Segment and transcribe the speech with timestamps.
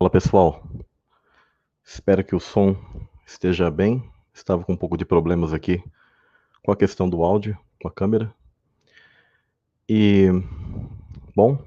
[0.00, 0.62] Fala pessoal,
[1.84, 2.76] espero que o som
[3.26, 4.08] esteja bem.
[4.32, 5.82] Estava com um pouco de problemas aqui
[6.62, 8.32] com a questão do áudio, com a câmera.
[9.88, 10.28] E,
[11.34, 11.58] bom,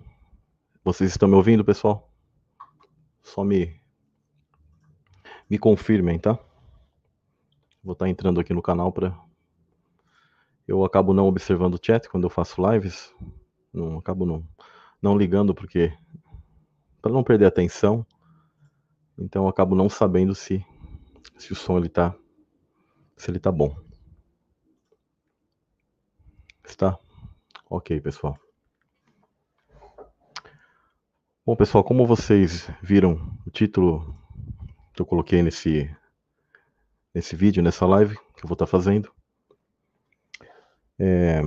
[0.81, 2.09] vocês estão me ouvindo, pessoal?
[3.21, 3.81] Só me,
[5.49, 6.39] me confirmem, tá?
[7.83, 9.13] Vou estar entrando aqui no canal para.
[10.65, 13.13] Eu acabo não observando o chat quando eu faço lives.
[13.73, 14.47] Não acabo não,
[15.01, 15.93] não ligando porque
[17.01, 18.05] para não perder a atenção.
[19.21, 20.65] Então eu acabo não sabendo se
[21.37, 22.15] se o som ele tá
[23.15, 23.75] se ele tá bom.
[26.65, 26.97] Está?
[27.69, 28.35] OK, pessoal.
[31.45, 34.17] Bom, pessoal, como vocês viram o título
[34.93, 35.95] que eu coloquei nesse
[37.13, 39.13] nesse vídeo, nessa live que eu vou estar tá fazendo,
[40.97, 41.41] é,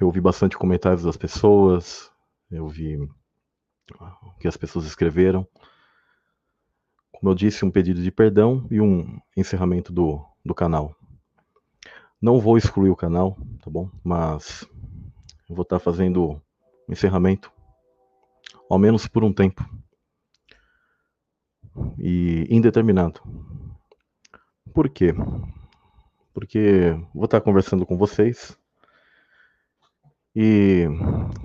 [0.00, 2.10] eu ouvi bastante comentários das pessoas,
[2.50, 5.46] eu vi o que as pessoas escreveram
[7.20, 10.96] como eu disse, um pedido de perdão e um encerramento do, do canal.
[12.20, 13.90] Não vou excluir o canal, tá bom?
[14.02, 14.66] Mas
[15.46, 16.30] eu vou estar fazendo
[16.88, 17.52] um encerramento,
[18.70, 19.62] ao menos por um tempo.
[21.98, 23.20] E indeterminado.
[24.72, 25.14] Por quê?
[26.32, 28.56] Porque vou estar conversando com vocês
[30.34, 30.86] e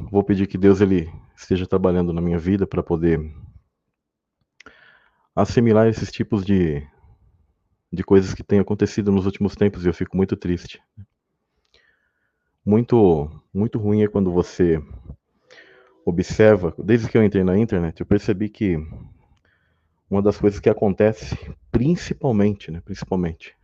[0.10, 3.20] vou pedir que Deus ele esteja trabalhando na minha vida para poder
[5.36, 6.82] assimilar esses tipos de,
[7.92, 10.82] de coisas que têm acontecido nos últimos tempos e eu fico muito triste.
[12.66, 14.82] Muito, muito ruim é quando você
[16.06, 18.78] observa, desde que eu entrei na internet, eu percebi que
[20.10, 21.36] uma das coisas que acontece,
[21.72, 23.56] principalmente, né, principalmente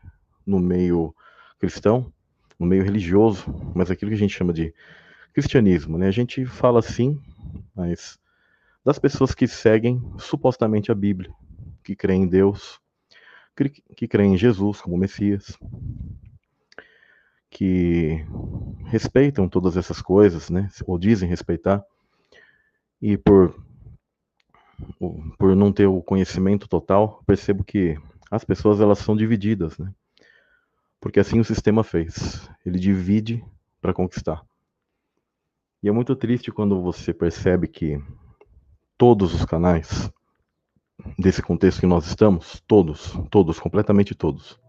[0.45, 1.15] no meio
[1.59, 2.11] cristão,
[2.59, 4.73] no meio religioso, mas aquilo que a gente chama de
[5.33, 6.07] cristianismo, né?
[6.07, 7.19] A gente fala assim,
[7.75, 8.19] mas
[8.83, 11.31] das pessoas que seguem supostamente a Bíblia,
[11.83, 12.79] que creem em Deus,
[13.95, 15.57] que creem em Jesus como Messias,
[17.49, 18.25] que
[18.85, 20.69] respeitam todas essas coisas, né?
[20.85, 21.83] Ou dizem respeitar,
[23.01, 23.53] e por
[25.37, 27.97] por não ter o conhecimento total, percebo que
[28.31, 29.93] as pessoas elas são divididas, né?
[30.99, 32.49] Porque assim o sistema fez.
[32.65, 33.43] Ele divide
[33.79, 34.43] para conquistar.
[35.83, 38.01] E é muito triste quando você percebe que
[38.97, 40.11] todos os canais
[41.17, 44.59] desse contexto que nós estamos, todos, todos, completamente todos.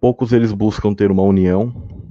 [0.00, 2.08] Poucos eles buscam ter uma união,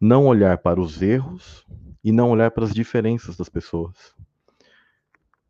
[0.00, 1.66] não olhar para os erros
[2.02, 4.14] e não olhar para as diferenças das pessoas.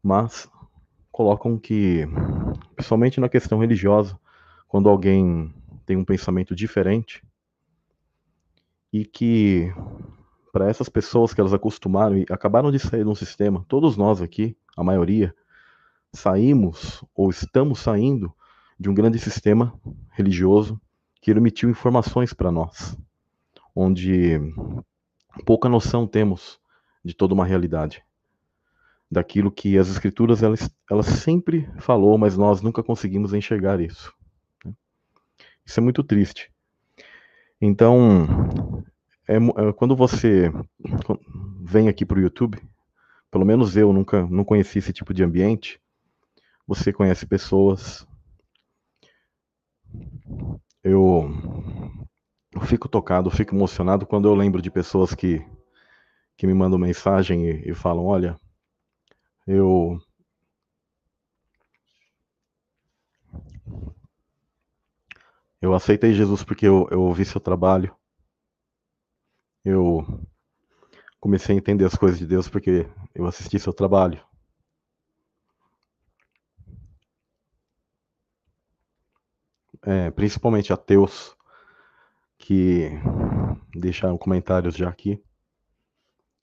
[0.03, 0.49] Mas
[1.13, 2.07] colocam que,
[2.75, 4.19] principalmente na questão religiosa,
[4.69, 5.55] quando alguém
[5.85, 7.23] tem um pensamento diferente
[8.93, 9.73] e que
[10.53, 14.23] para essas pessoas que elas acostumaram e acabaram de sair de um sistema, todos nós
[14.23, 15.35] aqui, a maioria,
[16.17, 18.33] saímos ou estamos saindo
[18.79, 19.79] de um grande sistema
[20.11, 20.81] religioso
[21.21, 22.97] que emitiu informações para nós,
[23.75, 24.39] onde
[25.45, 26.61] pouca noção temos
[27.05, 28.03] de toda uma realidade,
[29.11, 34.13] daquilo que as escrituras elas, elas sempre falou, mas nós nunca conseguimos enxergar isso.
[34.65, 34.73] Né?
[35.65, 36.51] Isso é muito triste.
[37.61, 38.85] Então,
[39.29, 40.53] é, é, quando você
[41.61, 42.59] vem aqui para o YouTube,
[43.31, 45.81] pelo menos eu nunca não conheci esse tipo de ambiente,
[46.67, 48.07] você conhece pessoas.
[50.83, 51.31] Eu,
[52.67, 55.45] fico tocado, fico emocionado quando eu lembro de pessoas que,
[56.37, 58.39] que me mandam mensagem e, e falam: Olha,
[59.47, 59.99] eu.
[65.61, 67.95] Eu aceitei Jesus porque eu, eu ouvi seu trabalho.
[69.65, 70.05] Eu
[71.19, 74.23] comecei a entender as coisas de Deus porque eu assisti seu trabalho.
[79.87, 81.37] É, principalmente ateus,
[82.37, 82.91] que
[83.75, 85.23] deixaram comentários já aqui.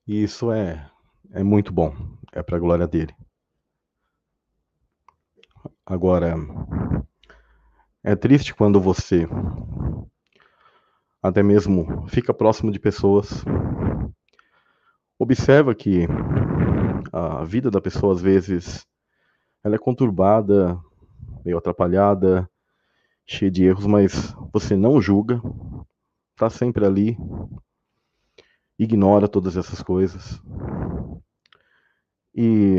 [0.07, 0.89] E isso é,
[1.31, 1.95] é muito bom,
[2.31, 3.13] é para a glória dele.
[5.85, 6.35] Agora,
[8.03, 9.27] é triste quando você
[11.21, 13.45] até mesmo fica próximo de pessoas,
[15.17, 16.05] observa que
[17.13, 18.85] a vida da pessoa às vezes
[19.63, 20.77] ela é conturbada,
[21.45, 22.49] meio atrapalhada,
[23.25, 25.41] cheia de erros, mas você não julga,
[26.31, 27.17] está sempre ali,
[28.77, 30.41] ignora todas essas coisas.
[32.35, 32.77] E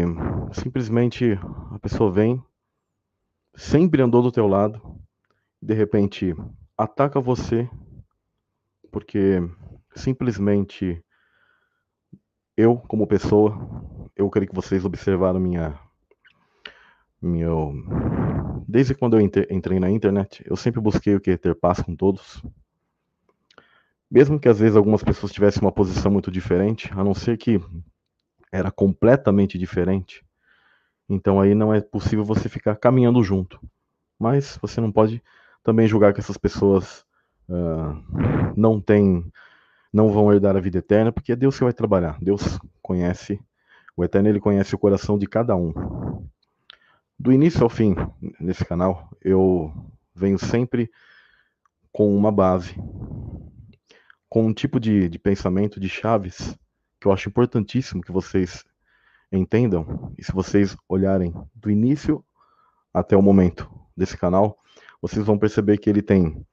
[0.53, 1.39] simplesmente
[1.71, 2.43] a pessoa vem,
[3.55, 4.81] sempre andou do teu lado,
[5.63, 6.35] de repente
[6.77, 7.69] ataca você,
[8.91, 9.39] porque
[9.95, 11.03] simplesmente
[12.57, 13.57] eu, como pessoa,
[14.15, 15.79] eu creio que vocês observaram minha
[17.25, 17.73] meu,
[18.69, 22.43] desde quando eu entrei na internet, eu sempre busquei o que ter paz com todos.
[24.11, 27.61] Mesmo que às vezes algumas pessoas tivessem uma posição muito diferente, a não ser que
[28.53, 30.25] era completamente diferente,
[31.09, 33.61] então aí não é possível você ficar caminhando junto.
[34.19, 35.23] Mas você não pode
[35.63, 37.05] também julgar que essas pessoas
[37.49, 39.25] uh, não têm,
[39.93, 42.19] não vão herdar a vida eterna, porque é Deus que vai trabalhar.
[42.21, 43.41] Deus conhece,
[43.97, 45.73] o Eterno ele conhece o coração de cada um.
[47.19, 47.95] Do início ao fim,
[48.41, 49.73] nesse canal, eu
[50.15, 50.91] venho sempre
[51.93, 52.75] com uma base,
[54.29, 56.59] com um tipo de, de pensamento, de chaves,
[57.01, 58.65] que eu acho importantíssimo que vocês
[59.31, 62.25] entendam, e se vocês olharem do início
[62.93, 64.59] até o momento desse canal,
[65.01, 66.45] vocês vão perceber que ele tem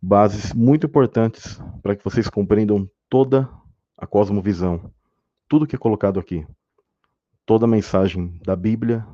[0.00, 3.50] bases muito importantes para que vocês compreendam toda
[3.96, 4.92] a cosmovisão,
[5.48, 6.46] tudo que é colocado aqui,
[7.44, 9.06] toda a mensagem da Bíblia,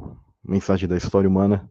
[0.45, 1.71] mensagem da história humana,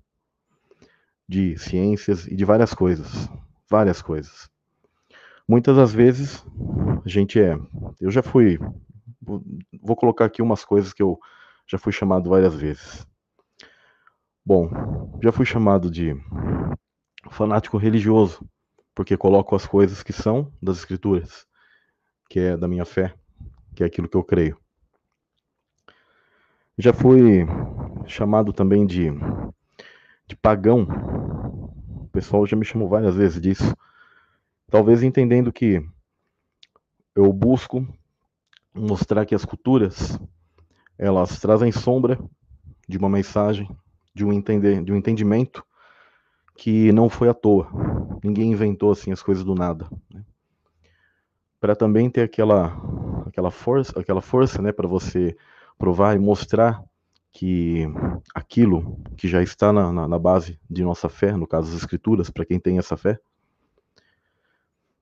[1.27, 3.29] de ciências e de várias coisas.
[3.69, 4.49] Várias coisas.
[5.47, 6.45] Muitas das vezes,
[7.05, 7.57] a gente é.
[7.99, 8.59] Eu já fui.
[9.81, 11.19] Vou colocar aqui umas coisas que eu
[11.67, 13.07] já fui chamado várias vezes.
[14.45, 14.69] Bom,
[15.21, 16.15] já fui chamado de
[17.29, 18.45] fanático religioso,
[18.93, 21.45] porque coloco as coisas que são das Escrituras,
[22.29, 23.13] que é da minha fé,
[23.75, 24.60] que é aquilo que eu creio.
[26.81, 27.45] Já fui
[28.07, 29.11] chamado também de,
[30.25, 30.87] de pagão.
[32.05, 33.77] O pessoal já me chamou várias vezes disso.
[34.67, 35.85] Talvez entendendo que
[37.13, 37.87] eu busco
[38.73, 40.19] mostrar que as culturas
[40.97, 42.17] elas trazem sombra
[42.89, 43.69] de uma mensagem,
[44.11, 45.63] de um entender, de um entendimento
[46.55, 47.67] que não foi à toa.
[48.23, 49.87] Ninguém inventou assim as coisas do nada.
[50.11, 50.25] Né?
[51.59, 52.75] Para também ter aquela
[53.27, 55.37] aquela força, aquela força, né, para você
[55.81, 56.83] provar e mostrar
[57.31, 57.87] que
[58.35, 62.29] aquilo que já está na, na, na, base de nossa fé, no caso as escrituras,
[62.29, 63.19] para quem tem essa fé,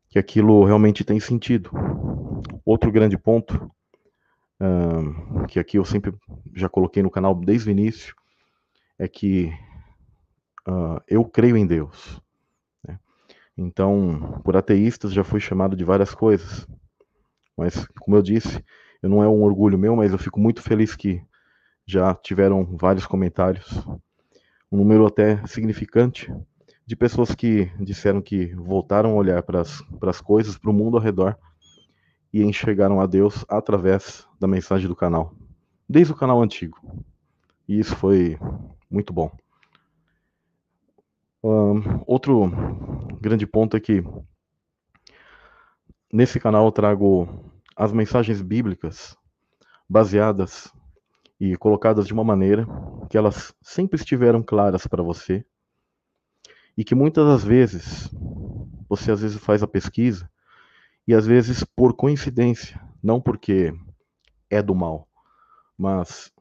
[0.08, 1.70] que aquilo realmente tem sentido.
[2.64, 3.70] Outro grande ponto,
[4.62, 6.14] um, que aqui eu sempre
[6.56, 8.16] já coloquei no canal desde o início,
[8.98, 9.52] é que
[10.66, 12.22] uh, eu creio em Deus.
[12.88, 12.98] Né?
[13.58, 16.66] Então, por ateístas já fui chamado de várias coisas,
[17.58, 18.64] mas como eu disse,
[19.02, 21.22] eu não é um orgulho meu, mas eu fico muito feliz que
[21.86, 23.68] já tiveram vários comentários,
[24.72, 26.32] um número até significante
[26.86, 31.04] de pessoas que disseram que voltaram a olhar para as coisas, para o mundo ao
[31.04, 31.38] redor
[32.34, 35.34] e enxergaram a Deus através da mensagem do canal,
[35.88, 36.78] desde o canal antigo.
[37.68, 38.38] E isso foi
[38.90, 39.32] muito bom.
[41.44, 42.52] Um, outro
[43.22, 44.04] grande ponto é que
[46.12, 47.49] nesse canal eu trago
[47.80, 49.18] as mensagens bíblicas
[49.90, 50.70] baseadas
[51.40, 52.68] e colocadas de uma maneira
[53.10, 55.46] que elas sempre estiveram claras para você
[56.78, 58.12] e que muitas das vezes
[58.90, 60.30] você às vezes faz a pesquisa
[61.08, 63.74] e às vezes por coincidência, não porque
[64.50, 65.08] é do mal,
[65.78, 66.34] mas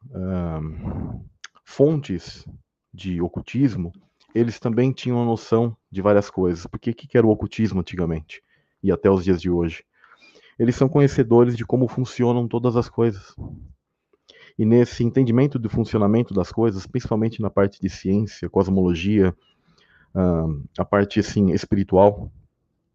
[1.64, 2.44] fontes
[2.92, 3.92] de ocultismo,
[4.34, 6.66] eles também tinham noção de várias coisas.
[6.66, 8.42] Porque o que era o ocultismo antigamente
[8.82, 9.84] e até os dias de hoje?
[10.58, 13.34] Eles são conhecedores de como funcionam todas as coisas.
[14.58, 19.34] E nesse entendimento do funcionamento das coisas, principalmente na parte de ciência, cosmologia,
[20.76, 22.32] a parte assim espiritual,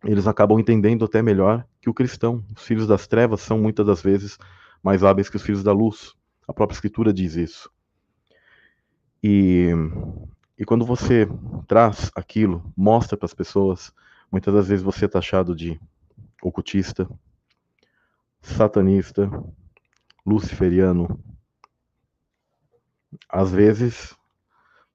[0.03, 2.43] eles acabam entendendo até melhor que o cristão.
[2.55, 4.37] Os filhos das trevas são muitas das vezes
[4.83, 6.13] mais hábeis que os filhos da luz.
[6.45, 7.71] A própria escritura diz isso.
[9.23, 9.69] E,
[10.59, 11.25] e quando você
[11.65, 13.93] traz aquilo, mostra para as pessoas,
[14.29, 15.79] muitas das vezes você é taxado de
[16.41, 17.07] ocultista,
[18.43, 19.29] satanista,
[20.25, 21.19] luciferiano,
[23.29, 24.15] às vezes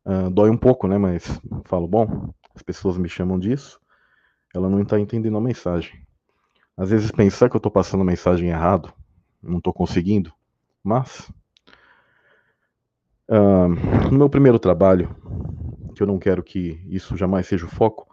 [0.04, 0.98] uh, dói um pouco, né?
[0.98, 1.24] Mas
[1.64, 3.80] falo, bom, as pessoas me chamam disso,
[4.54, 6.06] ela não está entendendo a mensagem.
[6.76, 8.92] Às vezes pensar que eu estou passando a mensagem errado,
[9.42, 10.32] não estou conseguindo,
[10.84, 11.28] mas
[13.28, 13.68] uh,
[14.10, 15.16] no meu primeiro trabalho,
[15.94, 18.06] que eu não quero que isso jamais seja o foco,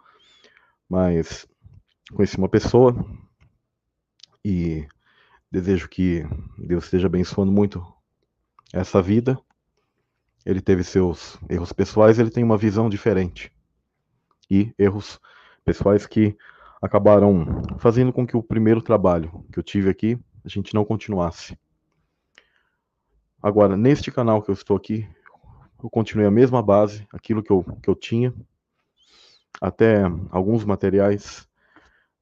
[0.88, 1.46] mas
[2.14, 2.94] conheci uma pessoa
[4.44, 4.86] e
[5.60, 6.24] desejo que
[6.58, 7.84] Deus esteja abençoando muito
[8.72, 9.38] essa vida
[10.46, 13.52] ele teve seus erros pessoais, ele tem uma visão diferente.
[14.48, 15.20] E erros
[15.64, 16.36] pessoais que
[16.80, 21.58] acabaram fazendo com que o primeiro trabalho que eu tive aqui, a gente não continuasse.
[23.42, 25.08] Agora, neste canal que eu estou aqui,
[25.82, 28.32] eu continuei a mesma base, aquilo que eu, que eu tinha,
[29.60, 31.48] até alguns materiais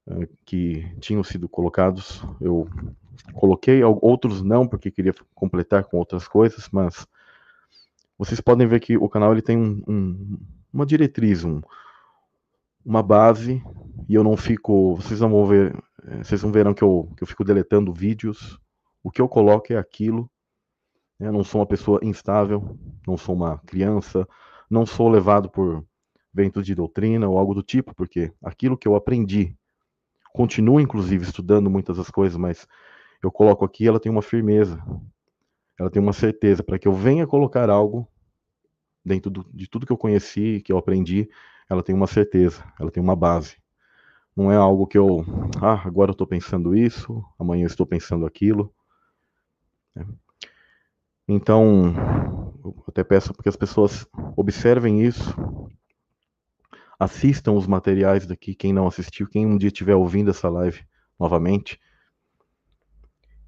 [0.06, 2.66] uh, que tinham sido colocados, eu
[3.32, 7.06] coloquei, outros não, porque queria completar com outras coisas, mas
[8.18, 10.38] vocês podem ver que o canal ele tem um, um,
[10.72, 11.60] uma diretriz, um,
[12.84, 13.62] uma base,
[14.08, 14.96] e eu não fico.
[14.96, 15.74] Vocês não vão ver.
[16.06, 18.58] Eh, vocês não verão que eu, que eu fico deletando vídeos.
[19.02, 20.30] O que eu coloco é aquilo.
[21.18, 24.28] Eu não sou uma pessoa instável, não sou uma criança,
[24.68, 25.84] não sou levado por
[26.32, 29.56] ventos de doutrina ou algo do tipo, porque aquilo que eu aprendi,
[30.32, 32.66] continuo inclusive estudando muitas das coisas, mas
[33.26, 34.82] eu coloco aqui, ela tem uma firmeza,
[35.78, 38.08] ela tem uma certeza para que eu venha colocar algo
[39.04, 41.28] dentro do, de tudo que eu conheci, que eu aprendi,
[41.68, 43.56] ela tem uma certeza, ela tem uma base.
[44.36, 45.24] Não é algo que eu,
[45.62, 48.74] ah, agora eu estou pensando isso, amanhã eu estou pensando aquilo.
[49.94, 50.06] Né?
[51.26, 51.94] Então,
[52.64, 55.34] eu até peço que as pessoas observem isso,
[56.98, 60.84] assistam os materiais daqui, quem não assistiu, quem um dia estiver ouvindo essa live
[61.18, 61.80] novamente.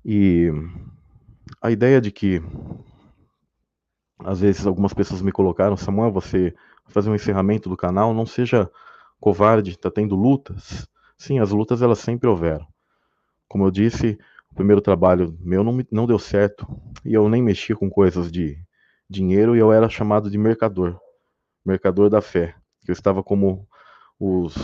[0.09, 0.53] E
[1.61, 2.41] a ideia de que
[4.21, 6.55] às vezes algumas pessoas me colocaram, Samuel, você
[6.87, 8.71] fazer um encerramento do canal, não seja
[9.19, 10.89] covarde, está tendo lutas.
[11.19, 12.65] Sim, as lutas elas sempre houveram.
[13.49, 14.17] Como eu disse,
[14.53, 16.65] o primeiro trabalho meu não, não deu certo
[17.05, 18.57] e eu nem mexia com coisas de
[19.11, 21.01] dinheiro e eu era chamado de mercador,
[21.65, 22.55] mercador da fé.
[22.87, 23.67] Eu estava como
[24.21, 24.55] os,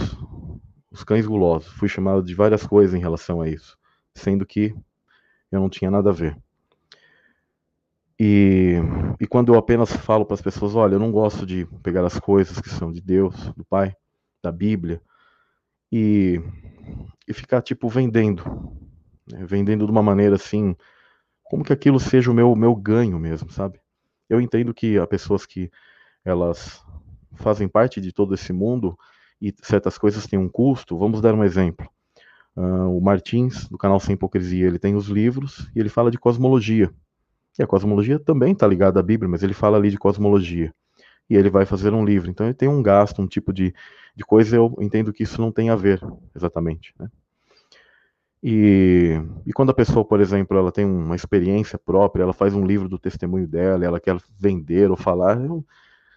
[0.89, 1.73] os cães gulosos.
[1.73, 3.77] Fui chamado de várias coisas em relação a isso,
[4.15, 4.73] sendo que
[5.53, 6.37] eu não tinha nada a ver.
[8.19, 8.77] E,
[9.21, 12.19] e quando eu apenas falo para as pessoas, olha, eu não gosto de pegar as
[12.21, 13.95] coisas que são de Deus, do Pai,
[14.43, 15.03] da Bíblia,
[15.91, 16.41] e,
[17.27, 18.45] e ficar tipo vendendo,
[19.31, 19.45] né?
[19.45, 20.77] vendendo de uma maneira assim,
[21.43, 23.81] como que aquilo seja o meu meu ganho mesmo, sabe?
[24.29, 25.71] Eu entendo que há pessoas que
[26.25, 26.83] elas
[27.35, 28.97] fazem parte de todo esse mundo
[29.41, 30.97] e certas coisas têm um custo.
[30.97, 31.89] Vamos dar um exemplo.
[32.57, 36.19] Uh, o Martins, do canal Sem Hipocrisia, ele tem os livros e ele fala de
[36.19, 36.93] cosmologia.
[37.59, 40.75] E a cosmologia também está ligada à Bíblia, mas ele fala ali de cosmologia.
[41.29, 42.31] E ele vai fazer um livro.
[42.31, 43.75] Então ele tem um gasto, um tipo de,
[44.15, 46.01] de coisa, eu entendo que isso não tem a ver
[46.35, 46.95] exatamente.
[46.99, 47.09] Né?
[48.43, 52.67] E, e quando a pessoa, por exemplo, ela tem uma experiência própria, ela faz um
[52.67, 55.65] livro do testemunho dela, ela quer vender ou falar, eu,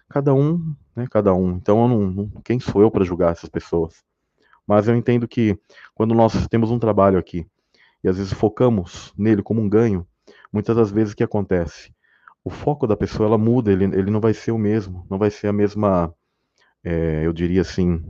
[0.08, 1.52] cada um, né, cada um.
[1.52, 4.04] Então, não, não, quem sou eu para julgar essas pessoas?
[4.66, 5.58] Mas eu entendo que
[5.94, 7.46] quando nós temos um trabalho aqui
[8.02, 10.06] e às vezes focamos nele como um ganho,
[10.52, 11.94] muitas das vezes o que acontece?
[12.44, 15.30] O foco da pessoa ela muda, ele, ele não vai ser o mesmo, não vai
[15.30, 16.14] ser a mesma,
[16.82, 18.02] é, eu diria assim,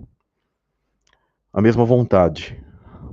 [1.52, 2.62] a mesma vontade.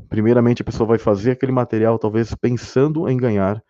[0.09, 3.63] Primeiramente, a pessoa vai fazer aquele material talvez pensando em ganhar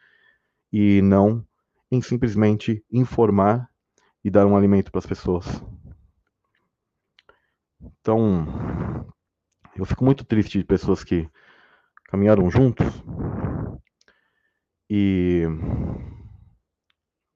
[0.72, 1.46] e não
[1.92, 3.70] em simplesmente informar
[4.24, 5.46] e dar um alimento para as pessoas.
[7.80, 8.48] Então,
[9.76, 11.28] eu fico muito triste de pessoas que
[12.06, 12.86] caminharam juntos
[14.90, 15.44] e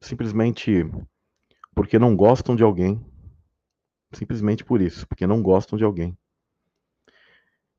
[0.01, 0.85] simplesmente
[1.73, 3.03] porque não gostam de alguém,
[4.13, 6.17] simplesmente por isso, porque não gostam de alguém.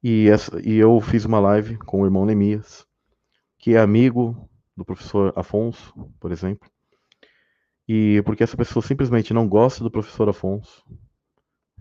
[0.03, 2.87] E, essa, e eu fiz uma live com o irmão Nemias,
[3.59, 6.71] que é amigo do professor Afonso, por exemplo.
[7.87, 10.85] E porque essa pessoa simplesmente não gosta do professor Afonso,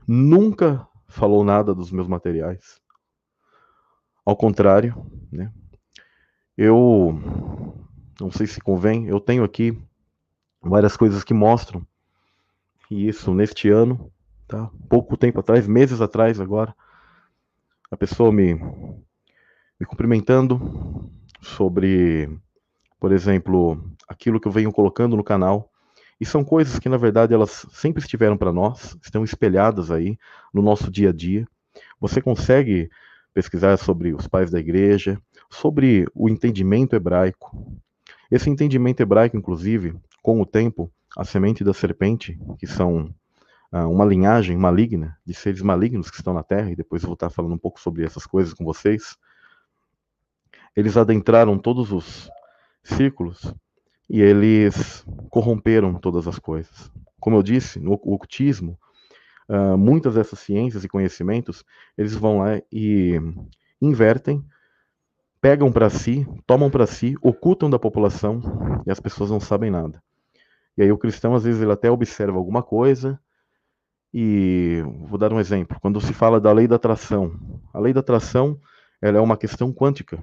[0.07, 2.79] nunca falou nada dos meus materiais.
[4.25, 5.51] Ao contrário, né?
[6.57, 7.19] Eu
[8.19, 9.77] não sei se convém, eu tenho aqui
[10.61, 11.85] várias coisas que mostram
[12.89, 14.11] e isso neste ano,
[14.47, 14.69] tá?
[14.89, 16.75] Pouco tempo atrás, meses atrás agora,
[17.91, 18.55] a pessoa me
[19.79, 22.27] me cumprimentando sobre,
[22.99, 25.71] por exemplo, aquilo que eu venho colocando no canal.
[26.19, 30.17] E são coisas que, na verdade, elas sempre estiveram para nós, estão espelhadas aí
[30.53, 31.47] no nosso dia a dia.
[31.99, 32.89] Você consegue
[33.33, 37.79] pesquisar sobre os pais da igreja, sobre o entendimento hebraico,
[38.29, 43.13] esse entendimento hebraico, inclusive, com o tempo, a semente da serpente, que são
[43.71, 47.13] ah, uma linhagem maligna, de seres malignos que estão na Terra, e depois eu vou
[47.13, 49.17] estar falando um pouco sobre essas coisas com vocês,
[50.75, 52.29] eles adentraram todos os
[52.83, 53.53] círculos
[54.09, 56.91] e eles corromperam todas as coisas.
[57.19, 58.77] Como eu disse, no ocultismo,
[59.49, 61.63] uh, muitas dessas ciências e conhecimentos,
[61.97, 63.19] eles vão lá e
[63.81, 64.43] invertem
[65.41, 68.41] pegam para si, tomam para si, ocultam da população
[68.85, 70.01] e as pessoas não sabem nada.
[70.77, 73.19] E aí o cristão às vezes ele até observa alguma coisa
[74.13, 75.77] e vou dar um exemplo.
[75.79, 77.33] Quando se fala da lei da atração,
[77.73, 78.59] a lei da atração
[79.01, 80.21] ela é uma questão quântica.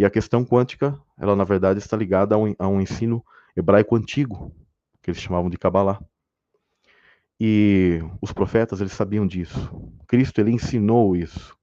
[0.00, 3.22] E a questão quântica, ela na verdade está ligada a um, a um ensino
[3.54, 4.50] hebraico antigo,
[5.02, 6.00] que eles chamavam de Kabbalah.
[7.38, 9.70] E os profetas, eles sabiam disso.
[10.08, 11.54] Cristo, ele ensinou isso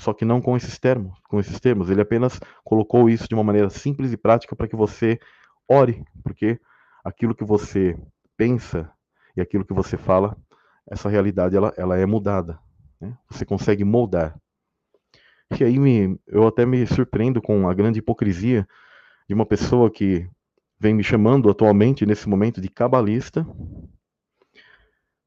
[0.00, 1.90] só que não com esses termos, com esses termos.
[1.90, 5.20] Ele apenas colocou isso de uma maneira simples e prática para que você
[5.68, 6.58] ore, porque
[7.04, 7.98] aquilo que você
[8.34, 8.90] pensa
[9.36, 10.34] e aquilo que você fala,
[10.90, 12.58] essa realidade ela, ela é mudada.
[12.98, 13.14] Né?
[13.30, 14.34] Você consegue moldar.
[15.58, 18.66] E aí me, eu até me surpreendo com a grande hipocrisia
[19.28, 20.28] de uma pessoa que
[20.78, 23.46] vem me chamando atualmente, nesse momento, de cabalista,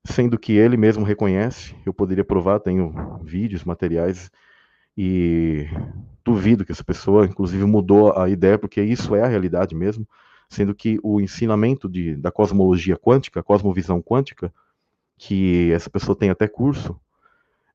[0.06, 4.32] sendo que ele mesmo reconhece, eu poderia provar, tenho vídeos, materiais,
[4.98, 5.68] e
[6.24, 10.08] duvido que essa pessoa, inclusive, mudou a ideia, porque isso é a realidade mesmo,
[10.50, 14.54] sendo que o ensinamento de, da cosmologia quântica, cosmovisão quântica,
[15.18, 17.00] que essa pessoa tem até curso,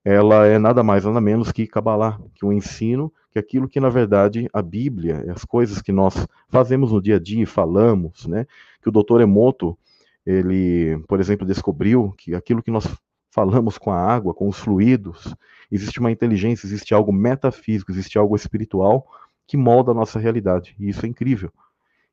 [0.04, 3.88] ela é nada mais, nada menos que Kabbalah, que o ensino, que aquilo que na
[3.88, 8.46] verdade a Bíblia, as coisas que nós fazemos no dia a dia, falamos, né?
[8.82, 9.20] Que o Dr.
[9.20, 9.78] Emoto,
[10.24, 12.86] ele, por exemplo, descobriu que aquilo que nós
[13.30, 15.34] falamos com a água, com os fluidos,
[15.70, 19.06] existe uma inteligência, existe algo metafísico, existe algo espiritual
[19.46, 20.74] que molda a nossa realidade.
[20.78, 21.52] E isso é incrível.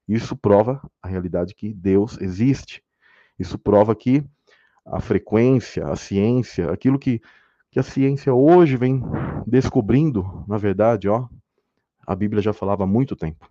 [0.08, 2.84] Isso prova a realidade que Deus existe.
[3.39, 4.24] Isso prova que
[4.86, 7.22] a frequência, a ciência, aquilo que
[7.75, 9.03] que a ciência hoje vem
[9.46, 11.27] descobrindo, na verdade, ó,
[12.08, 13.50] a Bíblia já falava há muito tempo.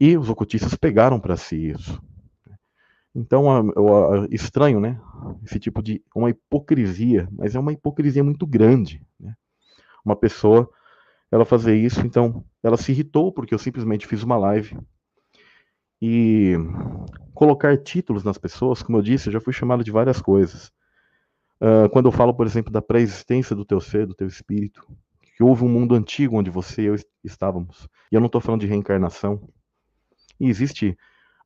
[0.00, 2.02] E os ocultistas pegaram para si isso.
[3.14, 3.44] Então,
[4.30, 4.98] estranho, né?
[5.44, 9.06] Esse tipo de uma hipocrisia, mas é uma hipocrisia muito grande.
[9.20, 9.34] Né?
[10.02, 10.66] Uma pessoa,
[11.30, 14.74] ela fazer isso, então, ela se irritou porque eu simplesmente fiz uma live
[16.00, 16.54] e
[17.34, 20.72] colocar títulos nas pessoas, como eu disse, eu já fui chamado de várias coisas.
[21.60, 24.86] Uh, quando eu falo, por exemplo, da pré-existência do teu ser, do teu espírito,
[25.36, 27.88] que houve um mundo antigo onde você e eu estávamos.
[28.10, 29.40] E eu não estou falando de reencarnação.
[30.38, 30.96] E existe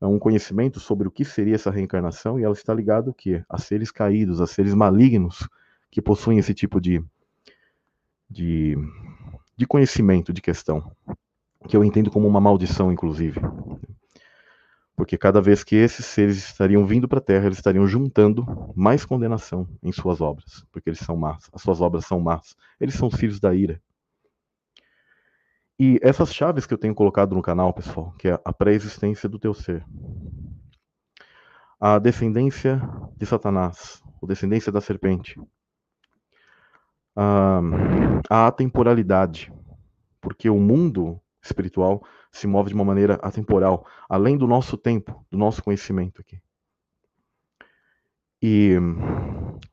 [0.00, 3.42] uh, um conhecimento sobre o que seria essa reencarnação, e ela está ligada ao quê?
[3.48, 5.48] A seres caídos, a seres malignos
[5.90, 7.02] que possuem esse tipo de,
[8.28, 8.76] de,
[9.56, 10.90] de conhecimento de questão,
[11.68, 13.40] que eu entendo como uma maldição, inclusive.
[15.02, 19.04] Porque cada vez que esses seres estariam vindo para a Terra, eles estariam juntando mais
[19.04, 22.54] condenação em suas obras, porque eles são más, as suas obras são más.
[22.78, 23.82] Eles são filhos da ira.
[25.76, 29.40] E essas chaves que eu tenho colocado no canal, pessoal, que é a pré-existência do
[29.40, 29.84] teu ser,
[31.80, 32.80] a descendência
[33.16, 35.36] de Satanás, a descendência da serpente,
[37.16, 37.60] a,
[38.30, 39.52] a atemporalidade,
[40.20, 45.36] porque o mundo espiritual se move de uma maneira atemporal, além do nosso tempo, do
[45.36, 46.40] nosso conhecimento aqui.
[48.42, 48.76] E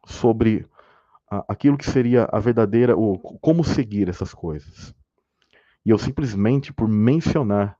[0.05, 0.67] sobre
[1.47, 4.93] aquilo que seria a verdadeira, o como seguir essas coisas.
[5.85, 7.77] E eu simplesmente por mencionar,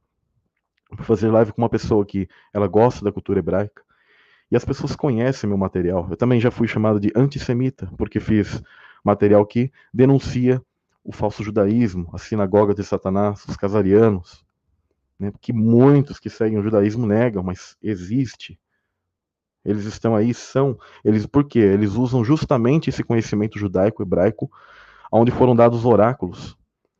[0.90, 3.84] por fazer live com uma pessoa que ela gosta da cultura hebraica,
[4.52, 6.08] e as pessoas conhecem meu material.
[6.10, 8.64] Eu também já fui chamado de antissemita, porque fiz
[9.04, 10.62] material que denuncia
[11.04, 14.44] o falso judaísmo, a sinagoga de Satanás, os casarianos,
[15.20, 18.60] né, que muitos que seguem o judaísmo negam, mas existe.
[19.66, 20.80] Eles estão aí, são.
[21.04, 21.60] Eles, por quê?
[21.60, 24.50] Eles usam justamente esse conhecimento judaico, hebraico,
[25.12, 26.58] onde foram dados oráculos,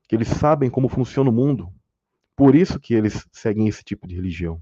[0.08, 1.72] que eles sabem como funciona o mundo.
[2.36, 4.62] Por isso que eles seguem esse tipo de religião.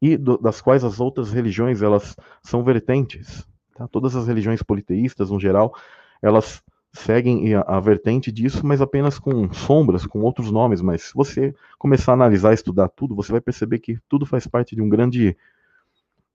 [0.00, 3.46] E do, das quais as outras religiões, elas são vertentes.
[3.74, 3.86] Tá?
[3.86, 5.74] Todas as religiões politeístas, no geral,
[6.20, 10.80] elas seguem a, a, vertente disso, mas apenas com sombras, com outros nomes.
[10.80, 14.76] Mas se você começar a analisar, estudar tudo, você vai perceber que tudo faz parte
[14.76, 15.36] de um grande,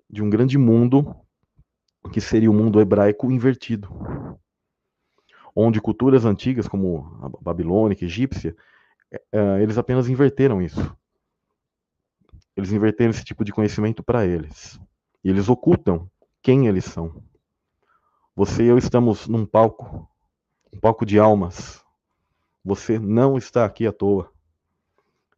[0.10, 1.16] de um grande mundo
[2.12, 3.90] que seria o mundo hebraico invertido,
[5.56, 8.56] onde culturas antigas como a babilônica, egípcia,
[9.12, 10.96] é, é, eles apenas inverteram isso.
[12.56, 14.80] Eles inverteram esse tipo de conhecimento para eles.
[15.24, 16.10] E eles ocultam
[16.42, 17.22] quem eles são.
[18.36, 20.10] Você e eu estamos num palco
[20.74, 21.84] um palco de almas.
[22.64, 24.32] Você não está aqui à toa.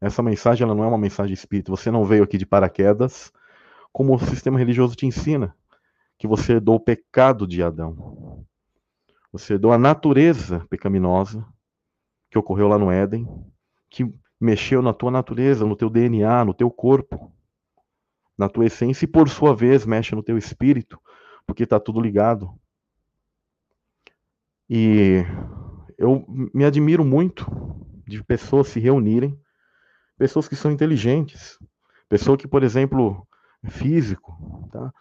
[0.02, 1.72] Essa mensagem ela não é uma mensagem de espírito.
[1.72, 3.32] Você não veio aqui de paraquedas,
[3.92, 5.56] como o sistema religioso te ensina,
[6.18, 8.46] que você herdou o pecado de Adão.
[9.32, 11.46] Você herdou a natureza pecaminosa
[12.30, 13.28] que ocorreu lá no Éden,
[13.90, 17.32] que mexeu na tua natureza, no teu DNA, no teu corpo,
[18.38, 21.00] na tua essência, e por sua vez mexe no teu espírito,
[21.46, 22.54] porque está tudo ligado.
[24.70, 25.26] E
[25.98, 27.46] eu me admiro muito
[28.08, 29.40] de pessoas se reunirem,
[30.18, 31.58] pessoas que são inteligentes,
[32.08, 33.28] pessoa que, por exemplo,
[33.64, 34.92] é físico, tá?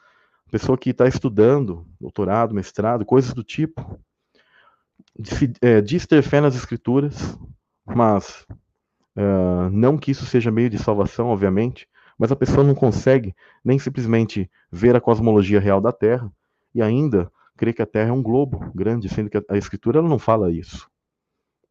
[0.50, 4.00] pessoa que está estudando, doutorado, mestrado, coisas do tipo,
[5.60, 7.38] é, diz ter fé nas escrituras,
[7.86, 8.46] mas
[9.16, 13.78] uh, não que isso seja meio de salvação, obviamente, mas a pessoa não consegue nem
[13.78, 16.32] simplesmente ver a cosmologia real da Terra
[16.74, 20.08] e ainda crê que a Terra é um globo grande, sendo que a, Escritura ela
[20.08, 20.88] não fala isso.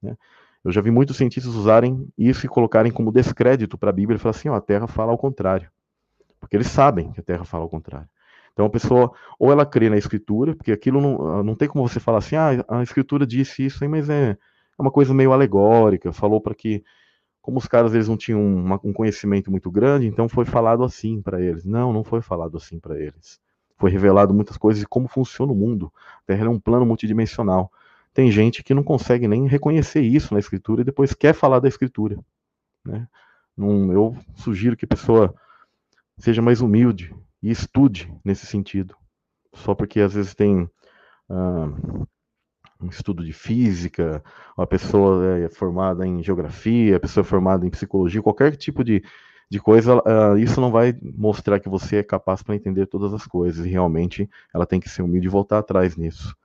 [0.01, 0.15] Né?
[0.63, 4.19] Eu já vi muitos cientistas usarem isso e colocarem como descrédito para a Bíblia e
[4.19, 5.71] falar assim: ó, a Terra fala ao contrário.
[6.39, 8.09] porque eles sabem que a Terra fala ao contrário.
[8.51, 11.99] Então a pessoa, ou ela crê na escritura, porque aquilo não, não tem como você
[11.99, 16.11] falar assim, ah, a escritura disse isso aí, mas é, é uma coisa meio alegórica,
[16.11, 16.83] falou para que,
[17.39, 18.41] como os caras eles não tinham
[18.83, 21.65] um conhecimento muito grande, então foi falado assim para eles.
[21.65, 23.39] Não, não foi falado assim para eles.
[23.77, 25.91] Foi revelado muitas coisas de como funciona o mundo.
[26.19, 27.71] A Terra é um plano multidimensional.
[28.13, 31.67] Tem gente que não consegue nem reconhecer isso na escritura e depois quer falar da
[31.67, 32.17] escritura.
[32.83, 33.07] Né?
[33.57, 35.35] Eu sugiro que a pessoa
[36.17, 38.95] seja mais humilde e estude nesse sentido.
[39.53, 40.69] Só porque às vezes tem
[41.29, 41.69] ah,
[42.81, 44.23] um estudo de física,
[44.57, 49.03] uma pessoa é formada em geografia, a pessoa é formada em psicologia, qualquer tipo de,
[49.49, 53.25] de coisa, uh, isso não vai mostrar que você é capaz para entender todas as
[53.25, 53.65] coisas.
[53.65, 56.35] E realmente ela tem que ser humilde e voltar atrás nisso.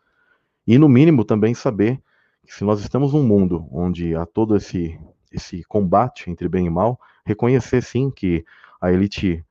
[0.66, 2.00] E no mínimo também saber
[2.46, 4.98] que se nós estamos num mundo onde há todo esse,
[5.32, 8.44] esse combate entre bem e mal, reconhecer sim que
[8.80, 9.44] a elite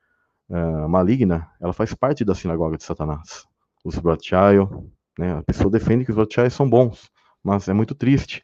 [0.50, 3.46] uh, maligna, ela faz parte da sinagoga de Satanás.
[3.84, 4.70] Os Rothschild,
[5.18, 7.10] né, a pessoa defende que os Rothschild são bons,
[7.44, 8.44] mas é muito triste.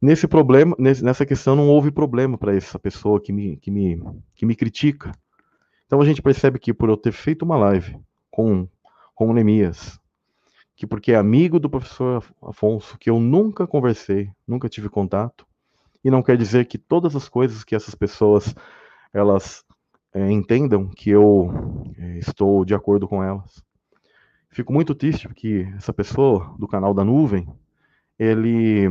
[0.00, 4.02] Nesse problema, nessa questão não houve problema para essa pessoa que me, que, me,
[4.34, 5.12] que me critica.
[5.84, 8.66] Então a gente percebe que por eu ter feito uma live com,
[9.14, 10.00] com o Neemias,
[10.74, 15.46] que porque é amigo do professor Afonso, que eu nunca conversei, nunca tive contato,
[16.02, 18.54] e não quer dizer que todas as coisas que essas pessoas
[19.12, 19.62] elas
[20.14, 21.50] é, entendam que eu
[21.98, 23.62] é, estou de acordo com elas.
[24.48, 27.46] Fico muito triste porque essa pessoa do canal da Nuvem,
[28.18, 28.88] ele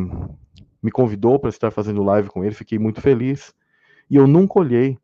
[0.82, 3.54] me convidou para estar fazendo live com ele, fiquei muito feliz.
[4.10, 4.98] E eu nunca olhei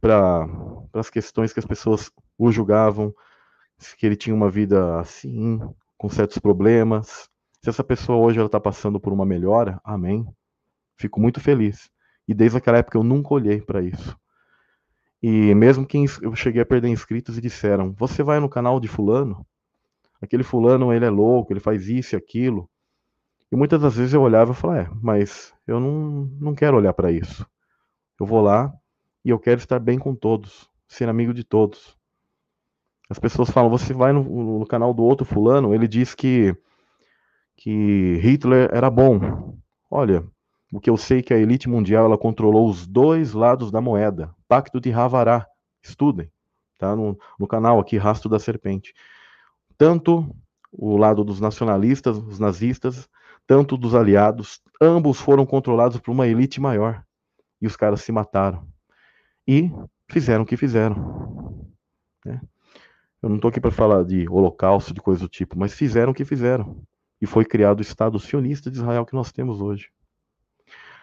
[0.00, 0.46] para
[0.94, 3.14] as questões que as pessoas o julgavam,
[3.98, 5.60] que ele tinha uma vida assim,
[5.98, 7.28] com certos problemas.
[7.62, 10.26] Se essa pessoa hoje ela está passando por uma melhora, amém.
[10.96, 11.90] Fico muito feliz.
[12.26, 14.16] E desde aquela época eu nunca olhei para isso.
[15.22, 18.88] E mesmo que eu cheguei a perder inscritos e disseram: Você vai no canal de
[18.88, 19.46] Fulano?
[20.22, 22.69] Aquele Fulano, ele é louco, ele faz isso e aquilo.
[23.52, 26.92] E muitas das vezes eu olhava e falava: É, mas eu não, não quero olhar
[26.92, 27.46] para isso.
[28.18, 28.72] Eu vou lá
[29.24, 31.96] e eu quero estar bem com todos, ser amigo de todos.
[33.08, 36.56] As pessoas falam: Você vai no, no canal do outro Fulano, ele diz que,
[37.56, 39.58] que Hitler era bom.
[39.90, 40.24] Olha,
[40.72, 43.80] o que eu sei é que a elite mundial ela controlou os dois lados da
[43.80, 44.32] moeda.
[44.46, 45.46] Pacto de Havará.
[45.82, 46.30] Estudem.
[46.78, 48.94] Tá no, no canal aqui, Rastro da Serpente.
[49.76, 50.34] Tanto
[50.70, 53.08] o lado dos nacionalistas, os nazistas,
[53.50, 57.02] tanto dos aliados, ambos foram controlados por uma elite maior.
[57.60, 58.64] E os caras se mataram.
[59.44, 59.68] E
[60.08, 61.68] fizeram o que fizeram.
[62.24, 62.40] Né?
[63.20, 66.14] Eu não estou aqui para falar de holocausto, de coisa do tipo, mas fizeram o
[66.14, 66.80] que fizeram.
[67.20, 69.88] E foi criado o Estado sionista de Israel que nós temos hoje.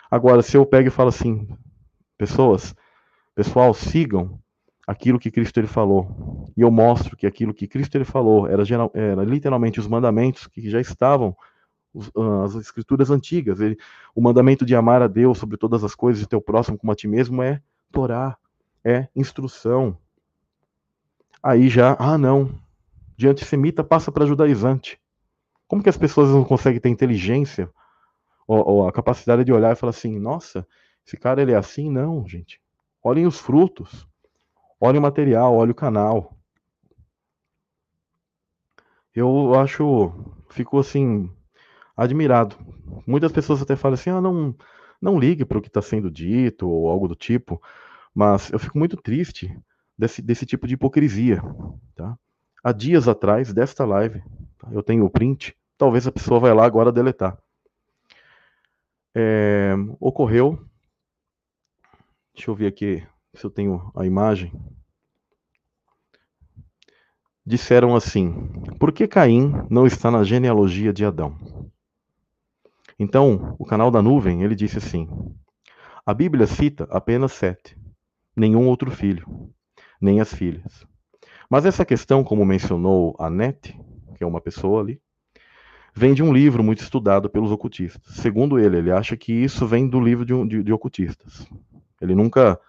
[0.10, 1.50] Agora, se eu pego e falo assim,
[2.18, 2.74] pessoas,
[3.36, 4.40] pessoal, sigam
[4.88, 8.64] aquilo que Cristo ele falou, e eu mostro que aquilo que Cristo ele falou era,
[8.94, 11.36] era literalmente os mandamentos que já estavam
[12.16, 13.60] ah, as escrituras antigas.
[13.60, 13.78] Ele,
[14.16, 16.96] o mandamento de amar a Deus sobre todas as coisas e teu próximo como a
[16.96, 18.38] ti mesmo é Torá,
[18.84, 19.98] é instrução.
[21.42, 22.60] Aí já, ah não,
[23.16, 25.00] de antissemita passa para judaizante.
[25.68, 27.70] Como que as pessoas não conseguem ter inteligência
[28.48, 30.66] ou, ou a capacidade de olhar e falar assim, nossa,
[31.06, 31.90] esse cara ele é assim?
[31.90, 32.62] Não, gente.
[33.04, 34.08] Olhem os frutos.
[34.80, 36.38] Olhem o material, olhem o canal.
[39.14, 40.14] Eu acho,
[40.50, 41.32] fico assim,
[41.98, 42.56] admirado.
[43.06, 44.56] Muitas pessoas até falam assim, ah, não,
[45.02, 47.62] não ligue para o que está sendo dito ou algo do tipo,
[48.14, 49.54] mas eu fico muito triste
[49.98, 51.42] desse, desse tipo de hipocrisia,
[51.96, 52.18] tá?
[52.64, 54.22] Há dias atrás desta live,
[54.60, 54.68] tá?
[54.72, 57.38] eu tenho o print, talvez a pessoa vai lá agora deletar
[59.20, 60.64] é, ocorreu.
[62.36, 64.54] Deixa eu ver aqui se eu tenho a imagem.
[67.44, 68.32] Disseram assim:
[68.80, 71.36] por que Caim não está na genealogia de Adão?
[73.00, 75.08] Então, o canal da nuvem ele disse assim:
[76.06, 77.78] a Bíblia cita apenas sete,
[78.36, 79.52] nenhum outro filho,
[80.02, 80.86] nem as filhas.
[81.50, 83.78] Mas essa questão, como mencionou a Net,
[84.16, 85.02] que é uma pessoa ali,
[85.94, 88.16] vem de um livro muito estudado pelos ocultistas.
[88.16, 91.48] Segundo ele, ele acha que isso vem do livro de, de, de ocultistas.
[92.02, 92.60] Ele nunca,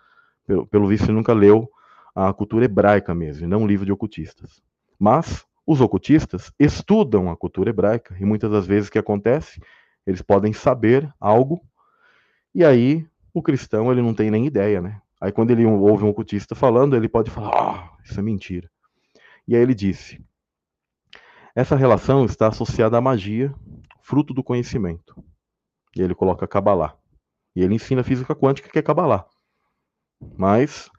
[0.47, 1.71] pelo, pelo visto, ele nunca leu
[2.15, 4.63] a cultura hebraica mesmo, e não um livro de ocultistas.
[4.99, 9.61] Mas os ocultistas estudam a cultura hebraica, e muitas das vezes o que acontece,
[10.09, 11.63] eles podem saber algo,
[12.55, 15.03] e aí o cristão ele não tem nem ideia, né?
[15.21, 18.71] Aí quando ele ouve um ocultista falando, ele pode falar, ah, isso é mentira.
[19.47, 20.19] E aí ele disse,
[21.55, 23.55] essa relação está associada à magia,
[24.01, 25.23] fruto do conhecimento.
[25.95, 26.97] E ele coloca Kabbalah.
[27.55, 29.27] E ele ensina física quântica, que é Kabbalah.
[30.39, 30.91] Mas,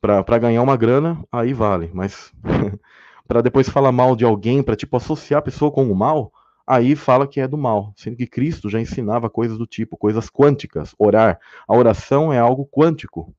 [0.00, 2.32] para ganhar uma grana, aí vale, mas
[3.28, 6.32] para depois falar mal de alguém, para tipo associar a pessoa com o mal,
[6.66, 10.28] aí fala que é do mal, sendo que Cristo já ensinava coisas do tipo, coisas
[10.28, 11.38] quânticas, orar.
[11.68, 13.34] A oração é algo quântico.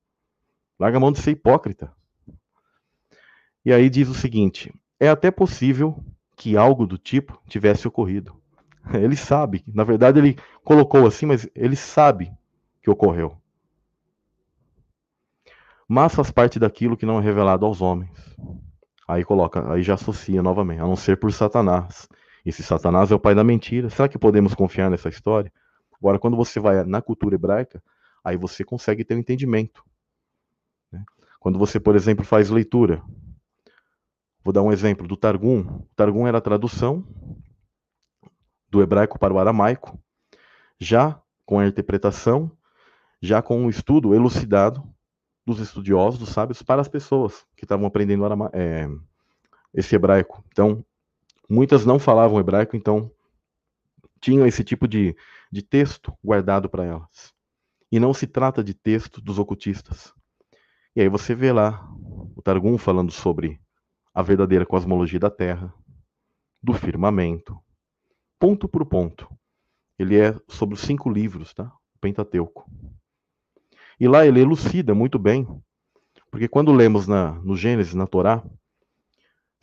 [0.79, 1.91] Larga a mão de ser hipócrita.
[3.65, 6.01] E aí diz o seguinte: é até possível
[6.35, 8.39] que algo do tipo tivesse ocorrido.
[8.93, 12.31] Ele sabe, na verdade ele colocou assim, mas ele sabe
[12.81, 13.35] que ocorreu.
[15.85, 18.11] Mas faz parte daquilo que não é revelado aos homens.
[19.07, 22.07] Aí coloca, aí já associa novamente, a não ser por Satanás.
[22.47, 25.51] E se Satanás é o pai da mentira, será que podemos confiar nessa história?
[25.99, 27.83] Agora, quando você vai na cultura hebraica,
[28.23, 29.83] aí você consegue ter um entendimento.
[30.89, 31.03] Né?
[31.41, 33.03] Quando você, por exemplo, faz leitura,
[34.45, 35.59] vou dar um exemplo do Targum.
[35.59, 37.05] O Targum era a tradução
[38.69, 40.01] do hebraico para o aramaico,
[40.79, 42.49] já com a interpretação,
[43.21, 44.89] já com o estudo elucidado
[45.45, 48.87] dos estudiosos, dos sábios, para as pessoas que estavam aprendendo é,
[49.73, 50.41] esse hebraico.
[50.47, 50.85] Então,
[51.49, 53.11] muitas não falavam hebraico, então
[54.19, 55.15] tinham esse tipo de,
[55.51, 57.33] de texto guardado para elas.
[57.91, 60.13] E não se trata de texto dos ocultistas.
[60.95, 61.87] E aí você vê lá
[62.35, 63.61] o Targum falando sobre
[64.13, 65.73] a verdadeira cosmologia da Terra,
[66.61, 67.57] do firmamento,
[68.39, 69.29] ponto por ponto.
[69.97, 71.65] Ele é sobre os cinco livros, tá?
[71.95, 72.69] O Pentateuco.
[73.99, 75.47] E lá ele elucida muito bem,
[76.29, 78.43] porque quando lemos na, no Gênesis, na Torá,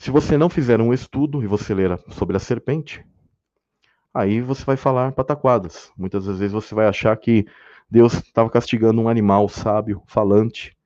[0.04, 3.02] se você não fizer um estudo e você ler sobre a serpente,
[4.12, 5.90] aí você vai falar pataquadas.
[5.96, 7.46] Muitas vezes você vai achar que
[7.90, 10.76] Deus estava castigando um animal sábio, falante,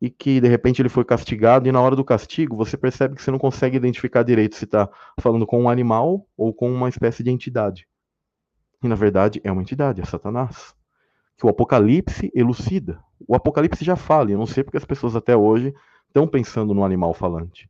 [0.00, 3.20] e que de repente ele foi castigado, e na hora do castigo você percebe que
[3.20, 4.88] você não consegue identificar direito se está
[5.20, 7.86] falando com um animal ou com uma espécie de entidade.
[8.82, 10.74] E na verdade é uma entidade, é Satanás
[11.36, 13.04] que o Apocalipse elucida.
[13.28, 15.74] O Apocalipse já fala, e eu não sei porque as pessoas até hoje
[16.08, 17.68] estão pensando no animal falante.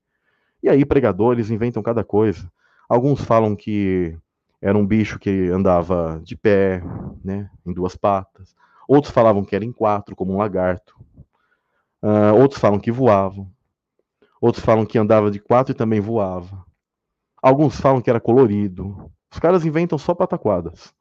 [0.62, 2.50] E aí pregadores inventam cada coisa.
[2.88, 4.16] Alguns falam que
[4.60, 6.82] era um bicho que andava de pé,
[7.24, 8.54] né, em duas patas.
[8.86, 10.98] Outros falavam que era em quatro, como um lagarto.
[12.02, 13.50] Uh, outros falam que voavam.
[14.40, 16.64] Outros falam que andava de quatro e também voava.
[17.42, 19.10] Alguns falam que era colorido.
[19.30, 20.92] Os caras inventam só pataquadas.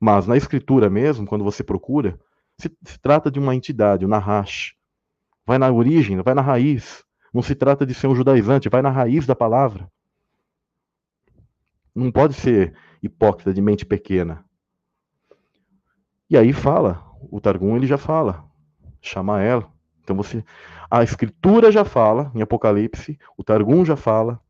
[0.00, 2.18] Mas na escritura mesmo, quando você procura,
[2.58, 4.74] se, se trata de uma entidade, o Nahash.
[5.44, 7.04] Vai na origem, vai na raiz.
[7.36, 9.92] Não se trata de ser um judaizante, vai na raiz da palavra.
[11.94, 14.42] Não pode ser hipócrita de mente pequena.
[16.30, 18.42] E aí fala, o Targum ele já fala,
[19.02, 19.70] chama ela.
[20.00, 20.42] Então você,
[20.90, 24.40] a escritura já fala em Apocalipse, o Targum já fala,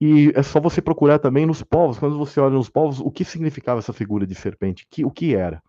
[0.00, 3.24] e é só você procurar também nos povos, quando você olha nos povos, o que
[3.24, 5.60] significava essa figura de serpente, que, o que era.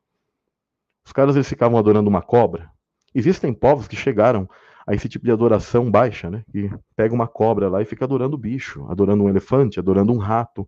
[1.04, 2.70] Os caras eles ficavam adorando uma cobra.
[3.12, 4.48] Existem povos que chegaram
[4.90, 6.44] a esse tipo de adoração baixa, né?
[6.52, 10.18] Que pega uma cobra lá e fica adorando o bicho, adorando um elefante, adorando um
[10.18, 10.68] rato.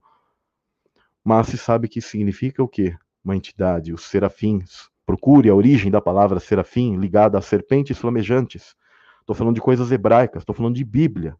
[1.23, 2.95] Mas se sabe que significa o quê?
[3.23, 4.89] Uma entidade, os serafins.
[5.05, 8.75] Procure a origem da palavra serafim ligada a serpentes flamejantes.
[9.21, 11.35] Estou falando de coisas hebraicas, estou falando de Bíblia.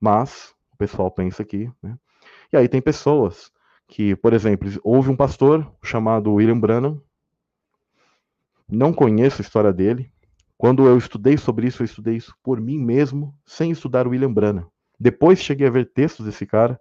[0.00, 1.70] Mas pessoal pensa aqui.
[1.82, 1.98] Né?
[2.50, 3.52] E aí tem pessoas
[3.86, 7.02] que, por exemplo, houve um pastor chamado William Branham,
[8.66, 10.10] não conheço a história dele.
[10.60, 14.70] Quando eu estudei sobre isso, eu estudei isso por mim mesmo, sem estudar William Branham.
[15.00, 16.78] Depois cheguei a ver textos desse cara,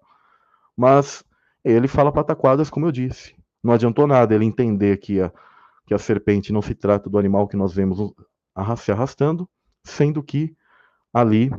[0.75, 1.23] mas
[1.63, 3.33] ele fala pataquadas, como eu disse.
[3.63, 5.31] Não adiantou nada ele entender que a,
[5.87, 8.13] que a serpente não se trata do animal que nós vemos
[8.79, 9.49] se arrastando,
[9.81, 10.53] sendo que
[11.13, 11.49] ali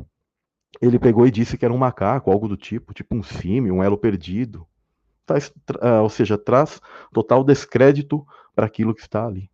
[0.79, 3.83] ele pegou e disse que era um macaco, algo do tipo, tipo um símio, um
[3.83, 4.67] elo perdido.
[5.25, 6.79] Traz, uh, ou seja, traz
[7.11, 9.49] total descrédito para aquilo que está ali.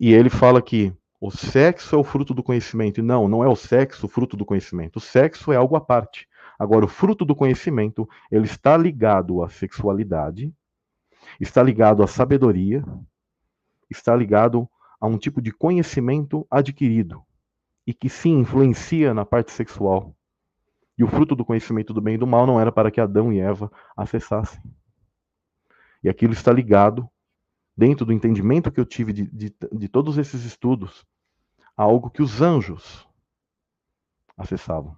[0.00, 0.90] E ele fala que
[1.26, 3.00] o sexo é o fruto do conhecimento.
[3.00, 4.96] E não, não é o sexo o fruto do conhecimento.
[4.96, 6.28] O sexo é algo à parte.
[6.58, 10.52] Agora, o fruto do conhecimento, ele está ligado à sexualidade,
[11.40, 12.84] está ligado à sabedoria,
[13.90, 14.68] está ligado
[15.00, 17.22] a um tipo de conhecimento adquirido
[17.86, 20.14] e que sim influencia na parte sexual.
[20.98, 23.32] E o fruto do conhecimento do bem e do mal não era para que Adão
[23.32, 24.62] e Eva acessassem.
[26.02, 27.08] E aquilo está ligado,
[27.74, 31.02] dentro do entendimento que eu tive de, de, de todos esses estudos,
[31.76, 33.06] algo que os anjos
[34.36, 34.96] acessavam.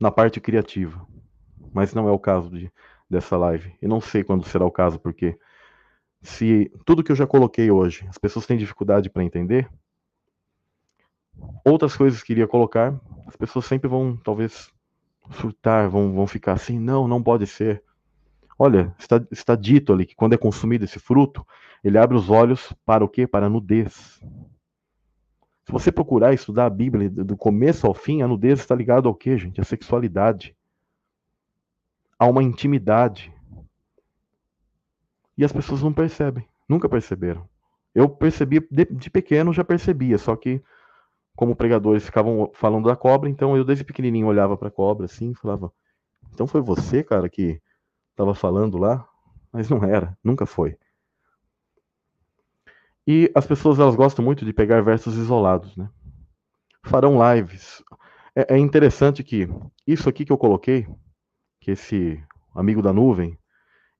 [0.00, 1.06] Na parte criativa.
[1.72, 2.72] Mas não é o caso de,
[3.08, 3.76] dessa live.
[3.80, 5.38] E não sei quando será o caso, porque
[6.22, 9.70] se tudo que eu já coloquei hoje as pessoas têm dificuldade para entender,
[11.64, 14.72] outras coisas que iria colocar, as pessoas sempre vão, talvez,
[15.32, 17.83] surtar, vão, vão ficar assim, não, não pode ser.
[18.58, 21.46] Olha, está, está dito ali que quando é consumido esse fruto,
[21.82, 23.26] ele abre os olhos para o quê?
[23.26, 24.20] Para a nudez.
[25.68, 29.36] você procurar estudar a Bíblia do começo ao fim, a nudez está ligada ao quê,
[29.36, 29.60] gente?
[29.60, 30.56] A sexualidade.
[32.18, 33.32] A uma intimidade.
[35.36, 37.48] E as pessoas não percebem, nunca perceberam.
[37.94, 40.62] Eu percebi, de, de pequeno já percebia, só que
[41.36, 45.34] como pregadores ficavam falando da cobra, então eu desde pequenininho olhava para a cobra assim
[45.34, 45.72] falava:
[46.32, 47.60] "Então foi você, cara, que
[48.14, 49.06] estava falando lá?"
[49.52, 50.76] Mas não era, nunca foi.
[53.06, 55.88] E as pessoas elas gostam muito de pegar versos isolados, né?
[56.82, 57.82] Farão lives.
[58.34, 59.48] É, é interessante que
[59.86, 60.88] isso aqui que eu coloquei,
[61.60, 62.22] que esse
[62.54, 63.38] amigo da nuvem,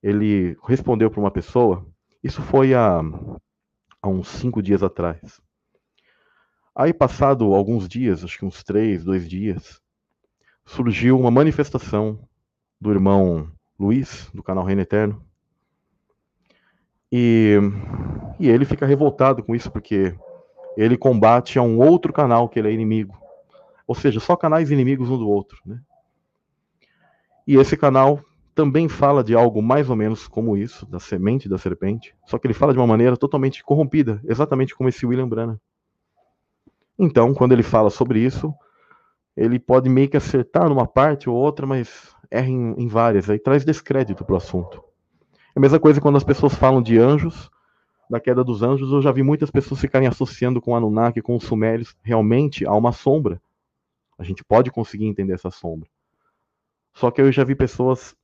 [0.01, 1.85] ele respondeu para uma pessoa.
[2.23, 2.99] Isso foi há,
[4.01, 5.39] há uns cinco dias atrás.
[6.75, 9.81] Aí, passado alguns dias, acho que uns três, dois dias,
[10.65, 12.27] surgiu uma manifestação
[12.81, 13.49] do irmão
[13.79, 15.21] Luiz, do canal Reino Eterno.
[17.11, 17.57] E,
[18.39, 20.15] e ele fica revoltado com isso, porque
[20.75, 23.17] ele combate a um outro canal que ele é inimigo.
[23.87, 25.59] Ou seja, só canais inimigos um do outro.
[25.65, 25.79] Né?
[27.47, 28.19] E esse canal
[28.55, 32.47] também fala de algo mais ou menos como isso, da semente da serpente, só que
[32.47, 35.59] ele fala de uma maneira totalmente corrompida, exatamente como esse William Branham.
[36.97, 38.53] Então, quando ele fala sobre isso,
[39.35, 43.39] ele pode meio que acertar numa parte ou outra, mas erra em, em várias, aí
[43.39, 44.83] traz descrédito para o assunto.
[45.55, 47.49] É a mesma coisa quando as pessoas falam de anjos,
[48.09, 51.43] da queda dos anjos, eu já vi muitas pessoas ficarem associando com Anunnaki, com os
[51.43, 53.41] sumérios, realmente há uma sombra.
[54.17, 55.89] A gente pode conseguir entender essa sombra.
[56.93, 58.15] Só que eu já vi pessoas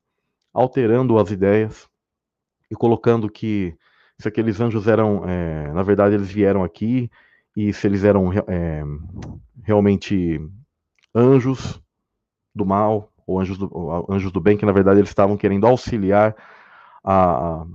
[0.53, 1.89] alterando as ideias
[2.69, 3.75] e colocando que
[4.17, 7.09] se aqueles anjos eram, é, na verdade, eles vieram aqui
[7.55, 8.83] e se eles eram é,
[9.63, 10.39] realmente
[11.13, 11.81] anjos
[12.53, 16.35] do mal ou anjos do, anjos do bem, que na verdade eles estavam querendo auxiliar
[17.03, 17.65] a,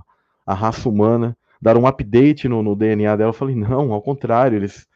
[0.47, 3.31] a raça humana, dar um update no, no, DNA dela.
[3.31, 4.87] Eu falei, não, ao contrário, eles,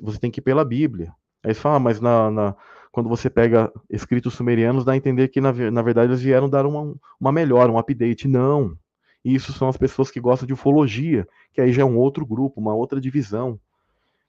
[0.00, 1.12] você tem que ir pela Bíblia.
[1.42, 2.56] Aí eles falam, ah, mas na, na,
[2.90, 6.66] quando você pega escritos sumerianos, dá a entender que na, na verdade eles vieram dar
[6.66, 8.26] uma, uma melhora, um update.
[8.26, 8.76] Não.
[9.24, 12.60] Isso são as pessoas que gostam de ufologia, que aí já é um outro grupo,
[12.60, 13.58] uma outra divisão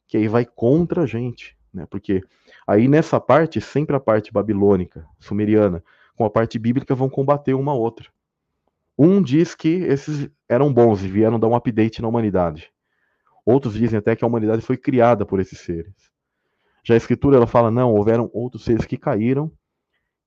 [0.09, 1.85] que aí vai contra a gente, né?
[1.89, 2.23] Porque
[2.69, 5.83] aí nessa parte, sempre a parte babilônica, sumeriana,
[6.15, 8.07] com a parte bíblica vão combater uma outra.
[8.95, 12.71] Um diz que esses eram bons e vieram dar um update na humanidade.
[13.43, 16.11] Outros dizem até que a humanidade foi criada por esses seres.
[16.83, 19.51] Já a escritura ela fala não, houveram outros seres que caíram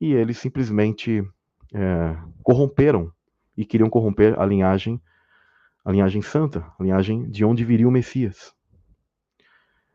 [0.01, 1.23] e eles simplesmente
[1.73, 3.13] é, corromperam
[3.57, 5.01] e queriam corromper a linhagem,
[5.85, 8.53] a linhagem santa, a linhagem de onde viria o Messias.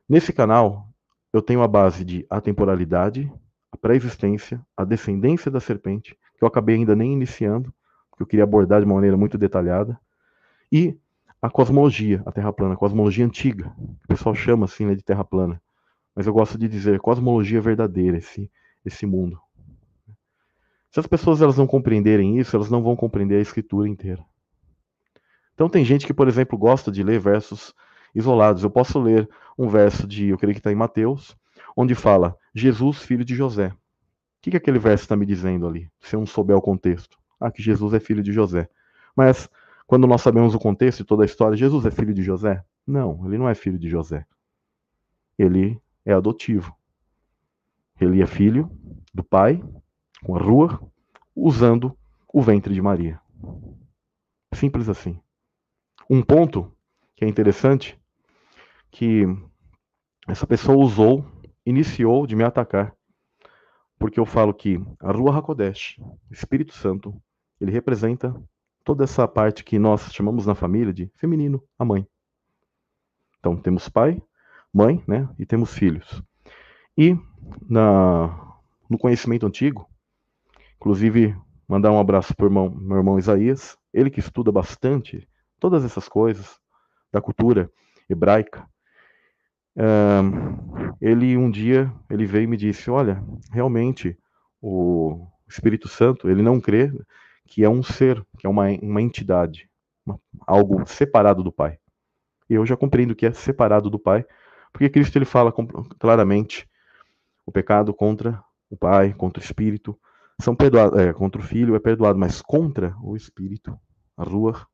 [0.07, 0.86] Nesse canal,
[1.37, 3.31] eu tenho a base de atemporalidade,
[3.71, 7.73] a pré-existência, a descendência da serpente, que eu acabei ainda nem iniciando,
[8.09, 9.99] porque eu queria abordar de uma maneira muito detalhada,
[10.71, 10.97] e
[11.41, 15.03] a cosmologia, a Terra plana, a cosmologia antiga, que o pessoal chama assim né, de
[15.03, 15.61] Terra plana,
[16.15, 18.51] mas eu gosto de dizer cosmologia verdadeira, esse,
[18.83, 19.39] esse mundo.
[20.89, 24.25] Se as pessoas elas não compreenderem isso, elas não vão compreender a escritura inteira.
[25.53, 27.73] Então tem gente que, por exemplo, gosta de ler versos
[28.13, 28.63] isolados.
[28.63, 31.35] Eu posso ler um verso de, eu creio que está em Mateus,
[31.75, 33.67] onde fala Jesus, filho de José.
[33.67, 33.75] O
[34.41, 37.17] que, que aquele verso está me dizendo ali, se eu não souber o contexto?
[37.39, 38.69] Ah, que Jesus é filho de José.
[39.15, 39.49] Mas,
[39.85, 42.63] quando nós sabemos o contexto e toda a história, Jesus é filho de José?
[42.85, 44.25] Não, ele não é filho de José.
[45.37, 46.75] Ele é adotivo.
[47.99, 48.71] Ele é filho
[49.13, 49.61] do pai,
[50.23, 50.79] com a rua,
[51.35, 51.97] usando
[52.31, 53.19] o ventre de Maria.
[54.53, 55.19] Simples assim.
[56.09, 56.71] Um ponto
[57.17, 57.99] que é interessante,
[58.91, 59.25] que
[60.27, 61.25] essa pessoa usou,
[61.65, 62.95] iniciou de me atacar,
[63.97, 65.99] porque eu falo que a Rua Hakodesh,
[66.29, 67.19] Espírito Santo,
[67.59, 68.39] ele representa
[68.83, 72.07] toda essa parte que nós chamamos na família de feminino, a mãe.
[73.39, 74.21] Então temos pai,
[74.71, 76.21] mãe, né, e temos filhos.
[76.95, 77.17] E
[77.67, 78.27] na,
[78.87, 79.89] no conhecimento antigo,
[80.75, 81.35] inclusive
[81.67, 85.27] mandar um abraço para o meu irmão Isaías, ele que estuda bastante
[85.59, 86.59] todas essas coisas,
[87.11, 87.69] da cultura
[88.09, 88.67] hebraica,
[90.99, 94.17] ele um dia ele veio e me disse, olha, realmente
[94.61, 96.91] o Espírito Santo ele não crê
[97.45, 99.69] que é um ser, que é uma, uma entidade,
[100.05, 101.77] uma, algo separado do Pai.
[102.49, 104.25] E eu já compreendo que é separado do Pai,
[104.73, 105.53] porque Cristo ele fala
[105.99, 106.67] claramente
[107.45, 109.97] o pecado contra o Pai, contra o Espírito,
[110.41, 113.77] são perdoados, é, contra o Filho é perdoado, mas contra o Espírito,
[114.15, 114.67] a rua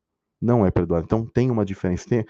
[0.43, 1.05] não é perdoado.
[1.05, 2.07] Então tem uma diferença.
[2.07, 2.25] Tem,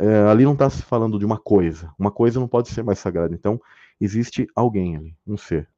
[0.00, 1.92] é, ali não está se falando de uma coisa.
[1.98, 3.34] Uma coisa não pode ser mais sagrada.
[3.34, 3.60] Então
[4.00, 5.68] existe alguém ali, um ser.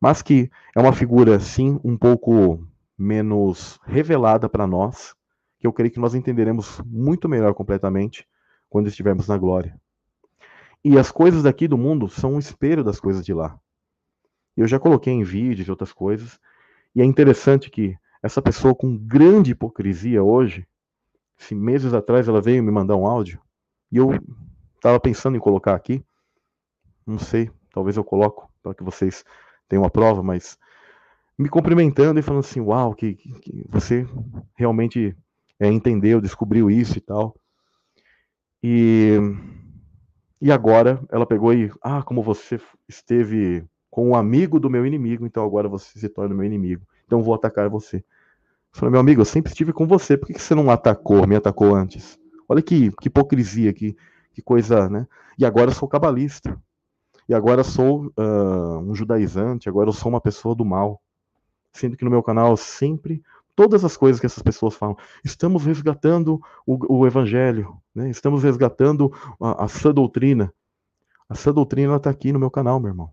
[0.00, 2.66] Mas que é uma figura, sim, um pouco
[2.98, 5.14] menos revelada para nós,
[5.58, 8.26] que eu creio que nós entenderemos muito melhor completamente
[8.68, 9.78] quando estivermos na glória.
[10.82, 13.58] E as coisas daqui do mundo são um espelho das coisas de lá.
[14.56, 16.40] Eu já coloquei em vídeos e outras coisas.
[16.94, 20.66] E é interessante que essa pessoa com grande hipocrisia hoje,
[21.40, 23.40] se meses atrás ela veio me mandar um áudio,
[23.90, 24.10] e eu
[24.76, 26.04] estava pensando em colocar aqui,
[27.06, 29.24] não sei, talvez eu coloco para que vocês
[29.66, 30.58] tenham uma prova, mas
[31.36, 34.06] me cumprimentando e falando assim, uau, que, que você
[34.54, 35.16] realmente
[35.58, 37.34] é, entendeu, descobriu isso e tal.
[38.62, 39.16] E,
[40.40, 45.24] e agora ela pegou e, ah, como você esteve com um amigo do meu inimigo,
[45.24, 46.86] então agora você se torna meu inimigo.
[47.06, 48.04] Então vou atacar você.
[48.72, 51.74] Falei, meu amigo, eu sempre estive com você, por que você não atacou, me atacou
[51.74, 52.18] antes?
[52.48, 53.96] Olha que, que hipocrisia, que,
[54.32, 55.06] que coisa, né?
[55.38, 56.60] E agora eu sou cabalista.
[57.28, 61.00] E agora eu sou uh, um judaizante, agora eu sou uma pessoa do mal
[61.72, 63.22] sendo que no meu canal sempre
[63.54, 68.08] todas as coisas que essas pessoas falam, estamos resgatando o, o evangelho, né?
[68.08, 70.52] estamos resgatando a, a sã doutrina.
[71.28, 73.12] A sã doutrina está aqui no meu canal, meu irmão.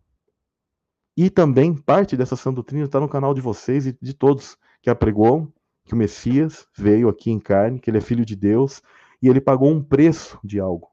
[1.15, 4.89] E também parte dessa sã doutrina está no canal de vocês e de todos que
[4.89, 5.51] apregou
[5.85, 8.81] que o Messias veio aqui em carne, que ele é filho de Deus
[9.21, 10.89] e ele pagou um preço de algo.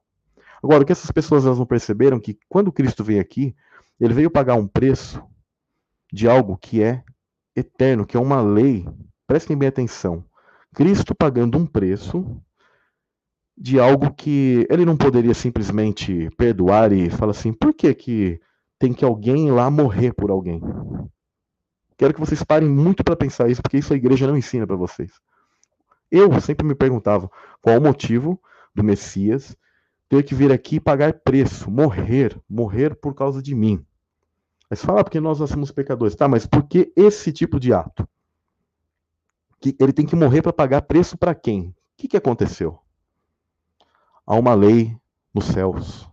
[0.63, 3.55] Agora, o que essas pessoas elas não perceberam que quando Cristo veio aqui,
[4.01, 5.23] ele veio pagar um preço
[6.13, 7.03] de algo que é
[7.55, 8.87] eterno, que é uma lei.
[9.27, 10.25] Prestem bem atenção.
[10.75, 12.41] Cristo pagando um preço
[13.57, 18.41] de algo que ele não poderia simplesmente perdoar e falar assim: por que, que
[18.79, 20.61] tem que alguém lá morrer por alguém?
[21.97, 24.77] Quero que vocês parem muito para pensar isso, porque isso a igreja não ensina para
[24.77, 25.13] vocês.
[26.11, 27.31] Eu sempre me perguntava
[27.61, 28.41] qual o motivo
[28.75, 29.57] do Messias
[30.09, 33.85] ter que vir aqui e pagar preço, morrer, morrer por causa de mim.
[34.69, 36.15] Mas fala porque nós somos pecadores.
[36.15, 38.09] Tá, mas por que esse tipo de ato?
[39.61, 41.69] Que ele tem que morrer para pagar preço para quem?
[41.69, 42.79] O que, que aconteceu?
[44.27, 44.97] Há uma lei
[45.33, 46.09] nos céus.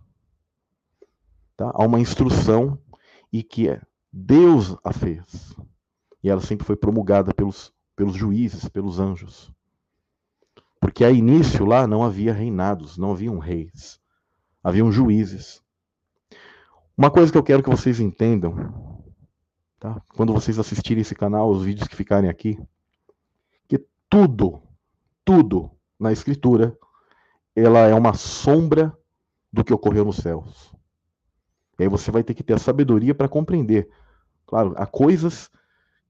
[1.56, 1.70] Tá?
[1.74, 2.78] Há uma instrução
[3.32, 3.80] e que é
[4.12, 5.56] Deus a fez.
[6.22, 9.52] E ela sempre foi promulgada pelos, pelos juízes, pelos anjos.
[10.80, 14.00] Porque a início lá não havia reinados, não haviam reis.
[14.62, 15.62] Haviam juízes.
[16.96, 19.02] Uma coisa que eu quero que vocês entendam,
[19.78, 20.00] tá?
[20.08, 22.58] quando vocês assistirem esse canal, os vídeos que ficarem aqui,
[23.66, 24.62] que tudo,
[25.24, 26.76] tudo na Escritura,
[27.56, 28.96] ela é uma sombra
[29.52, 30.72] do que ocorreu nos céus.
[31.78, 33.88] E aí você vai ter que ter a sabedoria para compreender.
[34.46, 35.50] Claro, há coisas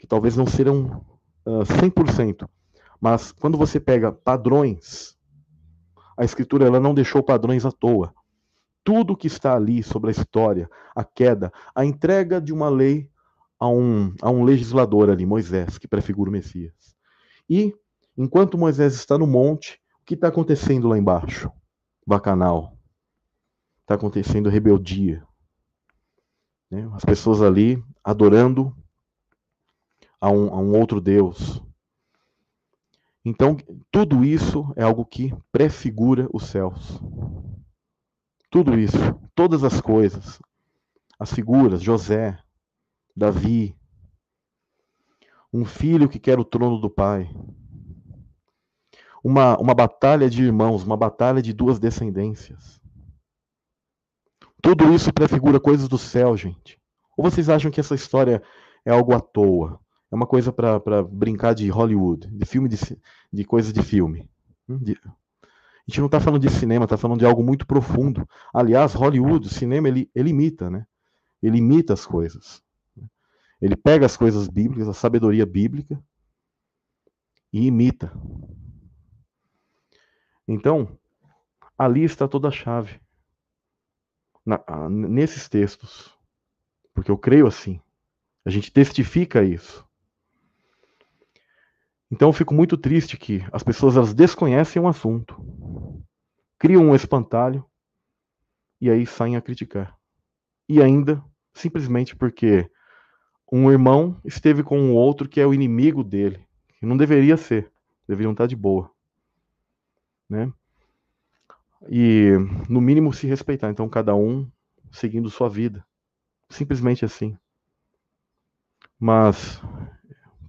[0.03, 1.07] que talvez não serão
[1.47, 2.49] uh, 100%,
[3.01, 5.17] mas quando você pega padrões,
[6.19, 8.13] a Escritura ela não deixou padrões à toa
[8.83, 13.09] tudo que está ali sobre a história, a queda, a entrega de uma lei
[13.61, 16.75] a um, a um legislador ali, Moisés, que prefigura o Messias.
[17.49, 17.73] E,
[18.19, 21.49] enquanto Moisés está no monte, o que está acontecendo lá embaixo?
[22.05, 22.77] Bacanal.
[23.83, 25.25] Está acontecendo rebeldia.
[26.69, 26.91] Né?
[26.93, 28.77] As pessoas ali adorando
[30.23, 31.61] a um, a um outro Deus.
[33.25, 33.57] Então,
[33.91, 37.01] tudo isso é algo que prefigura os céus.
[38.49, 38.97] Tudo isso,
[39.35, 40.41] todas as coisas,
[41.19, 42.39] as figuras, José,
[43.17, 43.77] Davi,
[45.53, 47.29] um filho que quer o trono do pai,
[49.25, 52.81] uma, uma batalha de irmãos, uma batalha de duas descendências.
[54.63, 56.81] Tudo isso prefigura coisas do céu, gente.
[57.17, 58.41] Ou vocês acham que essa história
[58.85, 59.82] é algo à toa?
[60.13, 62.77] É uma coisa para brincar de Hollywood, de filme de,
[63.33, 64.29] de coisa de filme.
[64.69, 68.29] Hum, de, a gente não está falando de cinema, está falando de algo muito profundo.
[68.53, 70.87] Aliás, Hollywood, o cinema, ele, ele imita, né?
[71.43, 72.63] Ele imita as coisas.
[73.59, 75.99] Ele pega as coisas bíblicas, a sabedoria bíblica,
[77.51, 78.13] e imita.
[80.47, 80.99] Então,
[81.79, 83.01] ali está toda a chave.
[84.45, 84.61] Na,
[84.91, 86.15] nesses textos.
[86.93, 87.81] Porque eu creio assim.
[88.45, 89.91] A gente testifica isso.
[92.13, 95.35] Então eu fico muito triste que as pessoas elas desconhecem o assunto,
[96.59, 97.65] criam um espantalho
[98.79, 99.97] e aí saem a criticar.
[100.69, 102.71] E ainda simplesmente porque
[103.51, 106.47] um irmão esteve com um outro que é o inimigo dele,
[106.79, 107.73] que não deveria ser,
[108.07, 108.91] deveriam estar de boa,
[110.29, 110.53] né?
[111.89, 112.33] E
[112.69, 114.47] no mínimo se respeitar, então cada um
[114.91, 115.83] seguindo sua vida,
[116.51, 117.39] simplesmente assim.
[119.01, 119.63] Mas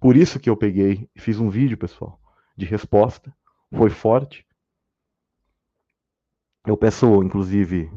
[0.04, 2.20] por isso que eu peguei e fiz um vídeo, pessoal,
[2.58, 3.34] de resposta.
[3.74, 4.46] Foi forte.
[6.68, 7.90] Eu peço, inclusive,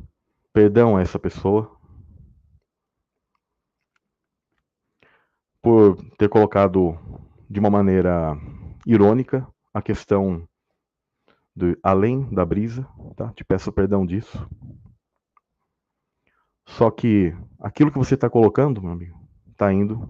[0.53, 1.77] perdão a essa pessoa
[5.61, 6.97] por ter colocado
[7.51, 8.39] de uma maneira
[8.87, 9.45] irônica
[9.75, 10.49] a questão
[11.57, 13.33] do além da brisa, tá?
[13.33, 14.49] Te peço perdão disso.
[16.67, 19.19] Só que aquilo que você está colocando, meu amigo,
[19.51, 20.09] está indo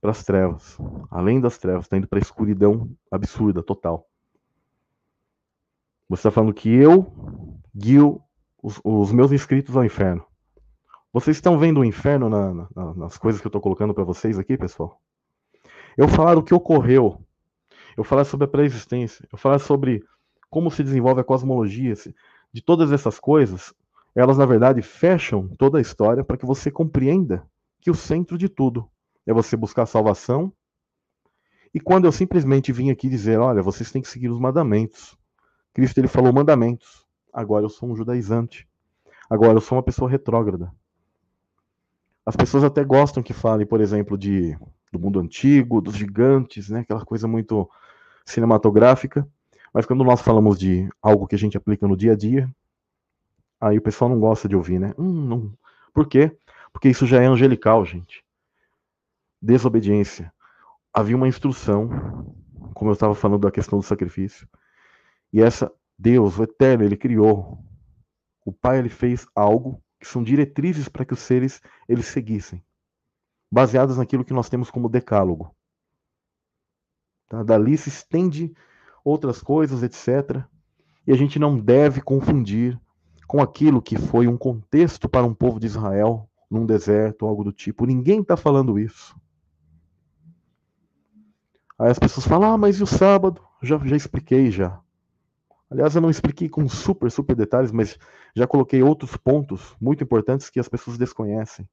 [0.00, 0.78] para as trevas.
[1.10, 4.06] Além das trevas, está indo para a escuridão absurda, total.
[6.08, 7.12] Você está falando que eu
[7.74, 8.22] guio
[8.62, 10.24] os, os, meus inscritos ao inferno.
[11.12, 14.38] Vocês estão vendo o inferno na, na, nas coisas que eu estou colocando para vocês
[14.38, 15.00] aqui, pessoal?
[15.96, 17.24] Eu falar o que ocorreu.
[17.96, 19.26] Eu falar sobre a pré-existência.
[19.30, 20.04] Eu falar sobre
[20.48, 21.94] como se desenvolve a cosmologia.
[22.52, 23.72] De todas essas coisas,
[24.14, 27.46] elas na verdade fecham toda a história para que você compreenda
[27.80, 28.88] que o centro de tudo
[29.30, 30.52] é você buscar salvação.
[31.72, 35.16] E quando eu simplesmente vim aqui dizer, olha, vocês têm que seguir os mandamentos.
[35.72, 37.06] Cristo ele falou mandamentos.
[37.32, 38.68] Agora eu sou um judaizante.
[39.28, 40.72] Agora eu sou uma pessoa retrógrada.
[42.26, 44.58] As pessoas até gostam que falem, por exemplo, de
[44.92, 46.80] do mundo antigo, dos gigantes, né?
[46.80, 47.70] Aquela coisa muito
[48.24, 49.26] cinematográfica.
[49.72, 52.50] Mas quando nós falamos de algo que a gente aplica no dia a dia,
[53.60, 54.92] aí o pessoal não gosta de ouvir, né?
[54.98, 55.52] Hum, não.
[55.94, 56.36] Por quê?
[56.72, 58.24] Porque isso já é angelical, gente.
[59.40, 60.32] Desobediência.
[60.92, 61.88] Havia uma instrução,
[62.74, 64.48] como eu estava falando da questão do sacrifício.
[65.32, 67.62] E essa Deus, o Eterno, ele criou.
[68.44, 72.64] O Pai ele fez algo que são diretrizes para que os seres eles seguissem,
[73.52, 75.54] baseadas naquilo que nós temos como decálogo.
[77.28, 77.42] Tá?
[77.42, 78.54] Dali se estende
[79.04, 80.42] outras coisas, etc.
[81.06, 82.80] E a gente não deve confundir
[83.26, 87.52] com aquilo que foi um contexto para um povo de Israel num deserto, algo do
[87.52, 87.84] tipo.
[87.84, 89.14] Ninguém está falando isso.
[91.80, 93.40] Aí as pessoas falam, ah, mas e o sábado?
[93.62, 94.78] Já, já expliquei já.
[95.70, 97.98] Aliás, eu não expliquei com super, super detalhes, mas
[98.36, 101.66] já coloquei outros pontos muito importantes que as pessoas desconhecem.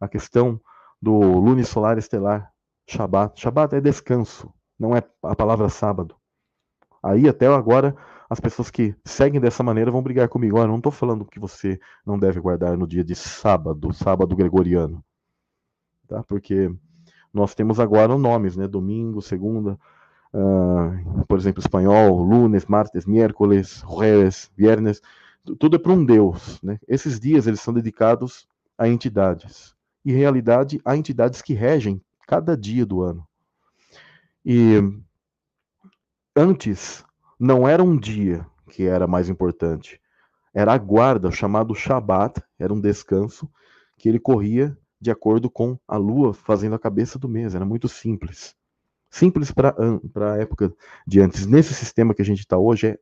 [0.00, 0.60] A questão
[1.02, 2.48] do lune solar estelar,
[2.86, 3.40] Shabat.
[3.40, 6.14] Shabat é descanso, não é a palavra sábado.
[7.02, 7.96] Aí até agora
[8.30, 10.58] as pessoas que seguem dessa maneira vão brigar comigo.
[10.58, 15.04] Olha, não estou falando que você não deve guardar no dia de sábado, sábado gregoriano,
[16.06, 16.22] tá?
[16.22, 16.72] Porque
[17.34, 18.68] nós temos agora nomes, né?
[18.68, 19.78] Domingo, segunda,
[20.32, 25.02] uh, por exemplo, espanhol, lunes, martes, miércoles, jueves, viernes,
[25.58, 26.60] tudo é para um Deus.
[26.62, 26.78] Né?
[26.86, 29.74] Esses dias eles são dedicados a entidades.
[30.04, 33.26] E, realidade, há entidades que regem cada dia do ano.
[34.44, 34.80] E
[36.36, 37.04] antes,
[37.38, 40.00] não era um dia que era mais importante.
[40.52, 43.50] Era a guarda, chamado Shabat, era um descanso,
[43.96, 47.54] que ele corria de acordo com a lua fazendo a cabeça do mês.
[47.54, 48.56] Era muito simples
[49.14, 50.72] simples para a época
[51.06, 51.46] de antes.
[51.46, 52.98] Nesse sistema que a gente está hoje, é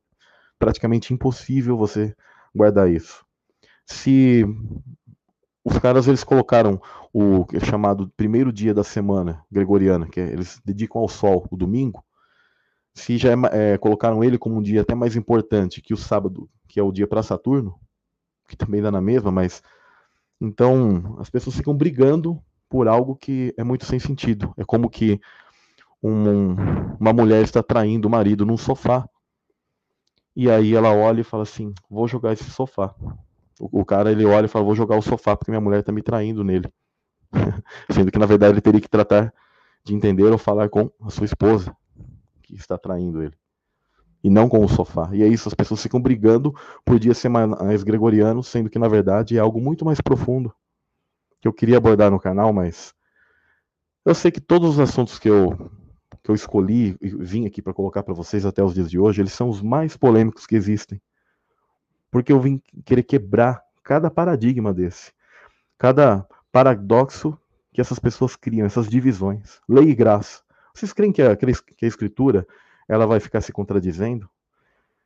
[0.59, 2.15] praticamente impossível você
[2.55, 3.25] guardar isso.
[3.87, 4.45] Se
[5.65, 6.81] os caras eles colocaram
[7.15, 12.05] o chamado primeiro dia da semana gregoriana, que é, eles dedicam ao sol, o domingo,
[12.95, 16.49] se já é, é, colocaram ele como um dia até mais importante que o sábado,
[16.69, 17.81] que é o dia para Saturno,
[18.47, 19.63] que também dá na mesma, mas
[20.43, 24.53] então as pessoas ficam brigando por algo que é muito sem sentido.
[24.57, 25.21] É como que
[26.03, 26.57] um,
[26.99, 29.09] uma mulher está traindo o marido num sofá.
[30.35, 32.93] E aí ela olha e fala assim: vou jogar esse sofá.
[33.61, 35.93] O, o cara ele olha e fala: vou jogar o sofá porque minha mulher está
[35.93, 36.69] me traindo nele.
[37.89, 39.33] Sendo que na verdade ele teria que tratar
[39.85, 41.77] de entender ou falar com a sua esposa
[42.43, 43.37] que está traindo ele.
[44.23, 45.11] E não com o sofá.
[45.13, 46.55] E é isso, as pessoas ficam brigando
[46.85, 50.55] por dia ser mais gregoriano, sendo que na verdade é algo muito mais profundo
[51.43, 52.95] que eu queria abordar no canal, mas
[54.05, 55.71] eu sei que todos os assuntos que eu
[56.23, 59.21] que eu escolhi e vim aqui para colocar para vocês até os dias de hoje,
[59.21, 61.03] eles são os mais polêmicos que existem.
[62.13, 65.13] Porque eu vim querer quebrar cada paradigma desse,
[65.77, 67.37] cada paradoxo
[67.73, 69.61] que essas pessoas criam, essas divisões.
[69.69, 70.43] Lei e graça.
[70.73, 72.47] Vocês creem que a, que a escritura
[72.89, 74.29] ela vai ficar se contradizendo?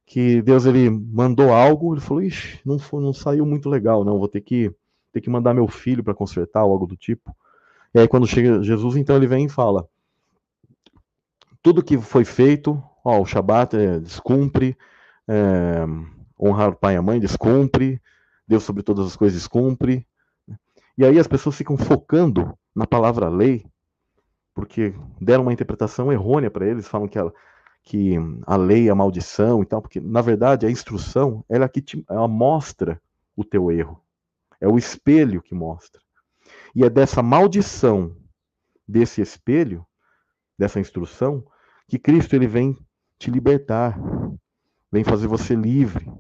[0.05, 4.19] Que Deus ele mandou algo, ele falou, ixi, não, foi, não saiu muito legal, não,
[4.19, 4.73] vou ter que,
[5.13, 7.35] ter que mandar meu filho para consertar, ou algo do tipo.
[7.95, 9.89] E aí quando chega Jesus, então ele vem e fala,
[11.63, 14.77] tudo que foi feito, ó, o Shabat é, descumpre,
[15.27, 15.85] é,
[16.41, 18.01] honrar o pai e a mãe descumpre,
[18.47, 20.07] Deus sobre todas as coisas descumpre.
[20.97, 23.67] E aí as pessoas ficam focando na palavra lei,
[24.55, 27.31] porque deram uma interpretação errônea para eles, falam que a,
[27.87, 31.81] que a lei é a maldição e tal, porque na verdade a instrução ela que
[31.81, 33.01] te, ela mostra
[33.37, 34.03] o teu erro,
[34.61, 36.03] é o espelho que mostra.
[36.75, 38.17] E é dessa maldição,
[38.87, 39.87] desse espelho,
[40.59, 41.47] dessa instrução,
[41.87, 42.77] que Cristo ele vem
[43.21, 43.97] te libertar,
[44.91, 46.13] vem fazer você livre.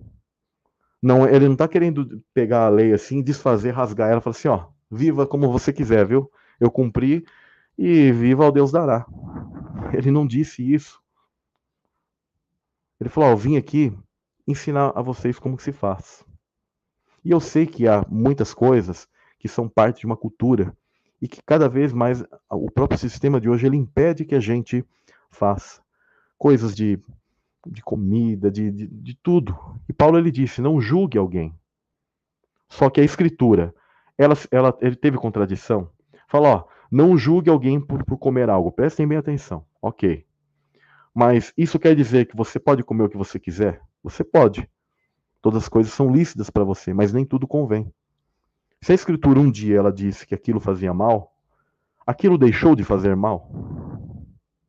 [1.03, 4.69] Não, ele não está querendo pegar a lei assim, desfazer, rasgar ela, falar assim, ó,
[4.89, 6.31] viva como você quiser, viu?
[6.61, 7.25] Eu cumpri
[7.77, 9.05] e viva ao Deus dará.
[9.93, 11.05] Ele não disse isso.
[13.01, 13.97] Ele falou, ó, eu vim aqui
[14.47, 16.25] ensinar a vocês como se faz.
[17.25, 20.77] E eu sei que há muitas coisas que são parte de uma cultura
[21.21, 24.85] e que cada vez mais o próprio sistema de hoje ele impede que a gente
[25.31, 25.83] faça
[26.39, 26.99] coisas de,
[27.67, 29.57] de comida, de, de, de tudo.
[29.89, 31.55] E Paulo ele disse: não julgue alguém.
[32.69, 33.75] Só que a escritura,
[34.19, 35.91] ela, ela, ele teve contradição.
[36.29, 38.73] Fala, ó, não julgue alguém por, por comer algo.
[38.73, 39.65] Prestem bem atenção.
[39.81, 40.26] Ok.
[41.17, 43.81] Mas isso quer dizer que você pode comer o que você quiser?
[44.03, 44.69] Você pode.
[45.41, 47.91] Todas as coisas são lícitas para você, mas nem tudo convém.
[48.83, 51.35] Se a escritura um dia ela disse que aquilo fazia mal,
[52.07, 53.51] aquilo deixou de fazer mal?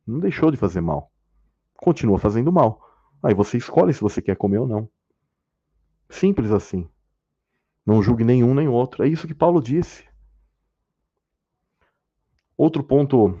[0.06, 1.12] Não deixou de fazer mal.
[1.76, 2.82] Continua fazendo mal.
[3.22, 4.88] Aí você escolhe se você quer comer ou não.
[6.08, 6.88] Simples assim.
[7.84, 9.04] Não julgue nenhum nem outro.
[9.04, 10.02] É isso que Paulo disse.
[12.56, 13.38] Outro ponto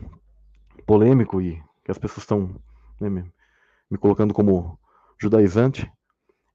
[0.84, 2.54] polêmico e que as pessoas estão
[3.00, 4.78] né, me, colocando como
[5.20, 5.90] judaizante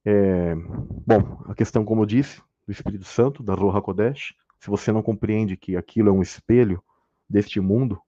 [0.06, 4.34] é, bom, a questão, como eu disse, do Espírito Santo, da Roha Kodesh.
[4.60, 6.82] Se você não compreende que aquilo é um espelho
[7.30, 8.00] deste mundo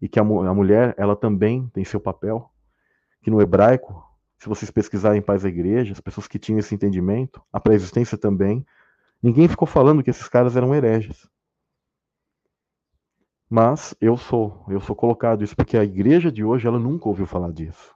[0.00, 2.50] e que a, a mulher, ela também tem seu papel,
[3.22, 4.04] que no hebraico,
[4.38, 8.64] se vocês pesquisarem pais da igreja, as pessoas que tinham esse entendimento, a pré-existência também,
[9.22, 11.28] ninguém ficou falando que esses caras eram hereges.
[13.48, 17.26] Mas eu sou, eu sou colocado isso porque a igreja de hoje ela nunca ouviu
[17.26, 17.94] falar disso.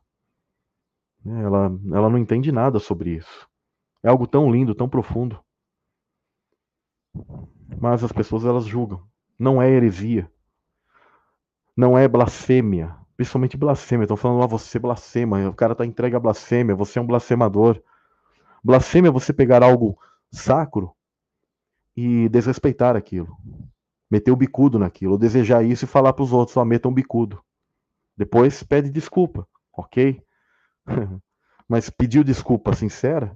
[1.27, 3.49] Ela, ela não entende nada sobre isso.
[4.03, 5.39] É algo tão lindo, tão profundo.
[7.81, 9.03] Mas as pessoas elas julgam.
[9.39, 10.31] Não é heresia.
[11.77, 12.97] Não é blasfêmia.
[13.17, 14.05] Principalmente blasfêmia.
[14.05, 15.49] Estão falando, ah, você blasfema.
[15.49, 16.75] O cara está entregue à blasfêmia.
[16.77, 17.83] Você é um blasfemador.
[18.63, 19.99] Blasfêmia é você pegar algo
[20.31, 20.95] sacro
[21.97, 23.37] e desrespeitar aquilo.
[24.11, 25.13] Meter o bicudo naquilo.
[25.13, 27.41] Ou desejar isso e falar para os outros, só metam um bicudo.
[28.17, 29.47] Depois pede desculpa.
[29.73, 30.23] Ok?
[31.69, 33.35] Mas pediu desculpa sincera?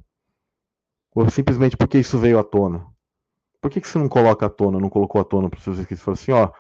[1.15, 2.85] Ou simplesmente porque isso veio à tona?
[3.61, 5.79] Por que, que você não coloca à tona, não colocou à tona para os seus
[5.79, 6.05] escritos?
[6.05, 6.51] Falou assim, ó,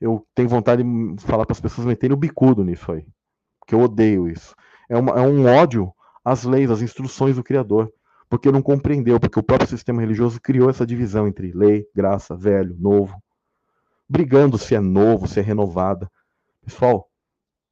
[0.00, 3.06] eu tenho vontade de falar para as pessoas meterem o bicudo nisso aí.
[3.58, 4.54] Porque eu odeio isso.
[4.88, 5.92] É, uma, é um ódio
[6.24, 7.92] às leis, às instruções do Criador.
[8.28, 12.76] Porque não compreendeu, porque o próprio sistema religioso criou essa divisão entre lei, graça, velho,
[12.78, 13.16] novo.
[14.08, 16.10] Brigando se é novo, se é renovada.
[16.64, 17.10] Pessoal,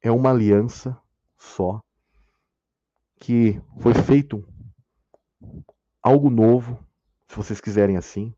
[0.01, 0.97] é uma aliança
[1.37, 1.81] só
[3.17, 4.45] que foi feito
[6.01, 6.79] algo novo,
[7.27, 8.33] se vocês quiserem assim,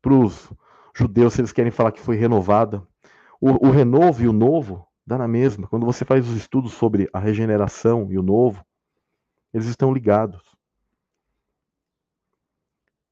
[0.00, 0.50] para os
[0.94, 2.86] judeus, se eles querem falar que foi renovada.
[3.40, 5.66] O, o renovo e o novo dá na mesma.
[5.66, 8.64] Quando você faz os estudos sobre a regeneração e o novo,
[9.52, 10.42] eles estão ligados.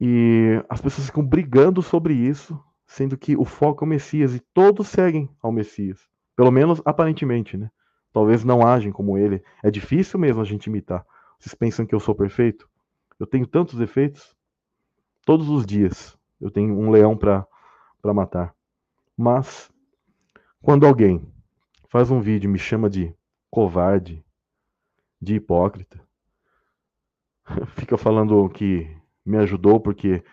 [0.00, 2.58] E as pessoas ficam brigando sobre isso,
[2.88, 6.00] sendo que o foco é o Messias e todos seguem ao Messias.
[6.34, 7.70] Pelo menos aparentemente, né?
[8.12, 9.44] Talvez não agem como ele.
[9.62, 11.04] É difícil mesmo a gente imitar.
[11.38, 12.68] Vocês pensam que eu sou perfeito?
[13.20, 14.34] Eu tenho tantos defeitos.
[15.24, 17.46] Todos os dias eu tenho um leão para
[18.14, 18.54] matar.
[19.16, 19.70] Mas,
[20.62, 21.30] quando alguém
[21.88, 23.14] faz um vídeo e me chama de
[23.50, 24.24] covarde,
[25.20, 26.00] de hipócrita,
[27.76, 30.24] fica falando que me ajudou porque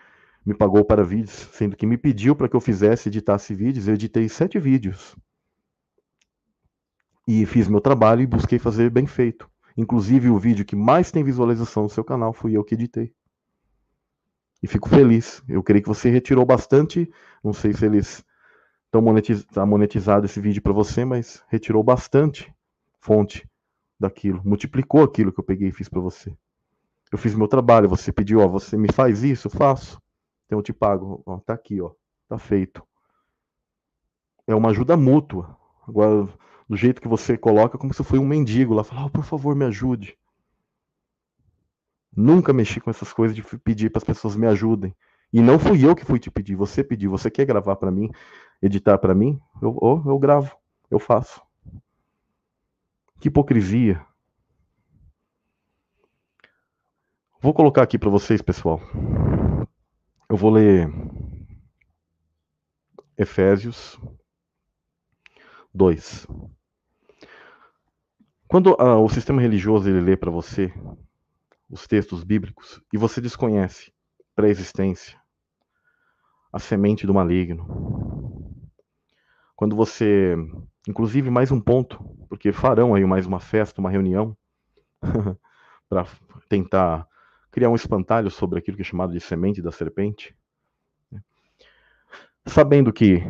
[0.46, 3.88] me pagou para vídeos, sendo que me pediu para que eu fizesse, editasse vídeos.
[3.88, 5.16] Eu editei sete vídeos.
[7.26, 9.50] E fiz meu trabalho e busquei fazer bem feito.
[9.76, 13.12] Inclusive, o vídeo que mais tem visualização no seu canal fui eu que editei.
[14.62, 15.42] E fico feliz.
[15.48, 17.10] Eu creio que você retirou bastante.
[17.42, 18.24] Não sei se eles
[18.84, 22.54] estão monetiz tá monetizado esse vídeo para você, mas retirou bastante
[23.00, 23.46] fonte
[23.98, 24.40] daquilo.
[24.44, 26.32] Multiplicou aquilo que eu peguei e fiz para você.
[27.10, 27.88] Eu fiz meu trabalho.
[27.88, 30.00] Você pediu, ó, você me faz isso, faço.
[30.46, 31.22] Então eu te pago.
[31.26, 31.92] Ó, tá aqui, ó.
[32.28, 32.82] Tá feito.
[34.46, 35.56] É uma ajuda mútua.
[35.86, 36.28] Agora,
[36.68, 39.54] do jeito que você coloca, como se foi um mendigo lá, falar, oh, por favor,
[39.54, 40.16] me ajude.
[42.16, 44.94] Nunca mexi com essas coisas de pedir para as pessoas me ajudem.
[45.32, 47.10] E não fui eu que fui te pedir, você pediu.
[47.10, 48.10] Você quer gravar para mim,
[48.62, 49.38] editar para mim?
[49.60, 50.56] Eu, eu, eu gravo,
[50.90, 51.42] eu faço.
[53.20, 54.04] Que hipocrisia.
[57.40, 58.80] Vou colocar aqui para vocês, pessoal.
[60.28, 60.88] Eu vou ler
[63.16, 63.96] Efésios
[65.72, 66.26] 2.
[68.48, 70.72] Quando ah, o sistema religioso ele lê para você
[71.70, 73.92] os textos bíblicos e você desconhece
[74.34, 75.16] pré-existência,
[76.52, 77.64] a semente do maligno.
[79.54, 80.34] Quando você,
[80.88, 84.36] inclusive mais um ponto, porque farão aí mais uma festa, uma reunião
[85.88, 86.04] para
[86.48, 87.08] tentar
[87.56, 90.36] criar um espantalho sobre aquilo que é chamado de semente da serpente.
[92.44, 93.22] Sabendo que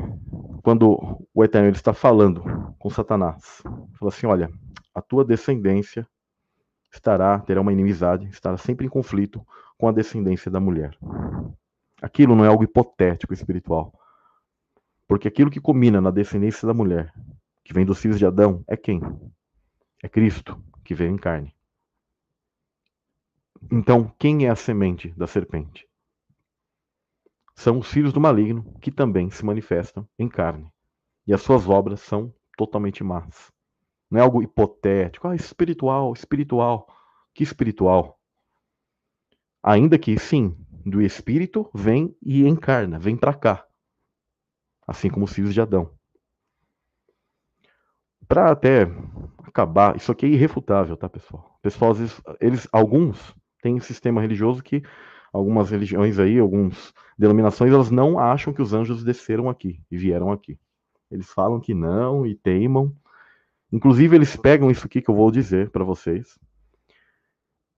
[0.64, 2.43] quando o Eterno está falando
[2.77, 3.62] com Satanás,
[3.97, 4.51] fala assim, olha,
[4.93, 6.05] a tua descendência
[6.93, 9.47] estará, terá uma inimizade, estará sempre em conflito
[9.79, 10.99] com a descendência da mulher.
[12.03, 13.93] Aquilo não é algo hipotético espiritual.
[15.07, 17.14] Porque aquilo que combina na descendência da mulher,
[17.62, 19.01] que vem dos filhos de Adão, é quem?
[20.03, 21.56] É Cristo, que veio em carne.
[23.71, 25.87] Então, quem é a semente da serpente?
[27.55, 30.71] São os filhos do maligno que também se manifestam em carne.
[31.27, 33.51] E as suas obras são totalmente más.
[34.11, 36.87] Não é algo hipotético, ah, espiritual, espiritual.
[37.35, 38.21] Que espiritual?
[39.63, 43.67] Ainda que, sim, do espírito vem e encarna, vem para cá.
[44.87, 45.91] Assim como os filhos de Adão.
[48.29, 48.83] Para até
[49.45, 51.59] acabar, isso aqui é irrefutável, tá, pessoal?
[51.63, 53.35] Pessoal, às vezes, eles, alguns
[53.75, 54.83] um sistema religioso que
[55.33, 60.31] algumas religiões aí, algumas denominações, elas não acham que os anjos desceram aqui e vieram
[60.31, 60.59] aqui.
[61.11, 62.93] Eles falam que não e teimam.
[63.73, 66.39] Inclusive, eles pegam isso aqui que eu vou dizer para vocês.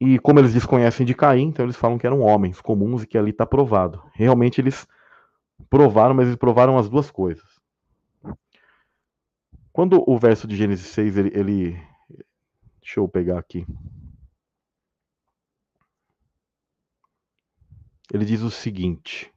[0.01, 3.19] E como eles desconhecem de Caim, então eles falam que eram homens comuns e que
[3.19, 4.03] ali está provado.
[4.15, 4.87] Realmente eles
[5.69, 7.59] provaram, mas eles provaram as duas coisas.
[9.73, 11.83] Quando o verso de Gênesis 6, ele, ele
[12.81, 13.67] deixa eu pegar aqui.
[18.13, 19.33] Ele diz o seguinte: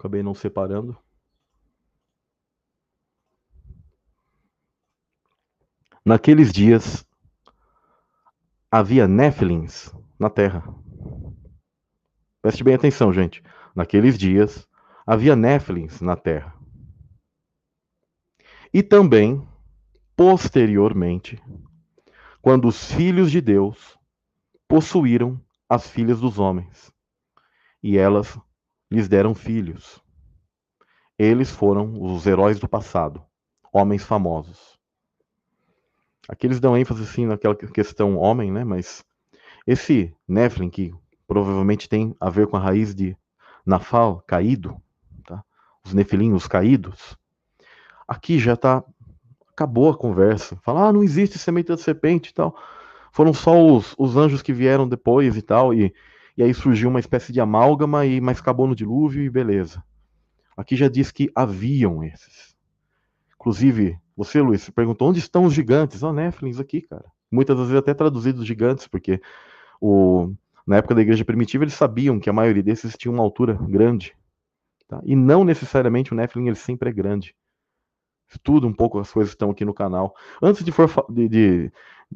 [0.00, 0.96] acabei não separando.
[6.04, 7.06] Naqueles dias
[8.70, 10.64] havia Néfilins na terra.
[12.40, 13.42] Preste bem atenção, gente.
[13.74, 14.66] Naqueles dias
[15.06, 16.54] havia Néfilins na terra.
[18.72, 19.46] E também,
[20.16, 21.42] posteriormente,
[22.42, 23.98] quando os filhos de Deus
[24.66, 26.92] possuíram as filhas dos homens,
[27.82, 28.38] e elas
[28.90, 30.02] lhes deram filhos.
[31.18, 33.22] Eles foram os heróis do passado,
[33.72, 34.78] homens famosos.
[36.28, 38.64] Aqui eles dão ênfase assim naquela questão homem, né?
[38.64, 39.04] Mas
[39.66, 40.94] esse Nephilim que
[41.26, 43.16] provavelmente tem a ver com a raiz de
[43.66, 44.80] Nafal, caído,
[45.26, 45.44] tá?
[45.84, 47.16] Os Nefilim, os caídos.
[48.08, 48.84] Aqui já está
[49.60, 50.56] acabou a conversa.
[50.62, 52.56] Fala, ah, não existe semente da serpente e tal.
[53.12, 55.92] Foram só os, os anjos que vieram depois e tal, e,
[56.36, 59.82] e aí surgiu uma espécie de amálgama, e mas acabou no dilúvio e beleza.
[60.56, 62.56] Aqui já diz que haviam esses.
[63.34, 66.02] Inclusive, você, Luiz, perguntou onde estão os gigantes?
[66.02, 67.04] Ah, Néflins aqui, cara.
[67.30, 69.20] Muitas vezes até traduzidos gigantes, porque
[69.80, 70.32] o,
[70.66, 74.14] na época da igreja primitiva eles sabiam que a maioria desses tinha uma altura grande.
[74.88, 75.00] Tá?
[75.04, 77.34] E não necessariamente o Nephilim ele sempre é grande.
[78.30, 80.14] Estuda um pouco as coisas que estão aqui no canal.
[80.40, 81.72] Antes de, for de, de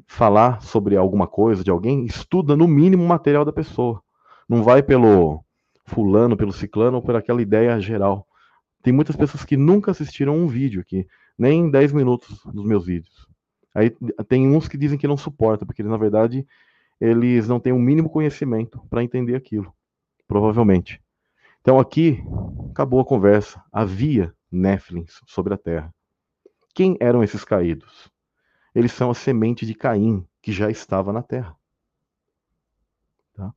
[0.07, 4.01] falar sobre alguma coisa de alguém, estuda no mínimo o material da pessoa.
[4.49, 5.45] Não vai pelo
[5.87, 8.27] fulano, pelo ciclano ou por aquela ideia geral.
[8.83, 11.07] Tem muitas pessoas que nunca assistiram um vídeo aqui,
[11.39, 13.27] nem 10 minutos dos meus vídeos.
[13.75, 13.91] Aí
[14.29, 16.47] tem uns que dizem que não suporta, porque na verdade
[17.01, 19.75] eles não têm o um mínimo conhecimento para entender aquilo,
[20.29, 21.03] provavelmente.
[21.61, 22.23] Então aqui
[22.71, 23.63] acabou a conversa.
[23.73, 25.94] Havia Néflins sobre a terra.
[26.75, 28.11] Quem eram esses caídos?
[28.75, 31.57] Eles são a semente de Caim, que já estava na terra.
[33.33, 33.55] Tá?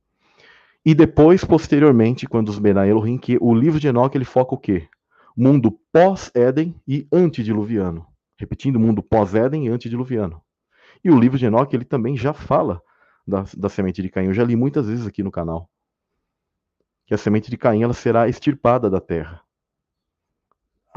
[0.84, 4.58] E depois, posteriormente, quando os Benai Elohim, que o livro de Enoque ele foca o
[4.58, 4.88] quê?
[5.36, 8.06] Mundo pós-Éden e antediluviano.
[8.38, 10.40] Repetindo, mundo pós-Éden e antediluviano.
[11.02, 12.80] E o livro de Enoque ele também já fala
[13.26, 14.26] da, da semente de Caim.
[14.26, 15.68] Eu já li muitas vezes aqui no canal.
[17.04, 19.42] Que a semente de Caim ela será extirpada da terra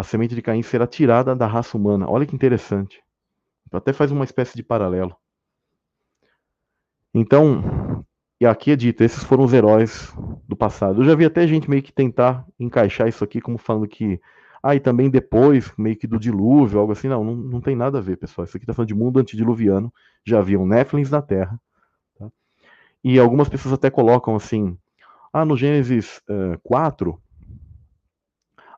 [0.02, 2.10] a semente de Caim será tirada da raça humana.
[2.10, 3.02] Olha que interessante.
[3.72, 5.16] Até faz uma espécie de paralelo.
[7.14, 8.04] Então,
[8.39, 10.12] e aqui é dito, esses foram os heróis
[10.47, 11.02] do passado.
[11.02, 14.20] Eu já vi até gente meio que tentar encaixar isso aqui como falando que.
[14.64, 17.08] Ah, e também depois, meio que do dilúvio, algo assim.
[17.08, 18.45] Não, não, não tem nada a ver, pessoal.
[18.45, 19.93] Isso aqui está falando de mundo antediluviano.
[20.26, 21.62] Já haviam Néflins na Terra.
[22.18, 22.28] Tá?
[23.04, 24.76] E algumas pessoas até colocam assim.
[25.32, 27.22] Ah, no Gênesis uh, eh, 4,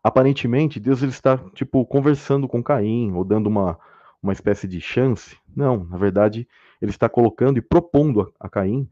[0.04, 3.80] aparentemente Deus ele está tipo conversando com Caim ou dando uma,
[4.22, 5.38] uma espécie de chance.
[5.56, 6.48] Não, na verdade
[6.82, 8.90] ele está colocando e propondo a, a Caim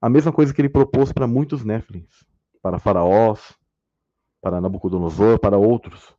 [0.00, 2.24] a mesma coisa que ele propôs para muitos Néflins,
[2.62, 3.56] para Faraós,
[4.40, 6.14] para Nabucodonosor, para outros,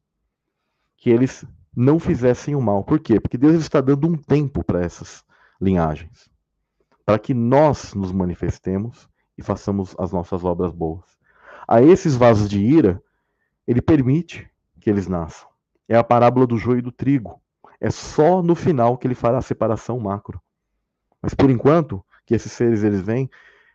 [0.97, 2.83] que eles não fizessem o mal.
[2.83, 3.19] Por quê?
[3.19, 5.23] Porque Deus está dando um tempo para essas
[5.61, 6.27] linhagens,
[7.05, 9.07] para que nós nos manifestemos
[9.37, 11.05] e façamos as nossas obras boas.
[11.67, 12.99] A esses vasos de ira,
[13.67, 14.49] ele permite
[14.79, 15.47] que eles nasçam.
[15.87, 17.41] É a parábola do joio e do trigo.
[17.79, 20.41] É só no final que ele fará a separação macro.
[21.21, 23.29] Mas por enquanto que esses seres eles vêm,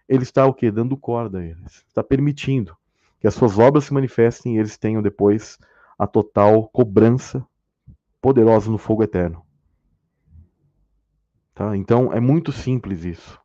[0.09, 0.70] ele está o quê?
[0.70, 1.84] Dando corda a eles.
[1.86, 2.76] Está permitindo
[3.20, 5.59] que as suas obras se manifestem e eles tenham depois
[5.99, 7.47] a total cobrança
[8.20, 9.45] poderosa no fogo eterno.
[11.55, 11.76] Tá?
[11.76, 13.38] Então é muito simples isso.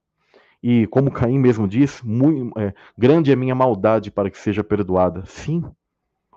[0.64, 5.24] E como Caim mesmo diz, muito, é, grande é minha maldade para que seja perdoada.
[5.26, 5.64] Sim.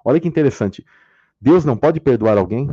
[0.09, 0.83] Olha que interessante.
[1.39, 2.67] Deus não pode perdoar alguém?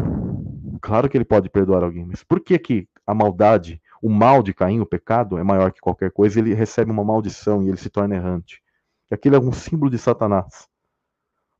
[0.79, 4.53] Claro que ele pode perdoar alguém, mas por que que a maldade, o mal de
[4.53, 6.39] Caim, o pecado, é maior que qualquer coisa?
[6.39, 8.63] Ele recebe uma maldição e ele se torna errante.
[9.11, 10.69] Aquilo é um símbolo de Satanás.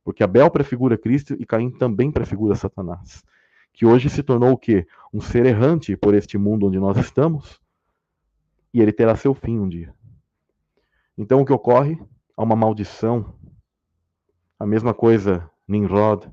[0.02, 3.22] Porque Abel prefigura Cristo e Caim também prefigura Satanás.
[3.74, 4.86] Que hoje se tornou o quê?
[5.12, 7.60] Um ser errante por este mundo onde nós estamos,
[8.72, 9.94] e ele terá seu fim um dia.
[11.18, 12.00] Então o que ocorre?
[12.34, 13.34] Há uma maldição.
[14.58, 16.30] A mesma coisa Nimrod.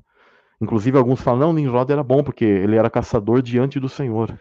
[0.60, 4.38] Inclusive alguns falam, não, Nimrod era bom porque ele era caçador diante do Senhor.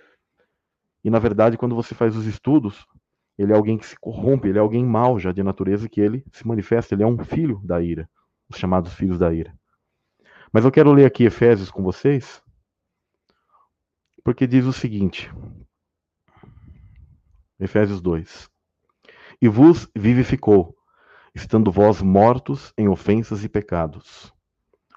[1.03, 2.85] E na verdade, quando você faz os estudos,
[3.37, 6.23] ele é alguém que se corrompe, ele é alguém mau já de natureza que ele
[6.31, 8.09] se manifesta, ele é um filho da ira,
[8.49, 9.53] os chamados filhos da ira.
[10.51, 12.41] Mas eu quero ler aqui Efésios com vocês,
[14.23, 15.31] porque diz o seguinte:
[17.59, 18.49] Efésios 2.
[19.41, 20.75] E vos vivificou,
[21.35, 24.32] estando vós mortos em ofensas e pecados.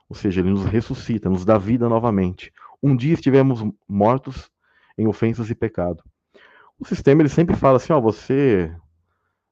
[0.08, 2.52] Ou seja, ele nos ressuscita, nos dá vida novamente.
[2.82, 4.50] Um dia estivemos mortos
[4.96, 6.02] em ofensas e pecado.
[6.78, 8.74] O sistema ele sempre fala assim, ó, você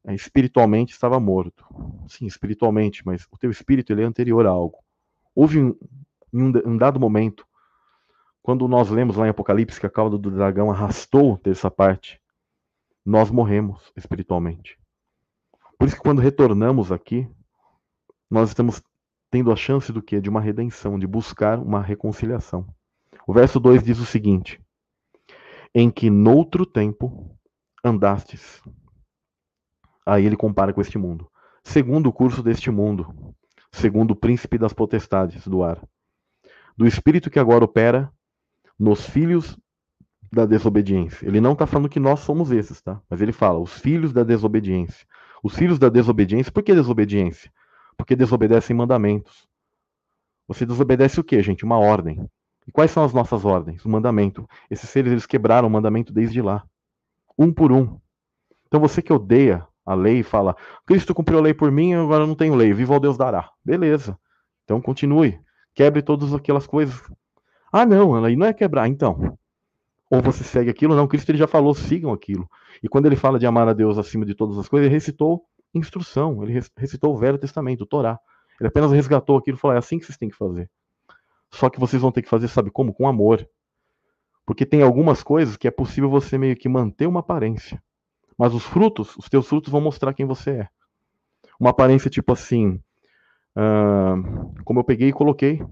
[0.04, 1.64] é, espiritualmente estava morto.
[2.08, 4.78] Sim, espiritualmente, mas o teu espírito ele é anterior a algo.
[5.34, 5.74] Houve um,
[6.32, 7.46] um, um dado momento,
[8.42, 12.20] quando nós lemos lá em Apocalipse que a cauda do dragão arrastou dessa parte,
[13.04, 14.78] nós morremos espiritualmente.
[15.78, 17.28] Por isso que quando retornamos aqui,
[18.30, 18.82] nós estamos
[19.34, 20.20] tendo a chance do que?
[20.20, 22.64] De uma redenção, de buscar uma reconciliação.
[23.26, 24.60] O verso 2 diz o seguinte:
[25.74, 27.36] Em que noutro tempo
[27.82, 28.62] andastes.
[30.06, 31.28] Aí ele compara com este mundo.
[31.64, 33.12] Segundo o curso deste mundo,
[33.72, 35.82] segundo o príncipe das potestades do ar,
[36.76, 38.12] do espírito que agora opera
[38.78, 39.58] nos filhos
[40.30, 41.26] da desobediência.
[41.26, 43.02] Ele não está falando que nós somos esses, tá?
[43.10, 45.04] Mas ele fala, os filhos da desobediência.
[45.42, 47.50] Os filhos da desobediência, por que desobediência?
[47.96, 49.46] Porque desobedecem mandamentos.
[50.46, 51.64] Você desobedece o quê, gente?
[51.64, 52.28] Uma ordem.
[52.66, 53.84] E quais são as nossas ordens?
[53.84, 54.48] O mandamento.
[54.70, 56.64] Esses seres, eles quebraram o mandamento desde lá.
[57.38, 57.98] Um por um.
[58.66, 62.26] Então você que odeia a lei e fala, Cristo cumpriu a lei por mim, agora
[62.26, 63.50] não tenho lei, viva ao Deus dará.
[63.64, 64.18] Beleza.
[64.64, 65.38] Então continue.
[65.74, 67.00] Quebre todas aquelas coisas.
[67.72, 68.88] Ah, não, a não é quebrar.
[68.88, 69.36] Então,
[70.10, 72.48] ou você segue aquilo, não, Cristo ele já falou, sigam aquilo.
[72.82, 75.44] E quando ele fala de amar a Deus acima de todas as coisas, ele recitou
[75.78, 78.18] instrução, ele recitou o Velho Testamento, o Torá.
[78.60, 80.70] Ele apenas resgatou aquilo e falou: é assim que vocês têm que fazer.
[81.50, 82.92] Só que vocês vão ter que fazer, sabe como?
[82.92, 83.48] Com amor.
[84.46, 87.82] Porque tem algumas coisas que é possível você meio que manter uma aparência.
[88.36, 90.68] Mas os frutos, os teus frutos vão mostrar quem você é.
[91.58, 92.80] Uma aparência tipo assim,
[93.56, 95.62] uh, como eu peguei e coloquei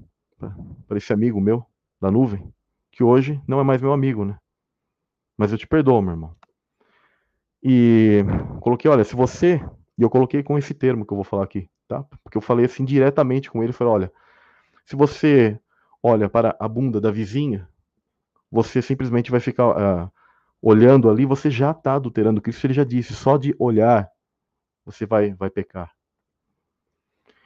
[0.87, 1.67] para esse amigo meu
[2.01, 2.53] da nuvem
[2.93, 4.39] que hoje não é mais meu amigo, né?
[5.37, 6.37] Mas eu te perdoo, meu irmão.
[7.63, 8.23] E
[8.61, 9.65] coloquei, olha, se você.
[10.03, 12.03] E eu coloquei com esse termo que eu vou falar aqui, tá?
[12.25, 14.13] Porque eu falei assim diretamente com ele, falei, olha,
[14.85, 15.57] se você
[16.03, 17.69] olha para a bunda da vizinha,
[18.51, 20.13] você simplesmente vai ficar uh,
[20.61, 24.11] olhando ali, você já está adulterando Cristo, ele já disse, só de olhar
[24.85, 25.93] você vai, vai pecar.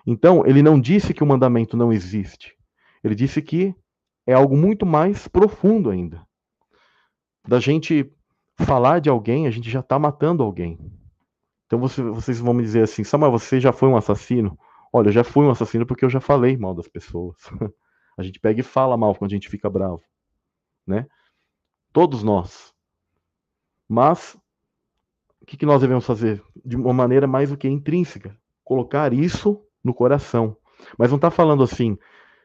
[0.06, 2.56] Então, ele não disse que o mandamento não existe.
[3.04, 3.74] Ele disse que
[4.26, 6.26] é algo muito mais profundo ainda.
[7.46, 8.10] Da gente
[8.58, 10.95] falar de alguém, a gente já está matando alguém.
[11.66, 14.58] Então você, vocês vão me dizer assim, Samuel, você já foi um assassino?
[14.92, 17.36] Olha, eu já fui um assassino porque eu já falei mal das pessoas.
[18.16, 20.02] a gente pega e fala mal quando a gente fica bravo,
[20.86, 21.06] né?
[21.92, 22.72] Todos nós.
[23.88, 24.36] Mas
[25.40, 26.42] o que, que nós devemos fazer?
[26.64, 30.56] De uma maneira mais do que intrínseca, colocar isso no coração.
[30.98, 31.98] Mas não está falando assim,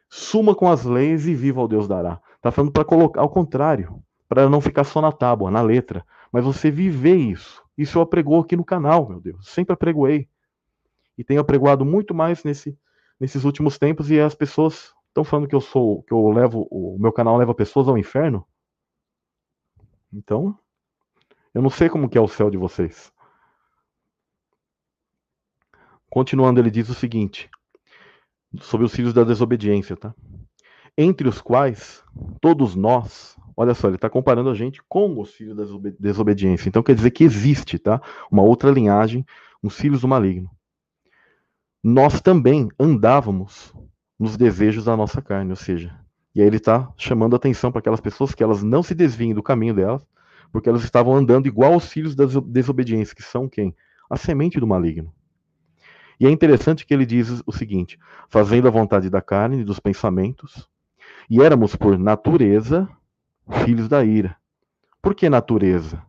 [0.10, 2.22] suma com as leis e viva ao Deus dará.
[2.36, 6.44] Está falando para colocar ao contrário, para não ficar só na tábua, na letra, mas
[6.44, 7.64] você viver isso.
[7.82, 9.48] Isso eu apregou aqui no canal, meu Deus.
[9.50, 10.30] Sempre apregoei.
[11.18, 12.78] E tenho apregoado muito mais nesse,
[13.20, 16.98] nesses últimos tempos e as pessoas estão falando que eu sou, que eu levo, o
[17.00, 18.48] meu canal leva pessoas ao inferno.
[20.14, 20.56] Então,
[21.56, 23.12] eu não sei como que é o céu de vocês.
[26.08, 27.50] Continuando, ele diz o seguinte:
[28.60, 30.14] sobre os filhos da desobediência, tá?
[30.96, 32.04] Entre os quais
[32.40, 35.64] todos nós, olha só, ele está comparando a gente com os filhos da
[36.00, 36.70] desobediência.
[36.70, 38.02] Então quer dizer que existe, tá?
[38.32, 39.26] Uma outra linhagem,
[39.62, 40.50] os filhos do maligno.
[41.84, 43.74] Nós também andávamos
[44.20, 45.96] nos desejos da nossa carne, ou seja,
[46.34, 49.44] e aí ele está chamando atenção para aquelas pessoas que elas não se desviem do
[49.44, 50.06] caminho delas,
[50.52, 53.76] porque elas estavam andando igual aos filhos da desobediência, que são quem?
[54.10, 55.14] A semente do maligno.
[56.20, 57.98] E é interessante que ele diz o seguinte:
[58.30, 60.70] fazendo a vontade da carne e dos pensamentos,
[61.30, 62.88] e éramos por natureza
[63.52, 64.38] filhos da ira.
[65.02, 66.02] Por que natureza?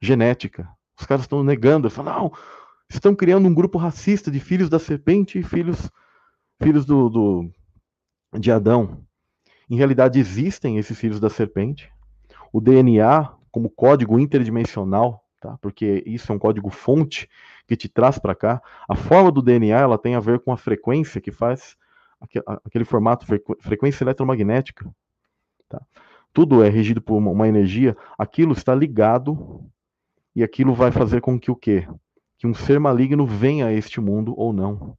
[0.00, 0.68] Genética.
[0.98, 2.32] Os caras estão negando, falam, não,
[2.88, 5.90] estão criando um grupo racista de filhos da serpente e filhos,
[6.62, 7.50] filhos do, do,
[8.38, 9.04] de Adão.
[9.68, 11.92] Em realidade, existem esses filhos da serpente.
[12.52, 15.58] O DNA, como código interdimensional, tá?
[15.60, 17.28] porque isso é um código fonte
[17.66, 20.56] que te traz para cá, a forma do DNA ela tem a ver com a
[20.56, 21.76] frequência que faz
[22.64, 23.26] aquele formato,
[23.60, 24.88] frequência eletromagnética.
[25.68, 25.82] Tá?
[26.36, 29.64] Tudo é regido por uma energia, aquilo está ligado
[30.34, 31.88] e aquilo vai fazer com que o quê?
[32.36, 34.94] Que um ser maligno venha a este mundo ou não.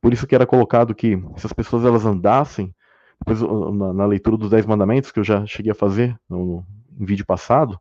[0.00, 2.74] Por isso que era colocado que se as pessoas elas andassem,
[3.20, 3.40] depois
[3.78, 7.24] na, na leitura dos Dez Mandamentos, que eu já cheguei a fazer no, no vídeo
[7.24, 7.78] passado,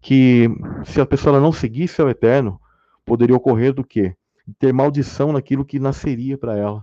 [0.00, 0.48] que
[0.86, 2.58] se a pessoa não seguisse ao Eterno,
[3.04, 4.16] poderia ocorrer do quê?
[4.58, 6.82] Ter maldição naquilo que nasceria para ela.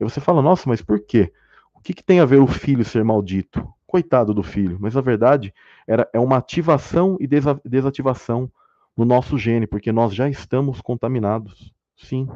[0.00, 1.32] E você fala, nossa, mas por quê?
[1.72, 3.64] O que, que tem a ver o filho ser maldito?
[3.94, 4.76] Coitado do filho.
[4.80, 5.54] Mas na verdade,
[5.86, 8.50] era, é uma ativação e desa, desativação
[8.96, 11.72] no nosso gene, porque nós já estamos contaminados.
[11.96, 12.28] Sim,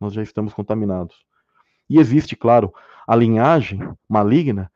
[0.00, 1.24] nós já estamos contaminados.
[1.88, 2.74] E existe, claro,
[3.06, 4.68] a linhagem maligna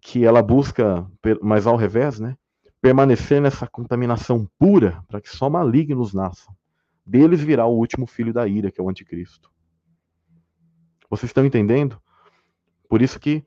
[0.00, 1.06] que ela busca,
[1.42, 2.34] mas ao revés, né,
[2.80, 6.56] permanecer nessa contaminação pura para que só malignos nasçam.
[7.04, 9.50] Deles virá o último filho da ira, que é o anticristo.
[11.10, 12.00] Vocês estão entendendo?
[12.88, 13.44] Por isso que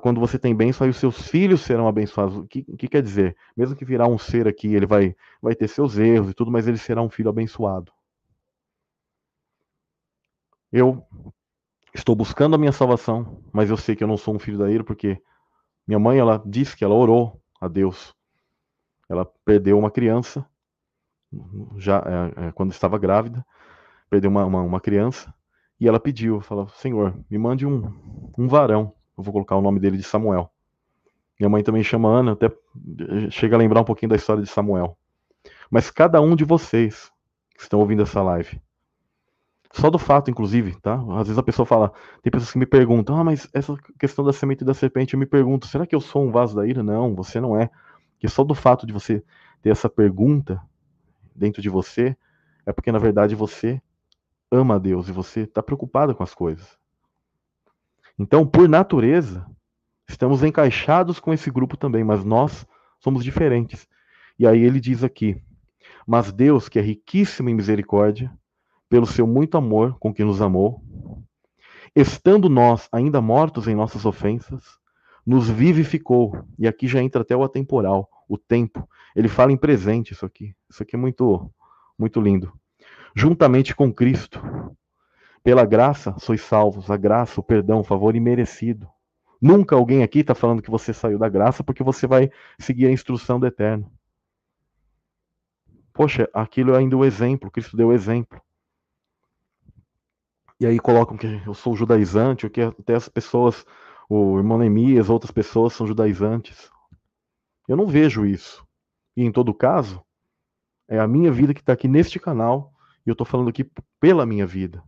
[0.00, 2.36] quando você tem bênção, aí os seus filhos serão abençoados.
[2.36, 3.36] O que, que, quer dizer?
[3.54, 6.66] Mesmo que virar um ser aqui, ele vai, vai ter seus erros e tudo, mas
[6.66, 7.92] ele será um filho abençoado.
[10.72, 11.06] Eu
[11.94, 14.70] estou buscando a minha salvação, mas eu sei que eu não sou um filho da
[14.70, 15.22] ira, porque
[15.86, 18.14] minha mãe, ela disse que ela orou a Deus.
[19.08, 20.46] Ela perdeu uma criança,
[21.76, 23.44] já é, é, quando estava grávida,
[24.08, 25.32] perdeu uma, uma, uma criança,
[25.78, 28.94] e ela pediu, falou, Senhor, me mande um, um varão.
[29.16, 30.50] Eu vou colocar o nome dele de Samuel.
[31.38, 32.50] Minha mãe também chama Ana, até
[33.30, 34.96] chega a lembrar um pouquinho da história de Samuel.
[35.70, 37.10] Mas cada um de vocês
[37.54, 38.60] que estão ouvindo essa live,
[39.72, 40.94] só do fato, inclusive, tá?
[41.18, 41.92] Às vezes a pessoa fala,
[42.22, 45.26] tem pessoas que me perguntam, ah, mas essa questão da semente da serpente, eu me
[45.26, 46.82] pergunto, será que eu sou um vaso da ira?
[46.82, 47.68] Não, você não é.
[48.20, 49.22] Que só do fato de você
[49.60, 50.62] ter essa pergunta
[51.34, 52.16] dentro de você,
[52.64, 53.82] é porque na verdade você
[54.50, 56.78] ama a Deus e você está preocupado com as coisas.
[58.18, 59.46] Então, por natureza,
[60.08, 62.66] estamos encaixados com esse grupo também, mas nós
[63.00, 63.88] somos diferentes.
[64.38, 65.40] E aí ele diz aqui:
[66.06, 68.32] Mas Deus, que é riquíssimo em misericórdia,
[68.88, 70.82] pelo seu muito amor com que nos amou,
[71.94, 74.62] estando nós ainda mortos em nossas ofensas,
[75.26, 76.44] nos vivificou.
[76.58, 78.88] E aqui já entra até o atemporal, o tempo.
[79.16, 80.54] Ele fala em presente isso aqui.
[80.68, 81.50] Isso aqui é muito
[81.98, 82.52] muito lindo.
[83.14, 84.40] Juntamente com Cristo,
[85.44, 88.88] pela graça sois salvos, a graça, o perdão, o favor imerecido.
[89.40, 92.90] Nunca alguém aqui está falando que você saiu da graça porque você vai seguir a
[92.90, 93.92] instrução do eterno.
[95.92, 98.40] Poxa, aquilo é ainda o exemplo, Cristo deu o exemplo.
[100.58, 103.66] E aí colocam que eu sou judaizante, ou que até as pessoas,
[104.08, 106.70] o irmão Neemias, outras pessoas são judaizantes.
[107.68, 108.66] Eu não vejo isso.
[109.14, 110.02] E em todo caso,
[110.88, 112.72] é a minha vida que está aqui neste canal,
[113.04, 113.70] e eu estou falando aqui
[114.00, 114.82] pela minha vida.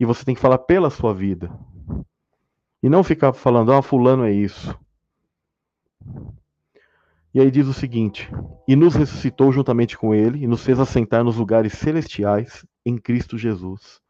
[0.00, 1.50] E você tem que falar pela sua vida.
[2.80, 4.78] E não ficar falando, ah, fulano é isso.
[7.34, 8.30] E aí diz o seguinte:
[8.66, 13.36] E nos ressuscitou juntamente com ele, e nos fez assentar nos lugares celestiais em Cristo
[13.36, 14.00] Jesus.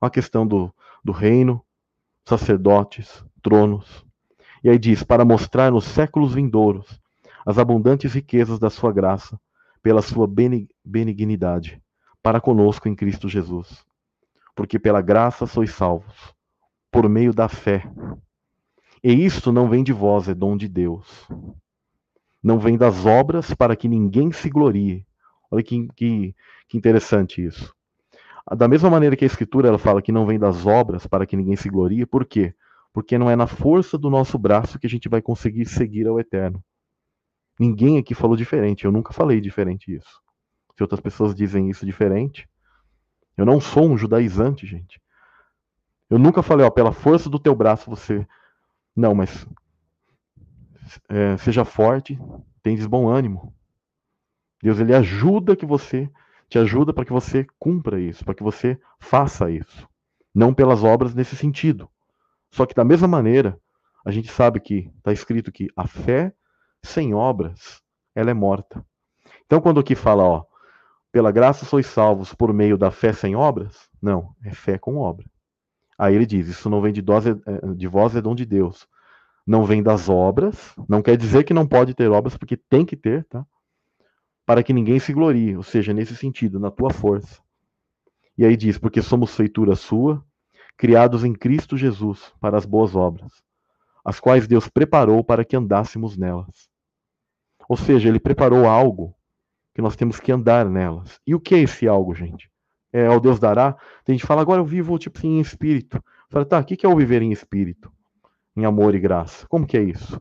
[0.00, 0.72] A questão do,
[1.02, 1.60] do reino,
[2.24, 4.06] sacerdotes, tronos.
[4.62, 7.00] E aí diz: Para mostrar nos séculos vindouros
[7.44, 9.40] as abundantes riquezas da sua graça,
[9.82, 10.28] pela sua
[10.84, 11.80] benignidade,
[12.22, 13.85] para conosco em Cristo Jesus
[14.56, 16.34] porque pela graça sois salvos,
[16.90, 17.88] por meio da fé.
[19.04, 21.28] E isto não vem de vós, é dom de Deus.
[22.42, 25.06] Não vem das obras para que ninguém se glorie.
[25.50, 26.34] Olha que, que,
[26.68, 27.72] que interessante isso.
[28.56, 31.36] Da mesma maneira que a Escritura ela fala que não vem das obras para que
[31.36, 32.54] ninguém se glorie, por quê?
[32.92, 36.18] Porque não é na força do nosso braço que a gente vai conseguir seguir ao
[36.18, 36.64] eterno.
[37.58, 40.20] Ninguém aqui falou diferente, eu nunca falei diferente isso.
[40.76, 42.48] Se outras pessoas dizem isso diferente,
[43.36, 45.00] eu não sou um judaizante, gente.
[46.08, 48.26] Eu nunca falei, ó, pela força do teu braço você.
[48.94, 49.46] Não, mas
[51.08, 52.18] é, seja forte,
[52.62, 53.52] tendes bom ânimo.
[54.62, 56.10] Deus ele ajuda que você,
[56.48, 59.88] te ajuda para que você cumpra isso, para que você faça isso.
[60.34, 61.88] Não pelas obras nesse sentido.
[62.50, 63.60] Só que da mesma maneira,
[64.04, 66.32] a gente sabe que está escrito que a fé
[66.82, 67.82] sem obras,
[68.14, 68.84] ela é morta.
[69.44, 70.44] Então quando aqui fala, ó,
[71.16, 73.88] pela graça sois salvos por meio da fé sem obras?
[74.02, 75.24] Não, é fé com obra.
[75.96, 78.86] Aí ele diz: Isso não vem de, dose, é, de vós, é dom de Deus.
[79.46, 82.94] Não vem das obras, não quer dizer que não pode ter obras, porque tem que
[82.94, 83.46] ter, tá?
[84.44, 87.40] para que ninguém se glorie, ou seja, nesse sentido, na tua força.
[88.36, 90.22] E aí diz: porque somos feitura sua,
[90.76, 93.32] criados em Cristo Jesus para as boas obras,
[94.04, 96.68] as quais Deus preparou para que andássemos nelas.
[97.66, 99.15] Ou seja, ele preparou algo
[99.76, 101.20] que nós temos que andar nelas.
[101.26, 102.50] E o que é esse algo, gente?
[102.90, 103.74] É o Deus dará?
[104.06, 106.02] Tem gente que fala, agora eu vivo tipo assim, em espírito.
[106.30, 107.92] Fala, tá, o que é o viver em espírito?
[108.56, 109.46] Em amor e graça.
[109.48, 110.18] Como que é isso?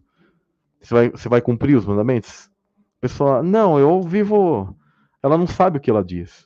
[0.81, 2.51] Você vai, você vai cumprir os mandamentos?
[2.97, 4.77] A pessoa, não, eu vivo.
[5.23, 6.45] Ela não sabe o que ela diz.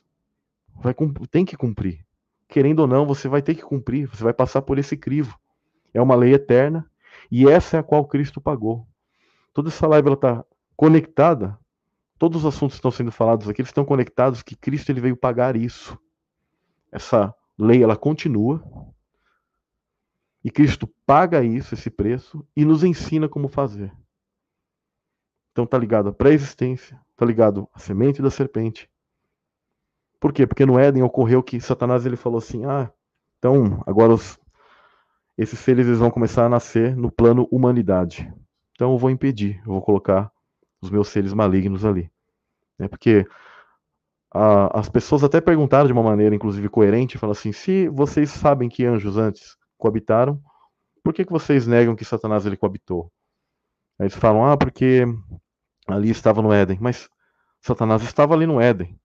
[0.76, 0.94] Vai,
[1.32, 2.06] tem que cumprir.
[2.46, 4.06] Querendo ou não, você vai ter que cumprir.
[4.06, 5.36] Você vai passar por esse crivo.
[5.92, 6.88] É uma lei eterna.
[7.28, 8.86] E essa é a qual Cristo pagou.
[9.52, 10.44] Toda essa live está
[10.76, 11.58] conectada.
[12.20, 15.16] Todos os assuntos que estão sendo falados aqui, eles estão conectados que Cristo ele veio
[15.16, 15.98] pagar isso.
[16.92, 18.62] Essa lei ela continua.
[20.44, 23.90] E Cristo paga isso, esse preço, e nos ensina como fazer.
[25.50, 28.86] Então tá ligado à pré-existência, tá ligado à semente da serpente.
[30.20, 30.46] Por quê?
[30.46, 32.92] Porque no Éden ocorreu que Satanás ele falou assim: "Ah,
[33.38, 34.38] então agora os,
[35.38, 38.30] esses seres eles vão começar a nascer no plano humanidade.
[38.74, 40.30] Então eu vou impedir, eu vou colocar
[40.80, 42.10] os meus seres malignos ali.
[42.78, 43.26] É porque
[44.32, 48.68] a, as pessoas até perguntaram de uma maneira, inclusive, coerente, falam assim, se vocês sabem
[48.68, 50.40] que anjos antes coabitaram,
[51.02, 53.10] por que, que vocês negam que Satanás ele coabitou?
[53.98, 55.04] Aí eles falam, ah, porque
[55.86, 56.78] ali estava no Éden.
[56.80, 57.08] Mas
[57.60, 58.98] Satanás estava ali no Éden.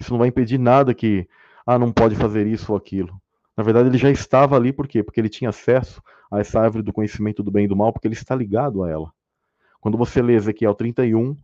[0.00, 1.28] Isso não vai impedir nada que,
[1.66, 3.20] ah, não pode fazer isso ou aquilo.
[3.56, 5.02] Na verdade, ele já estava ali, por quê?
[5.02, 6.00] Porque ele tinha acesso
[6.30, 8.90] a essa árvore do conhecimento do bem e do mal, porque ele está ligado a
[8.90, 9.12] ela.
[9.88, 11.34] Quando você lê Ezequiel 31,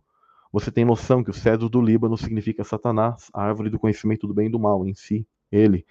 [0.53, 4.35] você tem noção que o cedro do Líbano significa Satanás, a árvore do conhecimento do
[4.35, 5.83] bem e do mal em si, ele.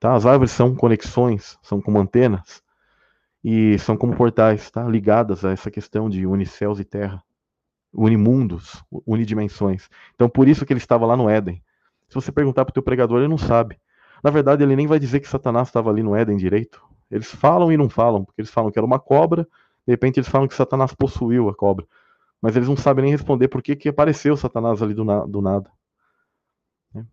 [0.00, 0.12] Tá?
[0.12, 2.64] As árvores são conexões, são como antenas
[3.44, 4.82] e são como portais, tá?
[4.88, 7.22] ligadas a essa questão de unicéus e terra,
[7.92, 9.88] unimundos, unidimensões.
[10.16, 11.62] Então por isso que ele estava lá no Éden.
[12.08, 13.78] Se você perguntar para o teu pregador, ele não sabe.
[14.20, 16.82] Na verdade, ele nem vai dizer que Satanás estava ali no Éden direito.
[17.08, 19.46] Eles falam e não falam, porque eles falam que era uma cobra,
[19.86, 21.86] de repente eles falam que Satanás possuiu a cobra.
[22.40, 25.40] Mas eles não sabem nem responder por que, que apareceu Satanás ali do, na, do
[25.40, 25.70] nada.
[26.92, 27.06] Né?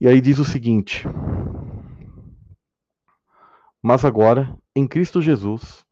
[0.00, 1.04] E aí diz o seguinte:
[3.82, 5.84] Mas agora, em Cristo Jesus.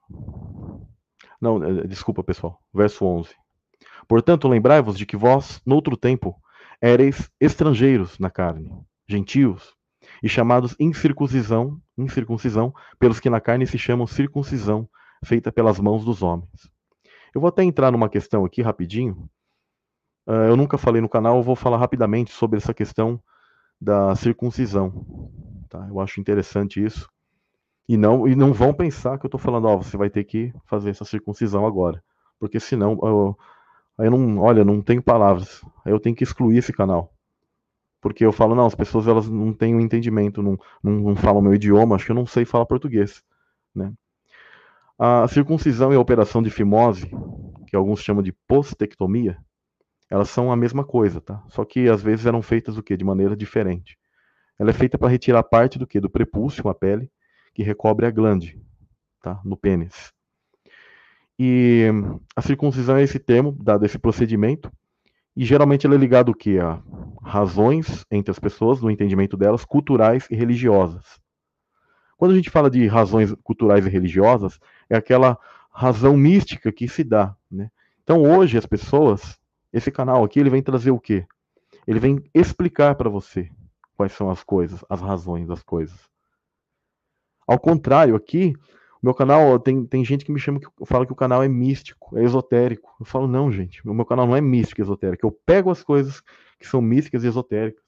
[1.41, 3.35] Não, eh, desculpa pessoal, verso 11.
[4.09, 6.35] Portanto, lembrai-vos de que vós, noutro tempo,
[6.81, 8.73] éreis estrangeiros na carne,
[9.07, 9.78] gentios,
[10.23, 14.89] e chamados incircuncisão, incircuncisão, pelos que na carne se chamam circuncisão,
[15.25, 16.71] feita pelas mãos dos homens.
[17.35, 19.29] Eu vou até entrar numa questão aqui rapidinho.
[20.27, 23.21] Uh, eu nunca falei no canal, eu vou falar rapidamente sobre essa questão
[23.81, 25.07] da circuncisão.
[25.69, 25.87] Tá?
[25.89, 27.09] Eu acho interessante isso.
[27.89, 30.25] E não, e não vão pensar que eu estou falando, ó, oh, você vai ter
[30.25, 32.03] que fazer essa circuncisão agora.
[32.39, 33.39] Porque senão, eu,
[33.99, 35.63] eu não, olha, não tenho palavras.
[35.85, 37.13] Aí eu tenho que excluir esse canal.
[38.01, 41.43] Porque eu falo, não, as pessoas elas não têm um entendimento, não, não, não falam
[41.43, 43.23] meu idioma, acho que eu não sei falar português.
[43.75, 43.93] Né?
[44.99, 47.11] A circuncisão e a operação de fimose,
[47.67, 49.39] que alguns chamam de postectomia,
[50.11, 51.43] elas são a mesma coisa, tá?
[51.49, 52.97] Só que às vezes eram feitas o quê?
[52.97, 53.99] De maneira diferente.
[54.59, 56.01] Ela é feita para retirar parte do quê?
[56.01, 57.11] Do prepúcio, a pele,
[57.55, 58.59] que recobre a glande,
[59.23, 59.41] tá?
[59.45, 60.13] No pênis.
[61.39, 61.87] E
[62.35, 64.73] a circuncisão é esse termo, dado esse procedimento,
[65.37, 66.59] e geralmente ela é ligada o quê?
[66.59, 66.83] A
[67.29, 71.21] razões entre as pessoas, no entendimento delas, culturais e religiosas.
[72.17, 75.39] Quando a gente fala de razões culturais e religiosas, é aquela
[75.71, 77.37] razão mística que se dá.
[77.51, 77.71] Né?
[78.03, 79.39] Então hoje as pessoas,
[79.73, 81.27] esse canal aqui, ele vem trazer o quê?
[81.87, 83.51] Ele vem explicar para você
[83.95, 85.99] quais são as coisas, as razões das coisas.
[87.47, 88.55] Ao contrário, aqui,
[89.03, 92.19] meu canal, tem, tem gente que me chama, que fala que o canal é místico,
[92.19, 92.95] é esotérico.
[92.99, 95.27] Eu falo, não, gente, meu canal não é místico e esotérico.
[95.27, 96.23] Eu pego as coisas
[96.59, 97.83] que são místicas e esotéricas,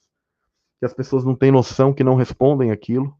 [0.78, 3.14] que as pessoas não têm noção, que não respondem aquilo,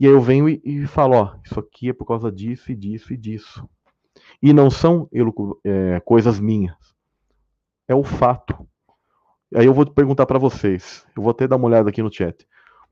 [0.00, 2.74] e aí eu venho e, e falo, ó, isso aqui é por causa disso e
[2.74, 3.68] disso e disso.
[4.42, 5.06] E não são
[5.62, 6.74] é, coisas minhas.
[7.86, 8.66] É o fato.
[9.54, 11.04] Aí eu vou perguntar para vocês.
[11.14, 12.46] Eu vou até dar uma olhada aqui no chat.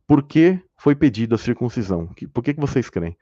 [0.07, 2.09] Por que foi pedida a circuncisão?
[2.33, 3.17] Por que, que vocês creem?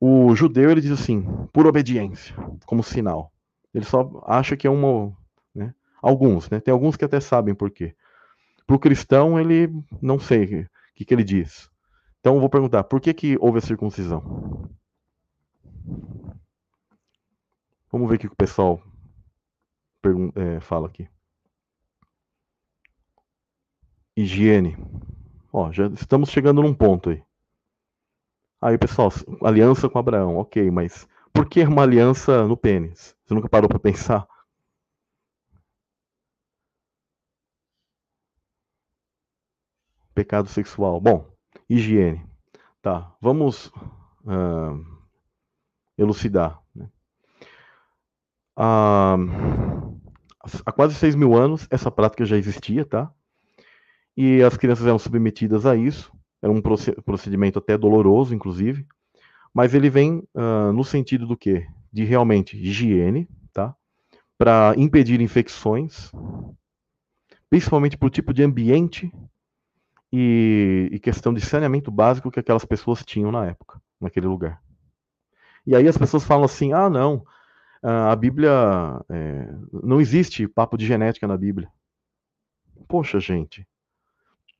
[0.00, 1.22] O judeu ele diz assim,
[1.52, 3.30] por obediência, como sinal.
[3.74, 5.14] Ele só acha que é uma.
[5.54, 5.74] Né?
[6.00, 6.58] Alguns, né?
[6.58, 7.94] Tem alguns que até sabem por quê.
[8.66, 9.70] Para o cristão, ele
[10.00, 11.70] não sei o que, que ele diz.
[12.18, 14.70] Então eu vou perguntar, por que, que houve a circuncisão?
[17.92, 18.80] Vamos ver o que o pessoal
[20.34, 21.08] é, fala aqui.
[24.16, 24.76] Higiene.
[25.52, 27.22] Ó, já estamos chegando num ponto aí.
[28.62, 29.10] Aí, pessoal,
[29.42, 33.16] aliança com Abraão, ok, mas por que uma aliança no pênis?
[33.24, 34.26] Você nunca parou para pensar?
[40.14, 41.00] Pecado sexual.
[41.00, 41.26] Bom,
[41.68, 42.22] higiene.
[42.82, 43.68] Tá, vamos
[44.26, 44.84] uh,
[45.96, 46.60] elucidar.
[46.74, 46.90] Né?
[48.58, 49.98] Uh,
[50.66, 53.10] há quase 6 mil anos, essa prática já existia, tá?
[54.14, 56.12] E as crianças eram submetidas a isso.
[56.42, 58.86] Era um procedimento até doloroso, inclusive.
[59.52, 61.66] Mas ele vem uh, no sentido do quê?
[61.92, 63.74] De realmente higiene, tá?
[64.38, 66.10] Para impedir infecções,
[67.50, 69.12] principalmente por tipo de ambiente
[70.12, 74.62] e, e, questão de saneamento básico que aquelas pessoas tinham na época, naquele lugar.
[75.66, 77.24] E aí as pessoas falam assim: ah, não,
[77.82, 78.50] a Bíblia.
[79.08, 79.48] É,
[79.82, 81.70] não existe papo de genética na Bíblia.
[82.88, 83.66] Poxa, gente.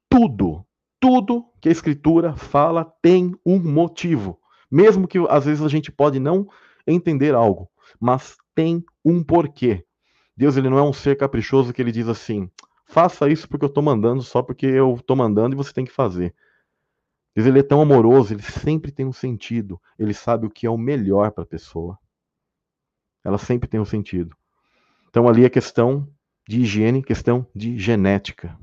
[0.09, 0.65] Tudo,
[1.01, 4.39] tudo que a Escritura fala tem um motivo.
[4.71, 6.47] Mesmo que às vezes a gente pode não
[6.87, 7.69] entender algo,
[7.99, 9.85] mas tem um porquê.
[10.37, 12.49] Deus ele não é um ser caprichoso que ele diz assim:
[12.87, 15.93] faça isso porque eu estou mandando, só porque eu estou mandando e você tem que
[15.93, 16.35] fazer.
[17.35, 20.71] Deus ele é tão amoroso, ele sempre tem um sentido, ele sabe o que é
[20.71, 21.99] o melhor para a pessoa.
[23.25, 24.37] Ela sempre tem um sentido.
[25.09, 26.09] Então ali é questão
[26.49, 28.59] de higiene, questão de genética.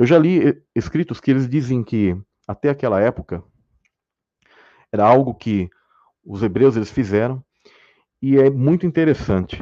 [0.00, 2.18] Eu já li escritos que eles dizem que
[2.48, 3.44] até aquela época
[4.90, 5.68] era algo que
[6.24, 7.44] os hebreus eles fizeram
[8.22, 9.58] e é muito interessante.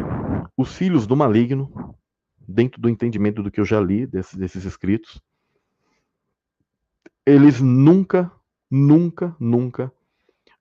[0.56, 1.92] Os filhos do maligno,
[2.38, 5.20] dentro do entendimento do que eu já li desses, desses escritos,
[7.26, 8.30] eles nunca,
[8.70, 9.92] nunca, nunca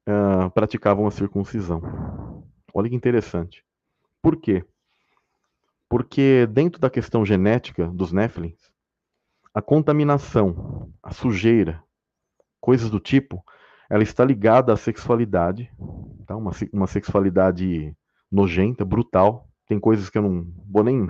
[0.09, 2.43] uh, praticavam a circuncisão.
[2.73, 3.63] Olha que interessante.
[4.23, 4.65] Por quê?
[5.87, 8.75] Porque dentro da questão genética dos Néfilins,
[9.57, 11.83] a contaminação, a sujeira,
[12.61, 13.43] coisas do tipo,
[13.89, 15.67] ela está ligada à sexualidade,
[16.27, 16.35] tá?
[16.35, 17.91] uma, uma sexualidade
[18.31, 19.49] nojenta, brutal.
[19.67, 21.09] Tem coisas que eu não vou nem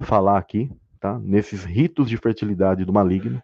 [0.00, 1.20] falar aqui, tá?
[1.20, 3.40] nesses ritos de fertilidade do maligno.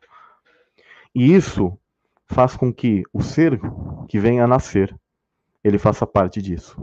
[1.14, 1.78] E isso
[2.26, 3.60] faz com que o ser
[4.08, 4.92] que venha a nascer,
[5.62, 6.76] ele faça parte disso.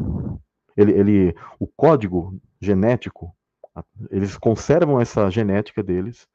[0.78, 3.36] Ele, ele, o código genético,
[4.10, 6.30] eles conservam essa genética deles,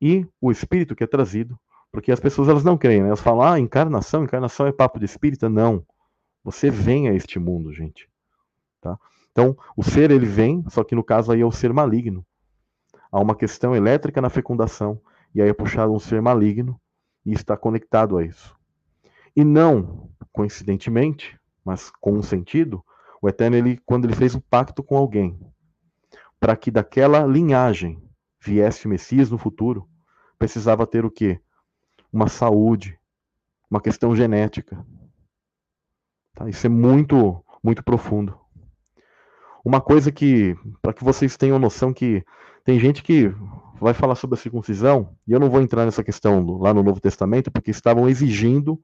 [0.00, 1.58] e o espírito que é trazido
[1.90, 3.08] porque as pessoas elas não creem, né?
[3.08, 5.48] Elas falam, ah, encarnação, encarnação é papo de espírita.
[5.48, 5.84] Não.
[6.44, 8.08] Você vem a este mundo, gente.
[8.80, 8.98] Tá?
[9.32, 12.24] Então, o ser ele vem, só que no caso aí é o ser maligno.
[13.10, 15.00] Há uma questão elétrica na fecundação,
[15.34, 16.78] e aí é puxado um ser maligno
[17.24, 18.54] e está conectado a isso.
[19.34, 22.84] E não, coincidentemente, mas com um sentido,
[23.20, 25.38] o Eterno, ele, quando ele fez um pacto com alguém,
[26.38, 28.02] para que daquela linhagem
[28.40, 29.87] viesse o Messias no futuro,
[30.38, 31.40] precisava ter o quê?
[32.12, 32.98] uma saúde,
[33.70, 34.84] uma questão genética.
[36.34, 36.48] Tá?
[36.48, 38.38] Isso é muito, muito profundo.
[39.64, 42.24] Uma coisa que, para que vocês tenham noção que
[42.64, 43.28] tem gente que
[43.80, 47.00] vai falar sobre a circuncisão, e eu não vou entrar nessa questão lá no Novo
[47.00, 48.80] Testamento, porque estavam exigindo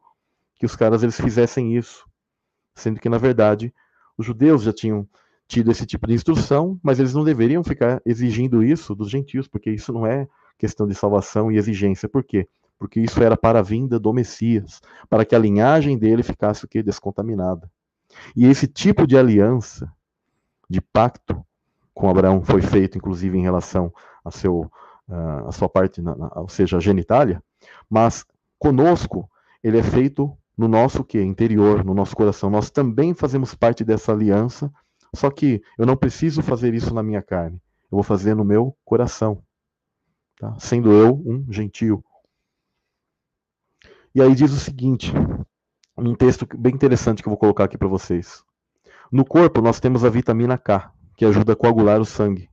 [0.57, 2.07] que os caras eles fizessem isso,
[2.77, 3.75] sendo que na verdade
[4.17, 5.09] os judeus já tinham
[5.49, 9.71] tido esse tipo de instrução, mas eles não deveriam ficar exigindo isso dos gentios, porque
[9.71, 10.29] isso não é
[10.59, 12.09] questão de salvação e exigência.
[12.09, 12.49] Por quê?
[12.79, 16.69] porque isso era para a vinda do Messias, para que a linhagem dele ficasse o
[16.69, 17.71] que descontaminada.
[18.37, 19.91] E esse tipo de aliança,
[20.69, 21.45] de pacto
[21.93, 23.93] com Abraão foi feito, inclusive em relação
[24.25, 24.71] a seu
[25.07, 27.43] a sua parte, na, ou seja, a genitália,
[27.91, 28.25] mas
[28.59, 29.29] conosco
[29.63, 32.49] ele é feito no nosso que interior, no nosso coração.
[32.49, 34.73] Nós também fazemos parte dessa aliança,
[35.15, 37.61] só que eu não preciso fazer isso na minha carne.
[37.93, 39.43] Eu vou fazer no meu coração,
[40.39, 40.55] tá?
[40.59, 42.05] sendo eu um gentio,
[44.15, 45.13] e aí diz o seguinte,
[45.99, 48.45] um texto bem interessante que eu vou colocar aqui para vocês.
[49.11, 52.49] No corpo nós temos a vitamina K, que ajuda a coagular o sangue,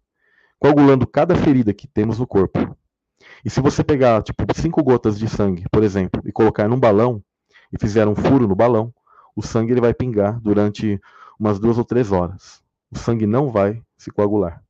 [0.57, 2.75] coagulando cada ferida que temos no corpo.
[3.45, 7.23] E se você pegar, tipo, cinco gotas de sangue, por exemplo, e colocar num balão,
[7.71, 8.91] e fizer um furo no balão,
[9.35, 10.99] o sangue ele vai pingar durante
[11.39, 12.61] umas duas ou três horas.
[12.91, 14.63] O sangue não vai se coagular.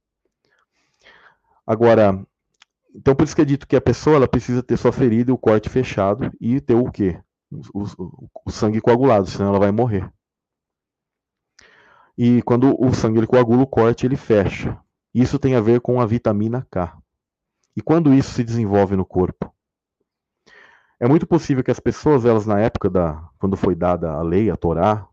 [1.65, 2.21] Agora,
[2.93, 5.33] então, por isso que é dito que a pessoa ela precisa ter sua ferida e
[5.33, 7.19] o corte fechado e ter o quê?
[7.73, 10.11] O, o, o sangue coagulado, senão ela vai morrer.
[12.17, 14.77] E quando o sangue ele coagula, o corte ele fecha.
[15.13, 16.97] Isso tem a ver com a vitamina K.
[17.75, 19.53] E quando isso se desenvolve no corpo?
[20.99, 24.51] É muito possível que as pessoas, elas na época da, quando foi dada a lei,
[24.51, 25.07] a Torá,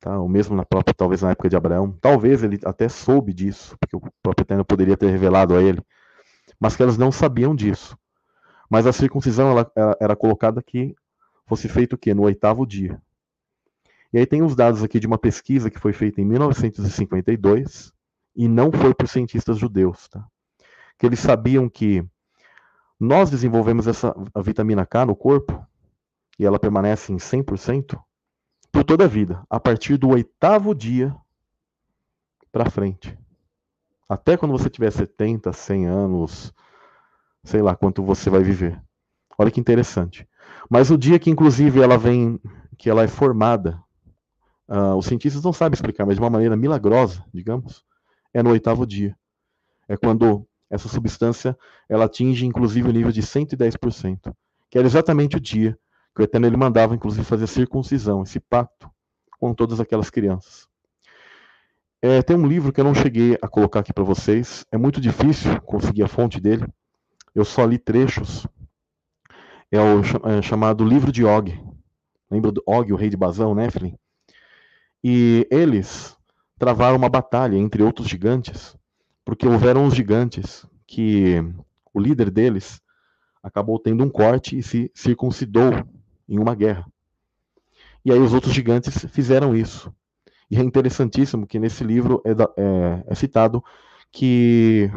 [0.00, 0.18] tá?
[0.18, 3.96] ou mesmo na própria, talvez na época de Abraão, talvez ele até soube disso, porque
[3.96, 5.82] o próprio Eterno poderia ter revelado a ele
[6.60, 7.96] mas que elas não sabiam disso.
[8.68, 10.94] Mas a circuncisão ela, ela era colocada que
[11.46, 12.12] fosse feito o quê?
[12.12, 13.00] No oitavo dia.
[14.12, 17.92] E aí tem os dados aqui de uma pesquisa que foi feita em 1952
[18.34, 20.26] e não foi por cientistas judeus, tá?
[20.98, 22.04] Que eles sabiam que
[22.98, 25.64] nós desenvolvemos essa a vitamina K no corpo
[26.38, 28.00] e ela permanece em 100%
[28.72, 31.14] por toda a vida, a partir do oitavo dia
[32.50, 33.16] para frente.
[34.08, 36.54] Até quando você tiver 70, 100 anos,
[37.42, 38.80] sei lá quanto você vai viver.
[39.38, 40.28] Olha que interessante.
[40.70, 42.40] Mas o dia que, inclusive, ela vem,
[42.78, 43.80] que ela é formada,
[44.68, 47.84] uh, os cientistas não sabem explicar, mas de uma maneira milagrosa, digamos,
[48.32, 49.16] é no oitavo dia.
[49.88, 51.56] É quando essa substância
[51.88, 54.34] ela atinge, inclusive, o nível de 110%,
[54.70, 55.78] que era exatamente o dia
[56.14, 58.90] que o Eterno ele mandava, inclusive, fazer circuncisão, esse pacto
[59.38, 60.66] com todas aquelas crianças.
[62.02, 65.00] É, tem um livro que eu não cheguei a colocar aqui para vocês, é muito
[65.00, 66.66] difícil conseguir a fonte dele,
[67.34, 68.46] eu só li trechos,
[69.70, 71.58] é o é, chamado Livro de Og.
[72.30, 73.96] Lembra do Og, o rei de Bazão, Nephilim?
[75.02, 76.16] E eles
[76.58, 78.76] travaram uma batalha entre outros gigantes,
[79.24, 81.36] porque houveram uns gigantes que
[81.92, 82.80] o líder deles
[83.42, 85.72] acabou tendo um corte e se circuncidou
[86.28, 86.86] em uma guerra.
[88.04, 89.92] E aí os outros gigantes fizeram isso.
[90.50, 93.62] E é interessantíssimo que nesse livro é, é, é citado
[94.12, 94.90] que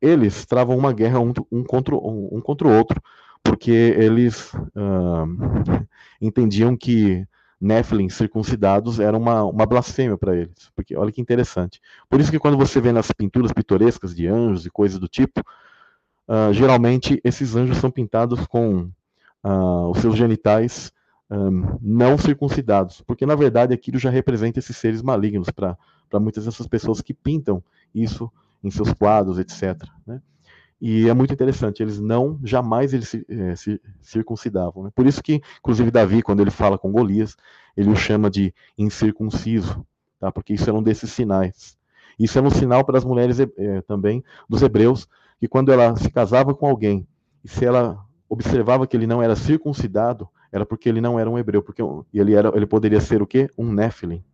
[0.00, 3.00] eles travam uma guerra um, um, contra, um, um contra o outro,
[3.42, 5.86] porque eles uh,
[6.20, 7.26] entendiam que
[7.60, 10.70] Nephilim circuncidados era uma, uma blasfêmia para eles.
[10.74, 11.80] Porque olha que interessante.
[12.08, 15.40] Por isso que quando você vê nas pinturas pitorescas de anjos e coisas do tipo,
[16.28, 18.90] uh, geralmente esses anjos são pintados com
[19.42, 20.92] uh, os seus genitais
[21.34, 25.76] um, não circuncidados, porque na verdade aquilo já representa esses seres malignos para
[26.20, 27.62] muitas dessas pessoas que pintam
[27.94, 28.30] isso
[28.62, 29.86] em seus quadros, etc.
[30.06, 30.20] Né?
[30.80, 34.84] E é muito interessante, eles não, jamais eles se, é, se circuncidavam.
[34.84, 34.90] Né?
[34.94, 37.36] Por isso que, inclusive, Davi, quando ele fala com Golias,
[37.76, 39.86] ele o chama de incircunciso,
[40.18, 40.30] tá?
[40.30, 41.76] porque isso era um desses sinais.
[42.18, 45.08] Isso era um sinal para as mulheres é, também, dos hebreus,
[45.38, 47.06] que quando ela se casava com alguém,
[47.42, 51.36] e se ela observava que ele não era circuncidado, era porque ele não era um
[51.36, 51.82] hebreu, porque
[52.14, 53.50] ele, era, ele poderia ser o quê?
[53.58, 54.24] Um Nephilim.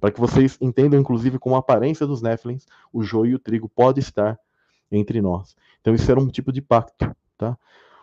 [0.00, 3.68] Para que vocês entendam, inclusive, como a aparência dos Nephilims, o joio e o trigo
[3.68, 4.36] pode estar
[4.90, 5.54] entre nós.
[5.80, 7.56] Então isso era um tipo de pacto, tá?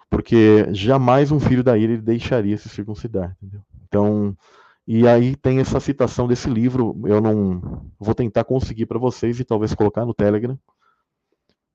[0.09, 3.61] Porque jamais um filho da ira deixaria se circuncidar, entendeu?
[3.85, 4.37] Então,
[4.87, 9.43] e aí tem essa citação desse livro, eu não vou tentar conseguir para vocês e
[9.43, 10.57] talvez colocar no Telegram,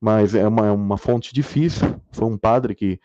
[0.01, 2.99] mas é uma, é uma fonte difícil, foi um padre que,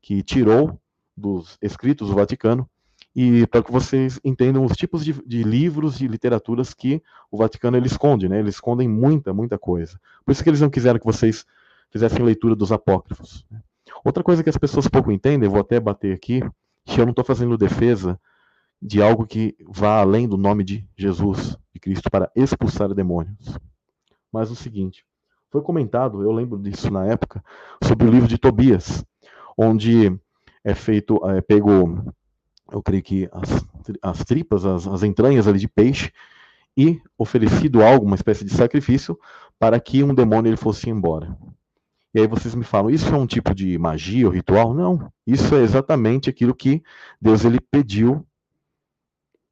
[0.00, 0.81] que tirou
[1.16, 2.68] dos escritos do Vaticano,
[3.14, 7.76] e para que vocês entendam os tipos de, de, livros e literaturas que o Vaticano
[7.76, 8.38] ele esconde, né?
[8.38, 10.00] Eles escondem muita, muita coisa.
[10.24, 11.44] Por isso que eles não quiseram que vocês
[11.90, 13.44] fizessem leitura dos apócrifos.
[13.50, 13.60] Né?
[14.02, 16.42] Outra coisa que as pessoas pouco entendem, vou até bater aqui,
[16.86, 18.18] que eu não estou fazendo defesa
[18.80, 23.56] de algo que vá além do nome de Jesus, de Cristo, para expulsar demônios.
[24.32, 25.04] Mas o seguinte,
[25.50, 27.44] foi comentado, eu lembro disso na época,
[27.84, 29.04] sobre o livro de Tobias,
[29.56, 30.18] onde
[30.64, 32.12] é feito, é pego
[32.72, 33.66] eu creio que as,
[34.00, 36.10] as tripas, as, as entranhas ali de peixe,
[36.76, 39.18] e oferecido algo, uma espécie de sacrifício,
[39.58, 41.36] para que um demônio ele fosse embora.
[42.14, 44.74] E aí vocês me falam, isso é um tipo de magia ou ritual?
[44.74, 46.82] Não, isso é exatamente aquilo que
[47.20, 48.26] Deus ele pediu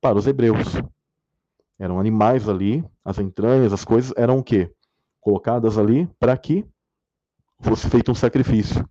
[0.01, 0.67] para os hebreus.
[1.79, 4.71] Eram animais ali, as entranhas, as coisas eram o quê?
[5.21, 6.67] Colocadas ali para que
[7.61, 8.87] fosse feito um sacrifício.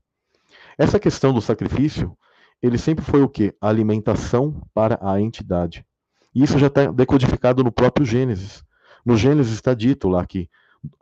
[0.80, 2.18] Essa questão do sacrifício,
[2.61, 3.53] ele sempre foi o quê?
[3.60, 5.85] Alimentação para a entidade.
[6.34, 8.64] E isso já está decodificado no próprio Gênesis.
[9.06, 10.49] No Gênesis está dito lá que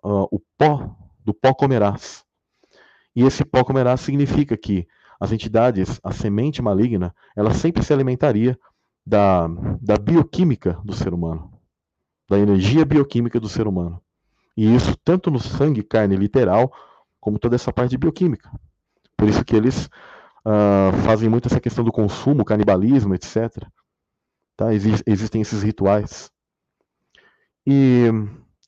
[0.04, 2.26] uh, o pó do pó comerás.
[3.16, 4.88] E esse pó comerás significa que
[5.20, 8.58] as entidades, a semente maligna, ela sempre se alimentaria
[9.06, 9.48] da,
[9.80, 11.54] da bioquímica do ser humano,
[12.28, 14.02] da energia bioquímica do ser humano.
[14.56, 16.74] E isso tanto no sangue, carne literal,
[17.20, 18.50] como toda essa parte de bioquímica.
[19.18, 19.90] Por isso que eles
[20.46, 23.66] uh, fazem muito essa questão do consumo, canibalismo, etc.
[24.56, 24.74] Tá?
[24.74, 26.32] Ex existem esses rituais.
[27.66, 28.06] E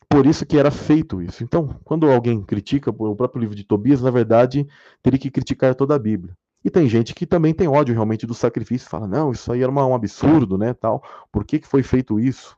[0.10, 1.44] por isso que era feito isso.
[1.44, 4.68] Então, quando alguém critica o próprio livro de Tobias, na verdade,
[5.04, 6.36] teria que criticar toda a Bíblia.
[6.66, 9.72] E tem gente que também tem ódio realmente do sacrifício, fala, não, isso aí era
[9.72, 11.02] uma, um absurdo, né, tal.
[11.32, 12.58] Por que, que foi feito isso?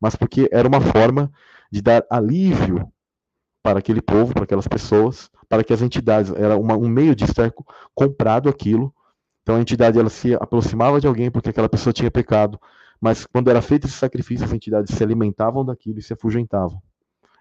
[0.00, 1.30] Mas porque era uma forma
[1.70, 2.90] de dar alívio
[3.62, 7.24] para aquele povo, para aquelas pessoas, para que as entidades, era uma, um meio de
[7.24, 7.52] estar
[7.94, 8.94] comprado aquilo.
[9.42, 12.60] Então a entidade ela se aproximava de alguém porque aquela pessoa tinha pecado,
[13.00, 16.82] mas quando era feito esse sacrifício, as entidades se alimentavam daquilo e se afugentavam.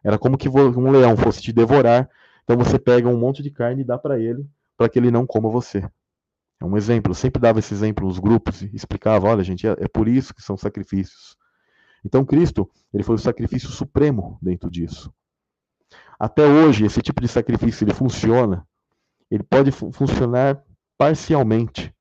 [0.04, 2.08] Era como que um leão fosse te devorar,
[2.44, 5.26] então você pega um monte de carne e dá para ele, para que ele não
[5.26, 5.84] coma você.
[6.62, 9.72] É um exemplo, eu sempre dava esse exemplo nos grupos e explicava, olha gente, é,
[9.80, 11.36] é por isso que são sacrifícios.
[12.04, 15.12] Então Cristo, ele foi o sacrifício supremo dentro disso.
[16.20, 18.66] Até hoje, esse tipo de sacrifício ele funciona
[19.30, 20.62] ele pode fu funcionar
[20.98, 21.94] parcialmente,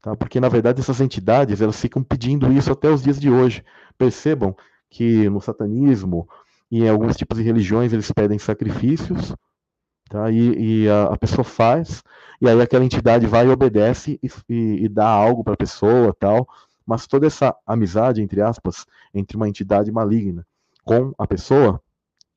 [0.00, 0.16] tá?
[0.16, 3.64] Porque na verdade essas entidades elas ficam pedindo isso até os dias de hoje.
[3.98, 4.56] Percebam
[4.88, 6.28] que no satanismo
[6.70, 9.34] e em alguns tipos de religiões eles pedem sacrifícios,
[10.08, 10.30] tá?
[10.30, 12.02] E, e a, a, pessoa faz,
[12.40, 16.14] e aí aquela entidade vai e obedece e, e, e dá algo para a pessoa,
[16.18, 16.48] tal.
[16.86, 20.46] Mas toda essa amizade entre aspas entre uma entidade maligna
[20.84, 21.82] com a pessoa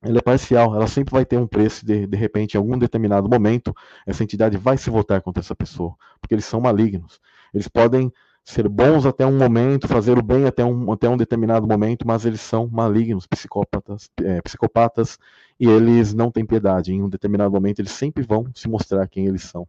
[0.01, 3.27] ela é parcial, ela sempre vai ter um preço de, de repente, em algum determinado
[3.29, 7.19] momento, essa entidade vai se voltar contra essa pessoa, porque eles são malignos.
[7.53, 8.11] Eles podem
[8.45, 12.25] ser bons até um momento, fazer o bem até um, até um determinado momento, mas
[12.25, 15.19] eles são malignos, psicópatas, é, psicopatas,
[15.59, 16.93] e eles não têm piedade.
[16.93, 19.67] Em um determinado momento, eles sempre vão se mostrar quem eles são.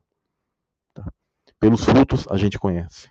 [0.95, 1.05] Tá?
[1.59, 3.09] Pelos frutos, a gente conhece.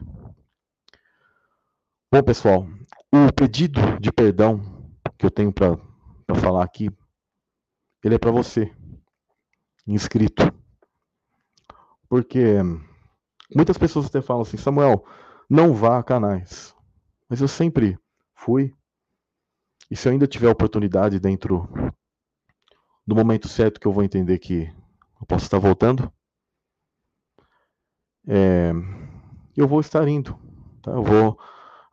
[2.12, 2.66] Bom, pessoal,
[3.12, 4.62] o pedido de perdão
[5.18, 5.78] que eu tenho para
[6.36, 6.90] falar aqui
[8.04, 8.74] ele é para você,
[9.86, 10.44] inscrito.
[12.08, 12.56] Porque
[13.54, 15.06] muitas pessoas até falam assim, Samuel,
[15.50, 16.76] não vá a canais.
[17.30, 17.98] Mas eu sempre
[18.36, 18.74] fui.
[19.92, 21.68] E se eu ainda tiver oportunidade dentro
[23.06, 24.72] do momento certo que eu vou entender que
[25.20, 26.12] eu posso estar voltando,
[28.28, 28.72] é,
[29.58, 30.40] eu vou estar indo.
[30.82, 30.92] Tá?
[30.92, 31.40] Eu vou.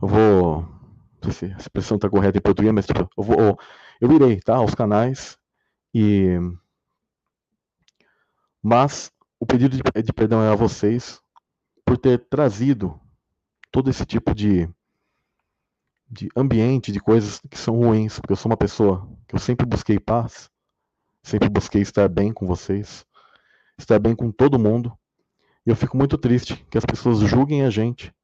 [0.00, 0.68] Eu vou.
[1.22, 3.58] Não sei se a expressão está correta em português, mas tipo, eu, vou,
[4.00, 5.38] eu irei tá, aos canais
[5.98, 6.38] e
[8.62, 9.10] mas
[9.40, 11.22] o pedido de, de perdão é a vocês
[11.86, 13.00] por ter trazido
[13.72, 14.68] todo esse tipo de
[16.08, 19.64] de ambiente, de coisas que são ruins, porque eu sou uma pessoa que eu sempre
[19.64, 20.50] busquei paz,
[21.22, 23.06] sempre busquei estar bem com vocês,
[23.78, 24.92] estar bem com todo mundo.
[25.66, 28.14] E eu fico muito triste que as pessoas julguem a gente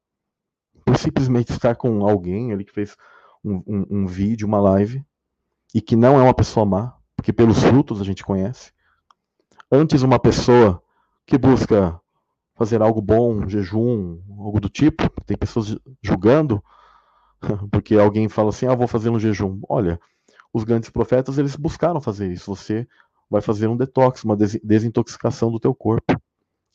[0.84, 2.96] por simplesmente estar com alguém ali que fez
[3.42, 5.02] um, um, um vídeo, uma live,
[5.74, 8.72] e que não é uma pessoa má, porque pelos frutos a gente conhece.
[9.70, 10.82] Antes, uma pessoa
[11.24, 11.98] que busca
[12.56, 16.60] fazer algo bom, um jejum, algo do tipo, tem pessoas julgando,
[17.70, 19.60] porque alguém fala assim: ah, vou fazer um jejum.
[19.68, 20.00] Olha,
[20.52, 22.52] os grandes profetas eles buscaram fazer isso.
[22.52, 22.88] Você
[23.30, 26.20] vai fazer um detox, uma desintoxicação do teu corpo.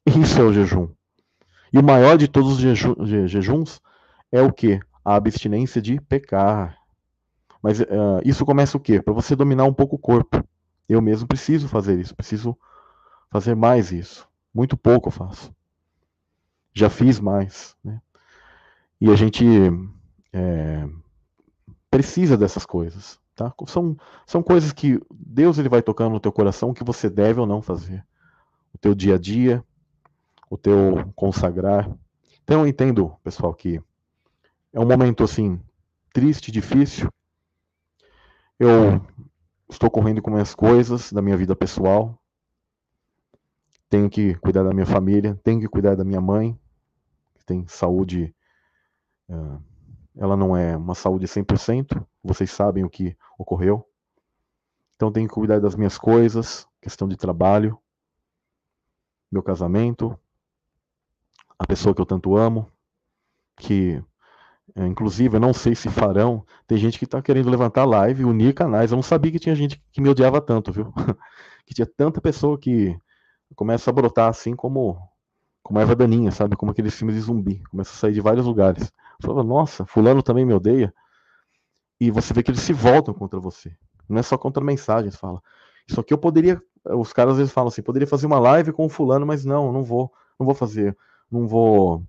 [0.06, 0.88] Isso é o jejum.
[1.74, 3.82] E o maior de todos os jejuns
[4.32, 4.80] é o que?
[5.03, 6.78] A abstinência de pecar.
[7.68, 9.02] Mas uh, isso começa o quê?
[9.02, 10.41] Para você dominar um pouco o corpo.
[10.88, 12.57] Eu mesmo preciso fazer isso, preciso
[13.30, 14.26] fazer mais isso.
[14.53, 15.53] Muito pouco eu faço.
[16.73, 17.76] Já fiz mais.
[17.84, 18.02] Né?
[19.02, 19.45] E a gente
[20.31, 20.88] é,
[21.91, 23.19] precisa dessas coisas.
[23.35, 23.53] Tá?
[23.68, 27.45] São, são coisas que Deus ele vai tocando no teu coração que você deve ou
[27.45, 28.02] não fazer.
[28.73, 29.61] O teu dia a dia,
[30.49, 31.91] o teu consagrar.
[32.45, 33.81] Então eu entendo, pessoal, que
[34.72, 35.60] é um momento assim
[36.14, 37.11] triste, difícil,
[38.59, 39.05] eu
[39.69, 42.19] estou correndo com minhas coisas da minha vida pessoal.
[43.89, 46.59] Tenho que cuidar da minha família, tenho que cuidar da minha mãe,
[47.35, 48.35] que tem saúde.
[49.29, 49.61] Uh,
[50.17, 53.88] ela não é uma saúde 100%, vocês sabem o que ocorreu.
[54.95, 57.79] Então tenho que cuidar das minhas coisas, questão de trabalho,
[59.31, 60.19] meu casamento,
[61.59, 62.71] a pessoa que eu tanto amo,
[63.57, 64.03] que
[64.85, 66.45] inclusive, eu não sei se farão.
[66.67, 68.91] Tem gente que está querendo levantar live, unir canais.
[68.91, 70.93] Eu não sabia que tinha gente que me odiava tanto, viu?
[71.65, 72.95] que tinha tanta pessoa que
[73.55, 74.97] começa a brotar assim como
[75.63, 76.55] como erva daninha, sabe?
[76.55, 77.61] Como aqueles filmes de zumbi.
[77.69, 78.89] Começa a sair de vários lugares.
[79.21, 80.93] Fala, nossa, fulano também me odeia.
[81.99, 83.75] E você vê que eles se voltam contra você.
[84.07, 85.41] Não é só contra mensagens, fala.
[85.85, 86.61] Isso aqui eu poderia.
[86.85, 89.73] Os caras às vezes falam assim, poderia fazer uma live com o fulano, mas não,
[89.73, 90.09] não vou,
[90.39, 90.95] não vou fazer.
[91.29, 92.01] Não vou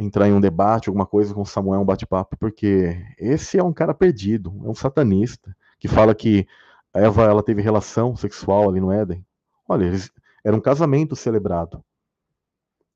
[0.00, 3.92] entrar em um debate, alguma coisa com Samuel, um bate-papo, porque esse é um cara
[3.92, 6.46] perdido, é um satanista, que fala que
[6.94, 9.24] Eva ela teve relação sexual ali no Éden.
[9.68, 10.10] Olha, eles,
[10.42, 11.84] era um casamento celebrado.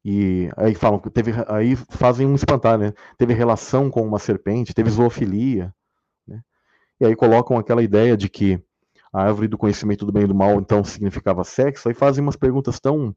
[0.04, 2.92] E aí falam que teve, aí fazem um espantalho, né?
[3.16, 5.74] Teve relação com uma serpente, teve zoofilia,
[6.26, 6.42] né?
[7.00, 8.62] E aí colocam aquela ideia de que
[9.12, 12.36] a árvore do conhecimento do bem e do mal então significava sexo, aí fazem umas
[12.36, 13.14] perguntas tão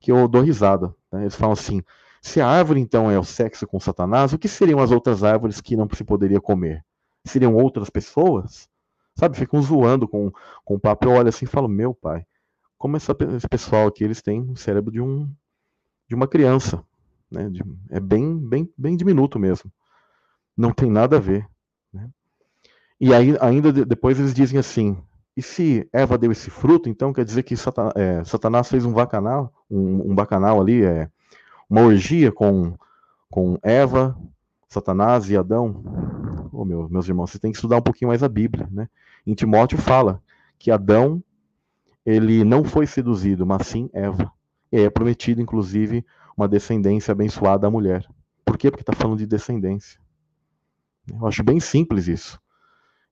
[0.00, 0.94] que eu dou risada.
[1.10, 1.22] Né?
[1.22, 1.82] Eles falam assim:
[2.22, 5.60] se a árvore, então, é o sexo com Satanás, o que seriam as outras árvores
[5.60, 6.84] que não se poderia comer?
[7.24, 8.68] Seriam outras pessoas?
[9.14, 10.30] Sabe, ficam zoando com,
[10.64, 11.06] com o papo.
[11.06, 12.26] Eu olho assim e falo, meu pai,
[12.76, 15.28] como essa, esse pessoal aqui, eles têm o cérebro de, um,
[16.08, 16.84] de uma criança.
[17.30, 17.48] Né?
[17.48, 19.72] De, é bem, bem, bem diminuto mesmo.
[20.56, 21.48] Não tem nada a ver.
[21.92, 22.10] Né?
[23.00, 24.96] E aí, ainda depois eles dizem assim,
[25.36, 28.92] e se Eva deu esse fruto, então quer dizer que Satanás, é, Satanás fez um
[28.92, 31.10] bacanal, um, um bacanal ali, é,
[31.68, 32.76] uma orgia com,
[33.30, 34.16] com Eva,
[34.68, 35.82] Satanás e Adão.
[36.52, 38.88] Oh, meu, meus irmãos, vocês têm que estudar um pouquinho mais a Bíblia, né?
[39.26, 40.22] Em Timóteo fala
[40.58, 41.22] que Adão
[42.04, 44.30] ele não foi seduzido, mas sim Eva.
[44.70, 46.06] E é prometido, inclusive,
[46.36, 48.06] uma descendência abençoada à mulher.
[48.44, 48.70] Por quê?
[48.70, 49.98] Porque está falando de descendência.
[51.08, 52.40] Eu acho bem simples isso.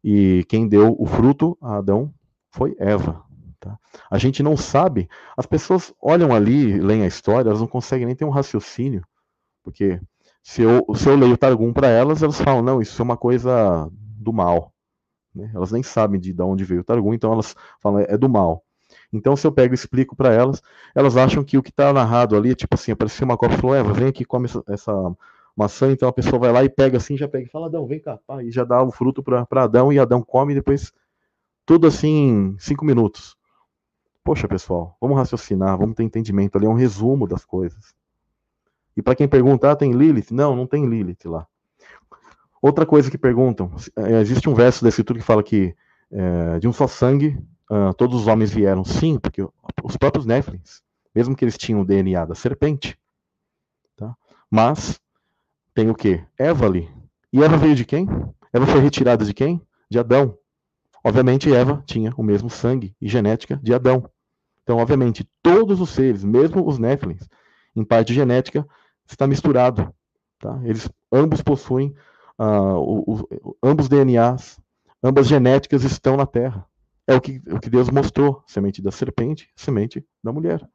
[0.02, 2.14] E quem deu o fruto a Adão
[2.51, 3.23] foi Eva.
[3.65, 3.78] Tá?
[4.11, 8.15] A gente não sabe, as pessoas olham ali, leem a história, elas não conseguem nem
[8.15, 9.03] ter um raciocínio,
[9.62, 9.99] porque
[10.43, 13.89] se eu, se eu leio Targum para elas, elas falam, não, isso é uma coisa
[13.91, 14.70] do mal.
[15.35, 15.51] Né?
[15.55, 18.28] Elas nem sabem de, de onde veio o Targum, então elas falam, é, é do
[18.28, 18.62] mal.
[19.11, 20.61] Então, se eu pego e explico para elas,
[20.95, 23.74] elas acham que o que está narrado ali, tipo assim, apareceu uma cobra e falou,
[23.74, 24.93] Eva, vem aqui, come essa,
[25.57, 28.01] maçã, então a pessoa vai lá e pega assim, já pega e fala, Adão, vem
[28.01, 30.93] cá, pá, e já dá o fruto para Adão, e Adão come, e depois
[31.65, 33.36] tudo assim cinco minutos.
[34.24, 37.94] Poxa, pessoal, vamos raciocinar, vamos ter entendimento ali, é um resumo das coisas.
[38.96, 40.32] E para quem perguntar, ah, tem Lilith?
[40.32, 41.46] Não, não tem Lilith lá.
[42.62, 45.76] Outra coisa que perguntam, é, existe um verso da escritura que fala que
[46.10, 47.38] é, de um só sangue
[47.70, 48.84] uh, todos os homens vieram.
[48.84, 49.42] Sim, porque
[49.82, 50.82] os próprios Néflins,
[51.14, 52.98] mesmo que eles tinham o DNA da serpente,
[53.96, 54.14] tá?
[54.51, 55.01] mas
[55.74, 56.22] tem o que?
[56.38, 56.90] Eva ali.
[57.32, 58.09] E Eva veio de quem?
[58.52, 59.60] Eva foi retirada de quem?
[59.90, 60.38] De Adão.
[61.02, 64.09] Obviamente, Eva tinha o mesmo sangue e genética de Adão.
[64.65, 67.28] Então, obviamente, todos os seres, mesmo os Néfilins,
[67.77, 68.66] em parte genética,
[69.07, 69.95] está misturado.
[70.39, 70.59] Tá?
[70.65, 71.95] Eles ambos possuem
[72.39, 74.59] uh, o, o, ambos DNAs,
[75.03, 76.66] ambas genéticas estão na Terra.
[77.07, 80.66] É o que, o que Deus mostrou: semente da serpente, semente da mulher.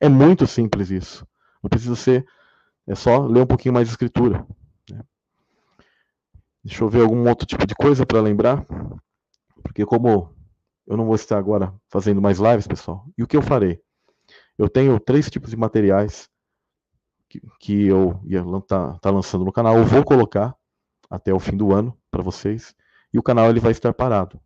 [0.00, 1.26] É muito simples isso.
[1.62, 2.26] Não precisa ser
[2.86, 4.46] é só ler um pouquinho mais de escritura.
[4.90, 5.02] Né?
[6.64, 8.64] Deixa eu ver algum outro tipo de coisa para lembrar.
[9.62, 10.35] Porque como
[10.86, 13.80] eu não vou estar agora fazendo mais lives, pessoal, e o que eu farei?
[14.58, 16.30] Eu tenho três tipos de materiais
[17.28, 19.76] que, que eu ia tá, tá lançando no canal.
[19.76, 20.56] Eu vou colocar
[21.10, 22.74] até o fim do ano para vocês.
[23.12, 24.40] E o canal ele vai estar parado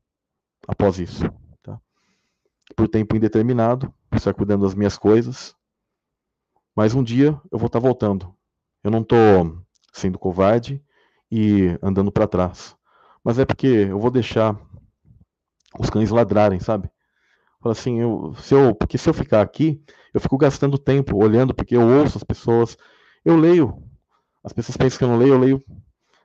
[0.67, 1.25] após isso.
[1.62, 1.81] Tá?
[2.75, 5.55] Por tempo indeterminado, estar cuidando das minhas coisas.
[6.75, 8.35] Mas um dia eu vou estar tá voltando.
[8.83, 9.62] Eu não estou
[9.93, 10.83] sendo covarde
[11.31, 12.77] e andando para trás.
[13.23, 14.59] Mas é porque eu vou deixar
[15.78, 16.90] os cães ladrarem, sabe?
[17.60, 19.82] Fala assim, eu, se eu, porque se eu ficar aqui,
[20.14, 22.76] eu fico gastando tempo olhando, porque eu ouço as pessoas,
[23.24, 23.82] eu leio.
[24.42, 25.64] As pessoas pensam que eu não leio, eu leio.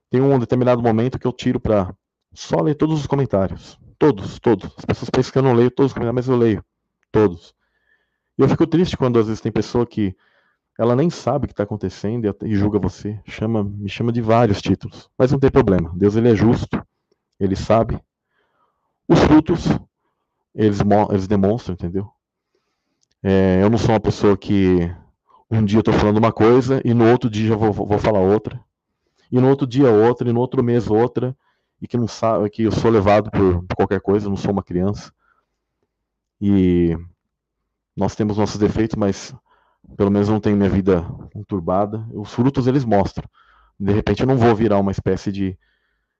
[0.09, 1.93] Tem um determinado momento que eu tiro para
[2.33, 3.77] só ler todos os comentários.
[3.99, 4.71] Todos, todos.
[4.77, 6.63] As pessoas pensam que eu não leio todos os comentários, mas eu leio.
[7.11, 7.53] Todos.
[8.37, 10.15] E eu fico triste quando às vezes tem pessoa que
[10.77, 13.19] ela nem sabe o que está acontecendo e julga você.
[13.25, 15.09] Chama, me chama de vários títulos.
[15.17, 15.91] Mas não tem problema.
[15.95, 16.81] Deus ele é justo.
[17.39, 17.99] Ele sabe.
[19.07, 19.67] Os frutos,
[20.53, 20.79] eles,
[21.11, 22.09] eles demonstram, entendeu?
[23.21, 24.79] É, eu não sou uma pessoa que
[25.49, 28.19] um dia eu estou falando uma coisa e no outro dia eu vou, vou falar
[28.19, 28.63] outra.
[29.31, 31.35] E no outro dia outra, e no outro mês outra.
[31.81, 34.51] E que não sabe que eu sou levado por, por qualquer coisa, eu não sou
[34.51, 35.11] uma criança.
[36.41, 36.97] E
[37.95, 39.35] nós temos nossos defeitos, mas
[39.95, 41.03] pelo menos não tenho minha vida
[41.33, 42.05] conturbada.
[42.11, 43.27] Os frutos eles mostram.
[43.79, 45.57] De repente eu não vou virar uma espécie de,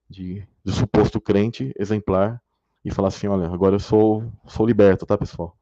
[0.10, 2.42] de, de suposto crente exemplar
[2.86, 5.58] e falar assim, olha, agora eu sou, sou liberto, tá, pessoal?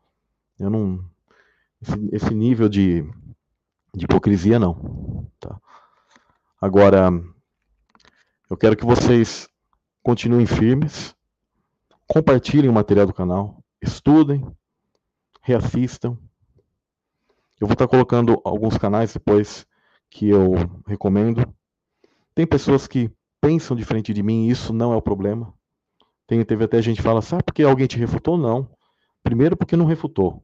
[0.60, 1.04] Eu não.
[1.82, 3.02] Esse, esse nível de,
[3.96, 5.26] de hipocrisia, não.
[5.40, 5.58] Tá?
[6.60, 7.10] Agora,
[8.50, 9.48] eu quero que vocês
[10.04, 11.16] continuem firmes,
[12.06, 14.46] compartilhem o material do canal, estudem,
[15.42, 16.18] reassistam,
[17.60, 19.66] eu vou estar colocando alguns canais depois
[20.10, 20.52] que eu
[20.86, 21.48] recomendo.
[22.36, 23.10] Tem pessoas que
[23.40, 25.54] pensam diferente de mim e isso não é o problema.
[26.34, 28.40] Tem, teve até gente que fala, sabe porque alguém te refutou?
[28.40, 28.68] Não.
[29.22, 30.42] Primeiro, porque não refutou.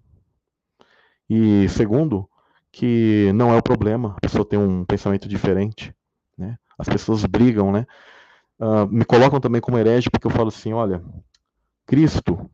[1.28, 2.30] E segundo,
[2.72, 4.14] que não é o problema.
[4.16, 5.92] A pessoa tem um pensamento diferente.
[6.38, 6.60] Né?
[6.78, 7.88] As pessoas brigam, né?
[8.60, 11.04] Uh, me colocam também como herege porque eu falo assim, olha,
[11.88, 12.48] Cristo,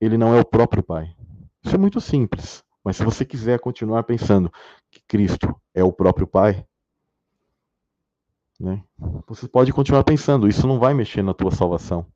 [0.00, 1.14] ele não é o próprio Pai.
[1.62, 2.64] Isso é muito simples.
[2.82, 4.50] Mas se você quiser continuar pensando
[4.90, 6.64] que Cristo é o próprio Pai,
[8.58, 8.82] né,
[9.26, 10.48] você pode continuar pensando.
[10.48, 12.06] Isso não vai mexer na tua salvação.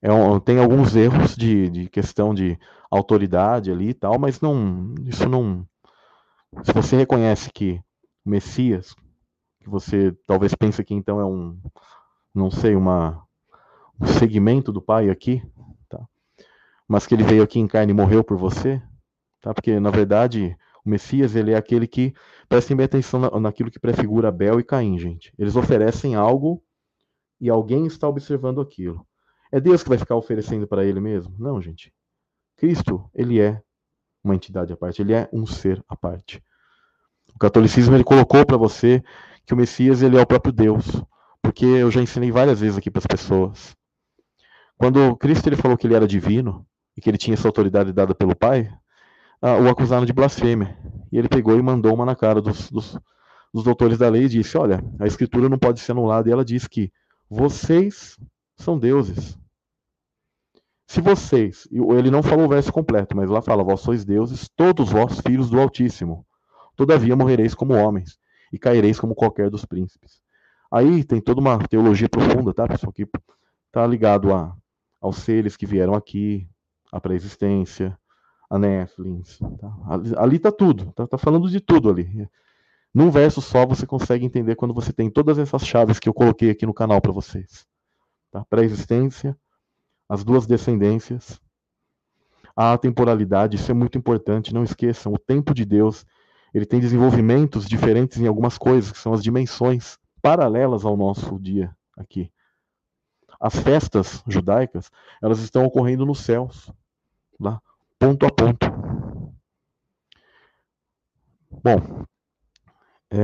[0.00, 2.58] É um, tem alguns erros de, de questão de
[2.90, 5.66] autoridade ali e tal, mas não, isso não.
[6.62, 7.80] Se você reconhece que
[8.24, 8.94] o Messias,
[9.60, 11.58] que você talvez pense que então é um,
[12.34, 13.22] não sei, uma,
[14.00, 15.42] um segmento do Pai aqui,
[15.88, 16.00] tá?
[16.86, 18.80] mas que ele veio aqui em carne e morreu por você,
[19.40, 19.52] tá?
[19.52, 22.14] Porque na verdade o Messias ele é aquele que
[22.48, 25.32] prestem bem atenção na, naquilo que prefigura Abel e Caim, gente.
[25.36, 26.62] Eles oferecem algo
[27.40, 29.06] e alguém está observando aquilo.
[29.50, 31.34] É Deus que vai ficar oferecendo para ele mesmo?
[31.38, 31.92] Não, gente.
[32.56, 33.62] Cristo, ele é
[34.22, 36.42] uma entidade à parte, ele é um ser à parte.
[37.34, 39.02] O catolicismo ele colocou para você
[39.46, 40.84] que o Messias ele é o próprio Deus,
[41.42, 43.76] porque eu já ensinei várias vezes aqui para as pessoas.
[44.76, 46.66] Quando Cristo ele falou que ele era divino
[46.96, 48.70] e que ele tinha essa autoridade dada pelo Pai,
[49.42, 50.76] uh, o acusaram de blasfêmia.
[51.10, 52.98] E ele pegou e mandou uma na cara dos, dos,
[53.52, 56.28] dos doutores da lei e disse: Olha, a escritura não pode ser anulada.
[56.28, 56.92] E ela diz que
[57.28, 58.16] vocês
[58.58, 59.38] são deuses.
[60.86, 64.90] Se vocês, ele não falou o verso completo, mas lá fala: Vós sois deuses, todos
[64.90, 66.26] vós filhos do Altíssimo.
[66.74, 68.18] Todavia morrereis como homens
[68.52, 70.20] e caireis como qualquer dos príncipes.
[70.70, 73.06] Aí tem toda uma teologia profunda, tá, pessoal, que
[73.66, 74.54] está ligado a,
[75.00, 76.48] aos seres que vieram aqui,
[76.92, 77.98] a pré-existência,
[78.48, 79.38] a Néflins.
[79.60, 79.72] Tá?
[80.16, 82.28] Ali está tudo, está tá falando de tudo ali.
[82.94, 86.50] Num verso só você consegue entender quando você tem todas essas chaves que eu coloquei
[86.50, 87.66] aqui no canal para vocês.
[88.30, 88.44] Tá?
[88.44, 89.36] Pré-existência,
[90.08, 91.40] as duas descendências,
[92.56, 96.04] a temporalidade, isso é muito importante, não esqueçam, o tempo de Deus,
[96.52, 101.74] ele tem desenvolvimentos diferentes em algumas coisas, que são as dimensões paralelas ao nosso dia
[101.96, 102.32] aqui.
[103.40, 104.90] As festas judaicas,
[105.22, 106.72] elas estão ocorrendo nos céus,
[107.38, 107.60] lá,
[107.98, 108.66] ponto a ponto.
[111.62, 112.04] Bom,
[113.10, 113.18] é,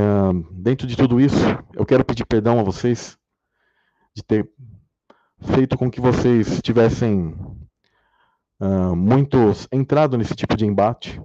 [0.53, 1.37] dentro de tudo isso,
[1.75, 3.19] eu quero pedir perdão a vocês
[4.15, 4.49] de ter
[5.45, 7.35] feito com que vocês tivessem
[8.61, 11.21] uh, muitos entrado nesse tipo de embate.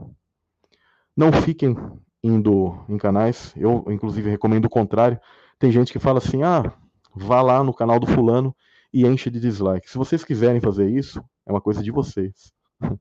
[1.15, 1.75] Não fiquem
[2.23, 5.19] indo em canais, eu inclusive recomendo o contrário.
[5.57, 6.73] Tem gente que fala assim: ah,
[7.15, 8.55] vá lá no canal do fulano
[8.93, 9.89] e enche de dislike.
[9.89, 12.51] Se vocês quiserem fazer isso, é uma coisa de vocês.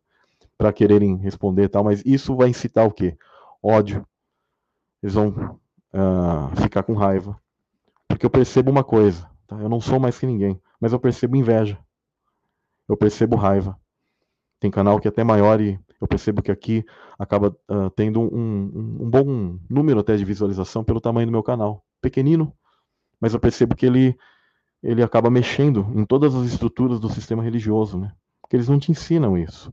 [0.58, 3.16] para quererem responder tal, mas isso vai incitar o quê?
[3.62, 4.04] Ódio.
[5.00, 5.28] Eles vão
[5.94, 7.40] uh, ficar com raiva.
[8.08, 9.56] Porque eu percebo uma coisa, tá?
[9.56, 11.78] eu não sou mais que ninguém, mas eu percebo inveja.
[12.88, 13.78] Eu percebo raiva.
[14.60, 16.84] Tem canal que é até maior e eu percebo que aqui
[17.18, 21.42] acaba uh, tendo um, um, um bom número até de visualização pelo tamanho do meu
[21.42, 21.84] canal.
[22.00, 22.52] Pequenino,
[23.20, 24.16] mas eu percebo que ele
[24.82, 28.12] ele acaba mexendo em todas as estruturas do sistema religioso, né?
[28.40, 29.72] Porque eles não te ensinam isso.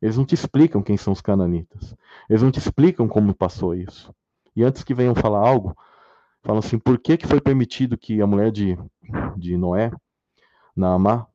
[0.00, 1.94] Eles não te explicam quem são os cananitas.
[2.28, 4.14] Eles não te explicam como passou isso.
[4.54, 5.76] E antes que venham falar algo,
[6.42, 8.78] falam assim: por que, que foi permitido que a mulher de,
[9.36, 9.90] de Noé,
[10.80, 11.26] Naamá,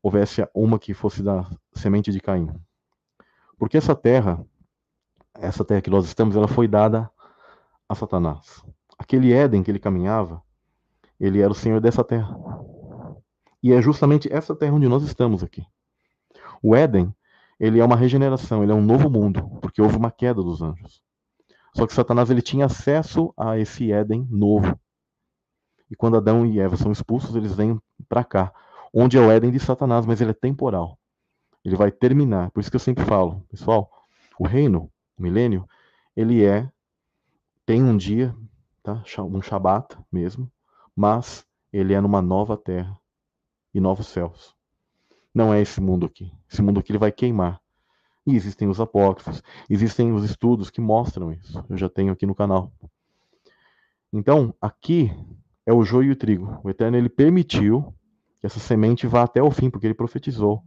[0.00, 2.48] houvesse uma que fosse da semente de Caim?
[3.58, 4.44] Porque essa terra,
[5.34, 7.10] essa terra que nós estamos, ela foi dada
[7.88, 8.64] a Satanás.
[8.96, 10.40] Aquele Éden que ele caminhava,
[11.18, 12.36] ele era o senhor dessa terra.
[13.60, 15.66] E é justamente essa terra onde nós estamos aqui.
[16.62, 17.12] O Éden,
[17.58, 21.02] ele é uma regeneração, ele é um novo mundo, porque houve uma queda dos anjos.
[21.76, 24.78] Só que Satanás ele tinha acesso a esse Éden novo.
[25.90, 28.52] E quando Adão e Eva são expulsos, eles vêm para cá,
[28.92, 30.98] onde é o Éden de Satanás, mas ele é temporal.
[31.64, 32.50] Ele vai terminar.
[32.50, 33.90] Por isso que eu sempre falo, pessoal,
[34.38, 35.68] o reino, o milênio,
[36.16, 36.68] ele é
[37.64, 38.34] tem um dia,
[38.82, 39.02] tá?
[39.18, 40.50] Um Shabat mesmo,
[40.94, 42.98] mas ele é numa nova terra
[43.72, 44.54] e novos céus.
[45.34, 46.30] Não é esse mundo aqui.
[46.50, 47.60] Esse mundo aqui ele vai queimar.
[48.26, 51.64] E existem os apócrifos, existem os estudos que mostram isso.
[51.68, 52.72] Eu já tenho aqui no canal.
[54.12, 55.10] Então, aqui
[55.64, 56.60] é o joio e o trigo.
[56.62, 57.94] O Eterno ele permitiu
[58.42, 60.62] que essa semente vá até o fim, porque ele profetizou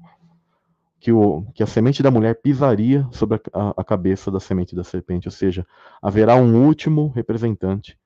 [0.98, 4.84] que, o, que a semente da mulher pisaria sobre a, a, cabeça da semente da
[4.84, 5.68] serpente, ou seja,
[6.02, 8.00] haverá um último representante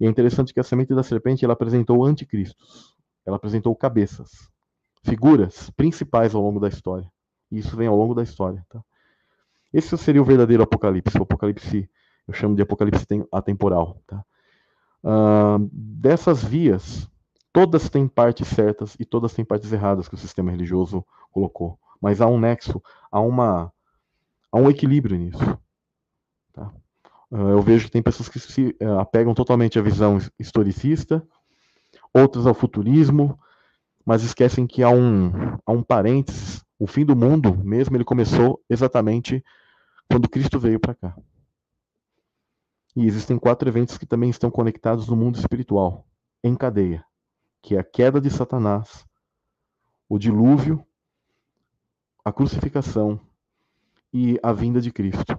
[0.00, 2.94] e é interessante que a semente da serpente ela apresentou anticristos.
[3.26, 4.30] Ela apresentou cabeças,
[5.02, 7.10] figuras principais ao longo da história.
[7.50, 8.64] E isso vem ao longo da história.
[8.68, 8.80] Tá?
[9.72, 11.18] Esse seria o verdadeiro apocalipse.
[11.18, 11.90] O apocalipse,
[12.26, 14.00] eu chamo de apocalipse atemporal.
[14.06, 14.24] Tá?
[15.02, 17.10] Uh, dessas vias,
[17.58, 21.76] todas têm partes certas e todas têm partes erradas que o sistema religioso colocou.
[22.00, 22.80] Mas há um nexo,
[23.10, 23.72] há, uma,
[24.52, 25.58] há um equilíbrio nisso.
[26.52, 26.72] Tá?
[27.32, 31.26] Ah, eu vejo que tem pessoas que se eh, apegam totalmente à visão historicista,
[32.14, 33.36] outras ao futurismo,
[34.06, 35.32] mas esquecem que há um,
[35.66, 36.64] há um parênteses.
[36.78, 39.44] O fim do mundo, mesmo, ele começou exatamente
[40.08, 41.16] quando Cristo veio para cá.
[42.94, 46.06] E existem quatro eventos que também estão conectados no mundo espiritual,
[46.44, 47.04] em cadeia,
[47.62, 49.04] que é a queda de Satanás,
[50.08, 50.84] o dilúvio,
[52.24, 53.20] a crucificação
[54.12, 55.38] e a vinda de Cristo.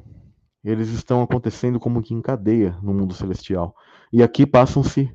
[0.63, 3.75] Eles estão acontecendo como que em cadeia no mundo celestial.
[4.11, 5.11] E aqui passam-se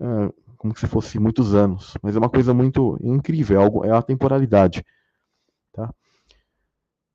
[0.00, 1.94] é, como se fosse muitos anos.
[2.02, 4.84] Mas é uma coisa muito incrível, é, algo, é a temporalidade.
[5.72, 5.92] Tá?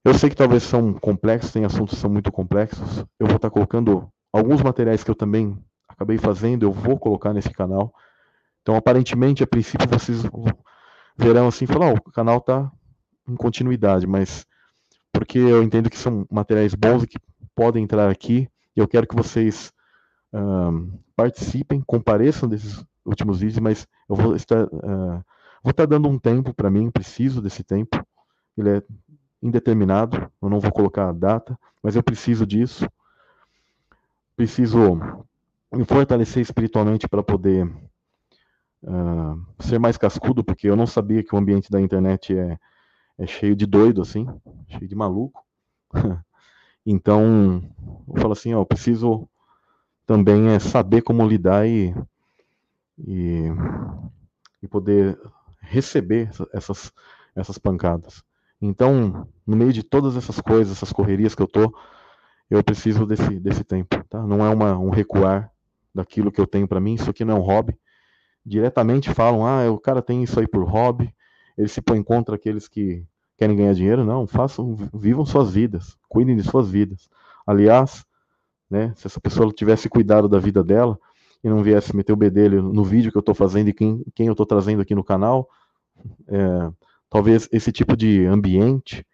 [0.03, 3.05] Eu sei que talvez são complexos, tem assuntos que são muito complexos.
[3.19, 7.49] Eu vou estar colocando alguns materiais que eu também acabei fazendo, eu vou colocar nesse
[7.49, 7.93] canal.
[8.61, 10.23] Então, aparentemente, a princípio, vocês
[11.17, 12.71] verão assim, falar, oh, o canal está
[13.27, 14.45] em continuidade, mas
[15.11, 17.17] porque eu entendo que são materiais bons e que
[17.55, 18.47] podem entrar aqui.
[18.75, 19.71] Eu quero que vocês
[20.33, 25.23] um, participem, compareçam desses últimos vídeos, mas eu vou estar, uh,
[25.63, 28.01] vou estar dando um tempo para mim, preciso desse tempo.
[28.57, 28.83] Ele é
[29.41, 32.87] indeterminado, eu não vou colocar a data, mas eu preciso disso.
[34.35, 34.99] Preciso
[35.73, 37.69] me fortalecer espiritualmente para poder
[38.83, 42.57] uh, ser mais cascudo, porque eu não sabia que o ambiente da internet é,
[43.17, 44.27] é cheio de doido, assim,
[44.67, 45.43] cheio de maluco.
[46.85, 47.63] então,
[48.07, 49.27] eu falo assim, ó, eu preciso
[50.05, 51.93] também é saber como lidar e,
[52.97, 53.45] e,
[54.61, 55.19] e poder
[55.61, 56.91] receber essas,
[57.35, 58.23] essas pancadas.
[58.61, 61.73] Então, no meio de todas essas coisas, essas correrias que eu tô,
[62.49, 64.25] eu preciso desse, desse tempo, tá?
[64.25, 65.51] Não é uma, um recuar
[65.93, 67.77] daquilo que eu tenho para mim, isso aqui não é um hobby.
[68.49, 71.13] Diretamente falam, ah, o cara tem isso aí por hobby,
[71.55, 73.05] ele se põe contra aqueles que
[73.37, 74.03] querem ganhar dinheiro.
[74.03, 77.07] Não, façam, vivam suas vidas, cuidem de suas vidas.
[77.45, 78.03] Aliás,
[78.67, 80.97] né, se essa pessoa tivesse cuidado da vida dela
[81.43, 84.25] e não viesse meter o bedelho no vídeo que eu estou fazendo e quem, quem
[84.25, 85.47] eu estou trazendo aqui no canal,
[86.27, 86.71] é,
[87.07, 89.05] talvez esse tipo de ambiente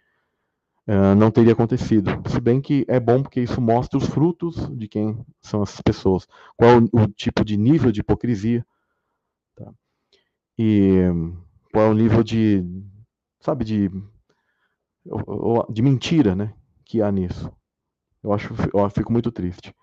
[0.87, 2.09] uh, não teria acontecido.
[2.29, 6.25] Se bem que é bom porque isso mostra os frutos de quem são essas pessoas,
[6.55, 8.65] qual o, o tipo de nível de hipocrisia?
[10.57, 11.01] E
[11.71, 12.63] qual é o nível de,
[13.39, 13.91] sabe, de,
[15.69, 16.53] de mentira, né,
[16.85, 17.51] que há nisso.
[18.23, 19.73] Eu acho, eu fico muito triste.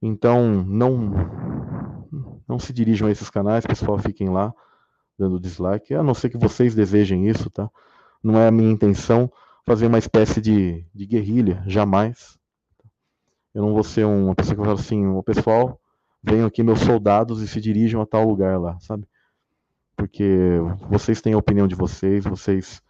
[0.00, 1.10] Então, não,
[2.46, 4.54] não se dirijam a esses canais, pessoal, fiquem lá
[5.18, 7.70] dando dislike, a não ser que vocês desejem isso, tá?
[8.22, 9.30] Não é a minha intenção
[9.64, 12.38] fazer uma espécie de, de guerrilha, jamais.
[13.54, 15.80] Eu não vou ser uma pessoa que fala assim, o pessoal,
[16.22, 19.06] venham aqui meus soldados e se dirijam a tal lugar lá, sabe?
[19.96, 20.58] Porque
[20.88, 22.82] vocês têm a opinião de vocês, vocês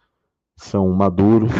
[0.57, 1.51] são maduros,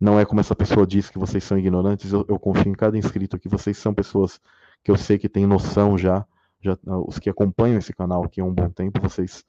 [0.00, 2.96] não é como essa pessoa diz que vocês são ignorantes, eu, eu confio em cada
[2.96, 4.40] inscrito aqui, vocês são pessoas
[4.82, 6.26] que eu sei que têm noção já,
[6.60, 6.76] já
[7.06, 9.44] os que acompanham esse canal aqui há um bom tempo, vocês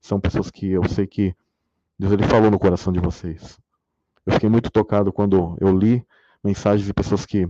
[0.00, 1.34] são pessoas que eu sei que
[1.98, 3.58] Deus ele falou no coração de vocês.
[4.26, 6.04] Eu fiquei muito tocado quando eu li
[6.42, 7.48] mensagens de pessoas que,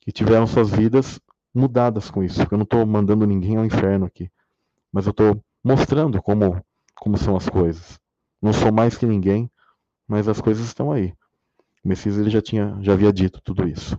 [0.00, 1.18] que tiveram suas vidas
[1.54, 2.42] mudadas com isso.
[2.50, 4.30] Eu não estou mandando ninguém ao inferno aqui,
[4.92, 6.62] mas eu estou mostrando como,
[6.94, 7.98] como são as coisas.
[8.40, 9.50] Não sou mais que ninguém,
[10.06, 11.14] mas as coisas estão aí.
[11.82, 13.96] O Messias ele já tinha, já havia dito tudo isso.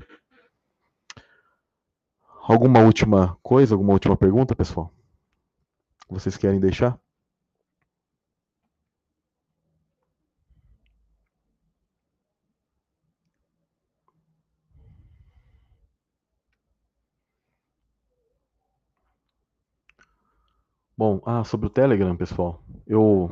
[2.48, 4.94] Alguma última coisa, alguma última pergunta, pessoal?
[6.08, 7.00] Vocês querem deixar?
[20.98, 23.30] Bom, ah, sobre o Telegram, pessoal, eu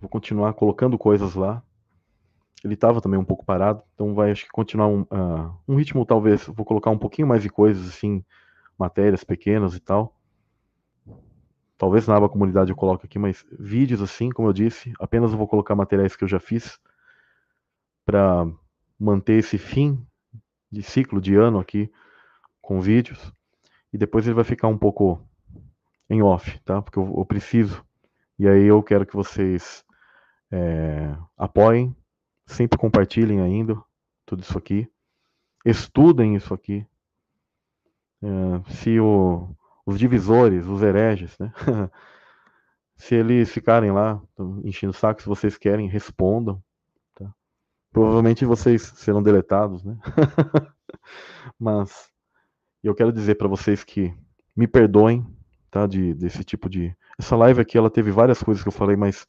[0.00, 1.62] vou continuar colocando coisas lá.
[2.64, 6.06] Ele estava também um pouco parado, então vai acho que continuar um, uh, um ritmo
[6.06, 6.46] talvez.
[6.46, 8.24] Vou colocar um pouquinho mais de coisas assim,
[8.78, 10.18] matérias pequenas e tal.
[11.76, 15.36] Talvez na aba comunidade eu coloque aqui, mas vídeos assim, como eu disse, apenas eu
[15.36, 16.80] vou colocar materiais que eu já fiz
[18.06, 18.50] para
[18.98, 20.02] manter esse fim
[20.72, 21.92] de ciclo de ano aqui
[22.62, 23.34] com vídeos.
[23.92, 25.20] E depois ele vai ficar um pouco
[26.08, 26.80] em off, tá?
[26.80, 27.84] Porque eu, eu preciso.
[28.38, 29.84] E aí eu quero que vocês
[30.50, 31.94] é, apoiem,
[32.46, 33.80] sempre compartilhem ainda
[34.24, 34.88] tudo isso aqui,
[35.64, 36.86] estudem isso aqui.
[38.22, 39.48] É, se o,
[39.84, 41.52] os divisores, os hereges, né?
[42.96, 44.20] se eles ficarem lá
[44.64, 46.62] enchendo o saco, se vocês querem, respondam.
[47.14, 47.32] Tá?
[47.92, 49.96] Provavelmente vocês serão deletados, né?
[51.58, 52.10] Mas
[52.82, 54.14] eu quero dizer para vocês que
[54.56, 55.26] me perdoem
[55.76, 55.86] tá?
[55.86, 56.96] De, desse tipo de.
[57.18, 59.26] Essa live aqui, ela teve várias coisas que eu falei, mas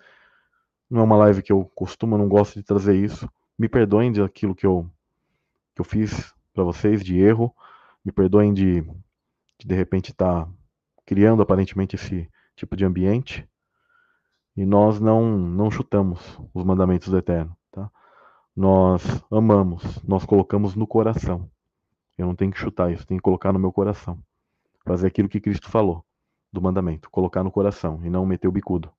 [0.90, 3.30] não é uma live que eu costumo, não gosto de trazer isso.
[3.60, 4.90] Me perdoem de aquilo que eu,
[5.76, 7.54] que eu fiz para vocês, de erro.
[8.04, 8.82] Me perdoem de,
[9.60, 10.52] de, de repente, estar tá
[11.06, 13.48] criando aparentemente esse tipo de ambiente.
[14.56, 17.56] E nós não, não chutamos os mandamentos do Eterno.
[17.72, 17.92] Tá?
[18.56, 21.50] Nós amamos, nós colocamos no coração.
[22.18, 24.18] Eu não tenho que chutar isso, tenho que colocar no meu coração.
[24.86, 26.08] Fazer aquilo que Cristo falou
[26.52, 28.92] do mandamento, colocar no coração e não meter o bicudo.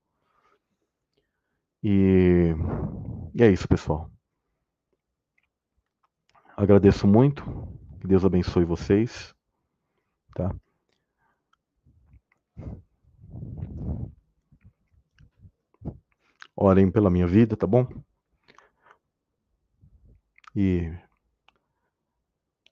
[1.83, 2.55] E,
[3.35, 4.11] e é isso, pessoal.
[6.57, 7.45] Agradeço muito.
[8.01, 9.35] Que Deus abençoe vocês.
[10.35, 10.55] Tá?
[16.57, 17.87] Orem pela minha vida, tá bom?
[20.55, 20.93] E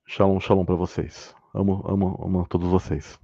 [0.05, 1.33] shalom, shalom para vocês.
[1.53, 3.17] Amo, amo, amo todos vocês.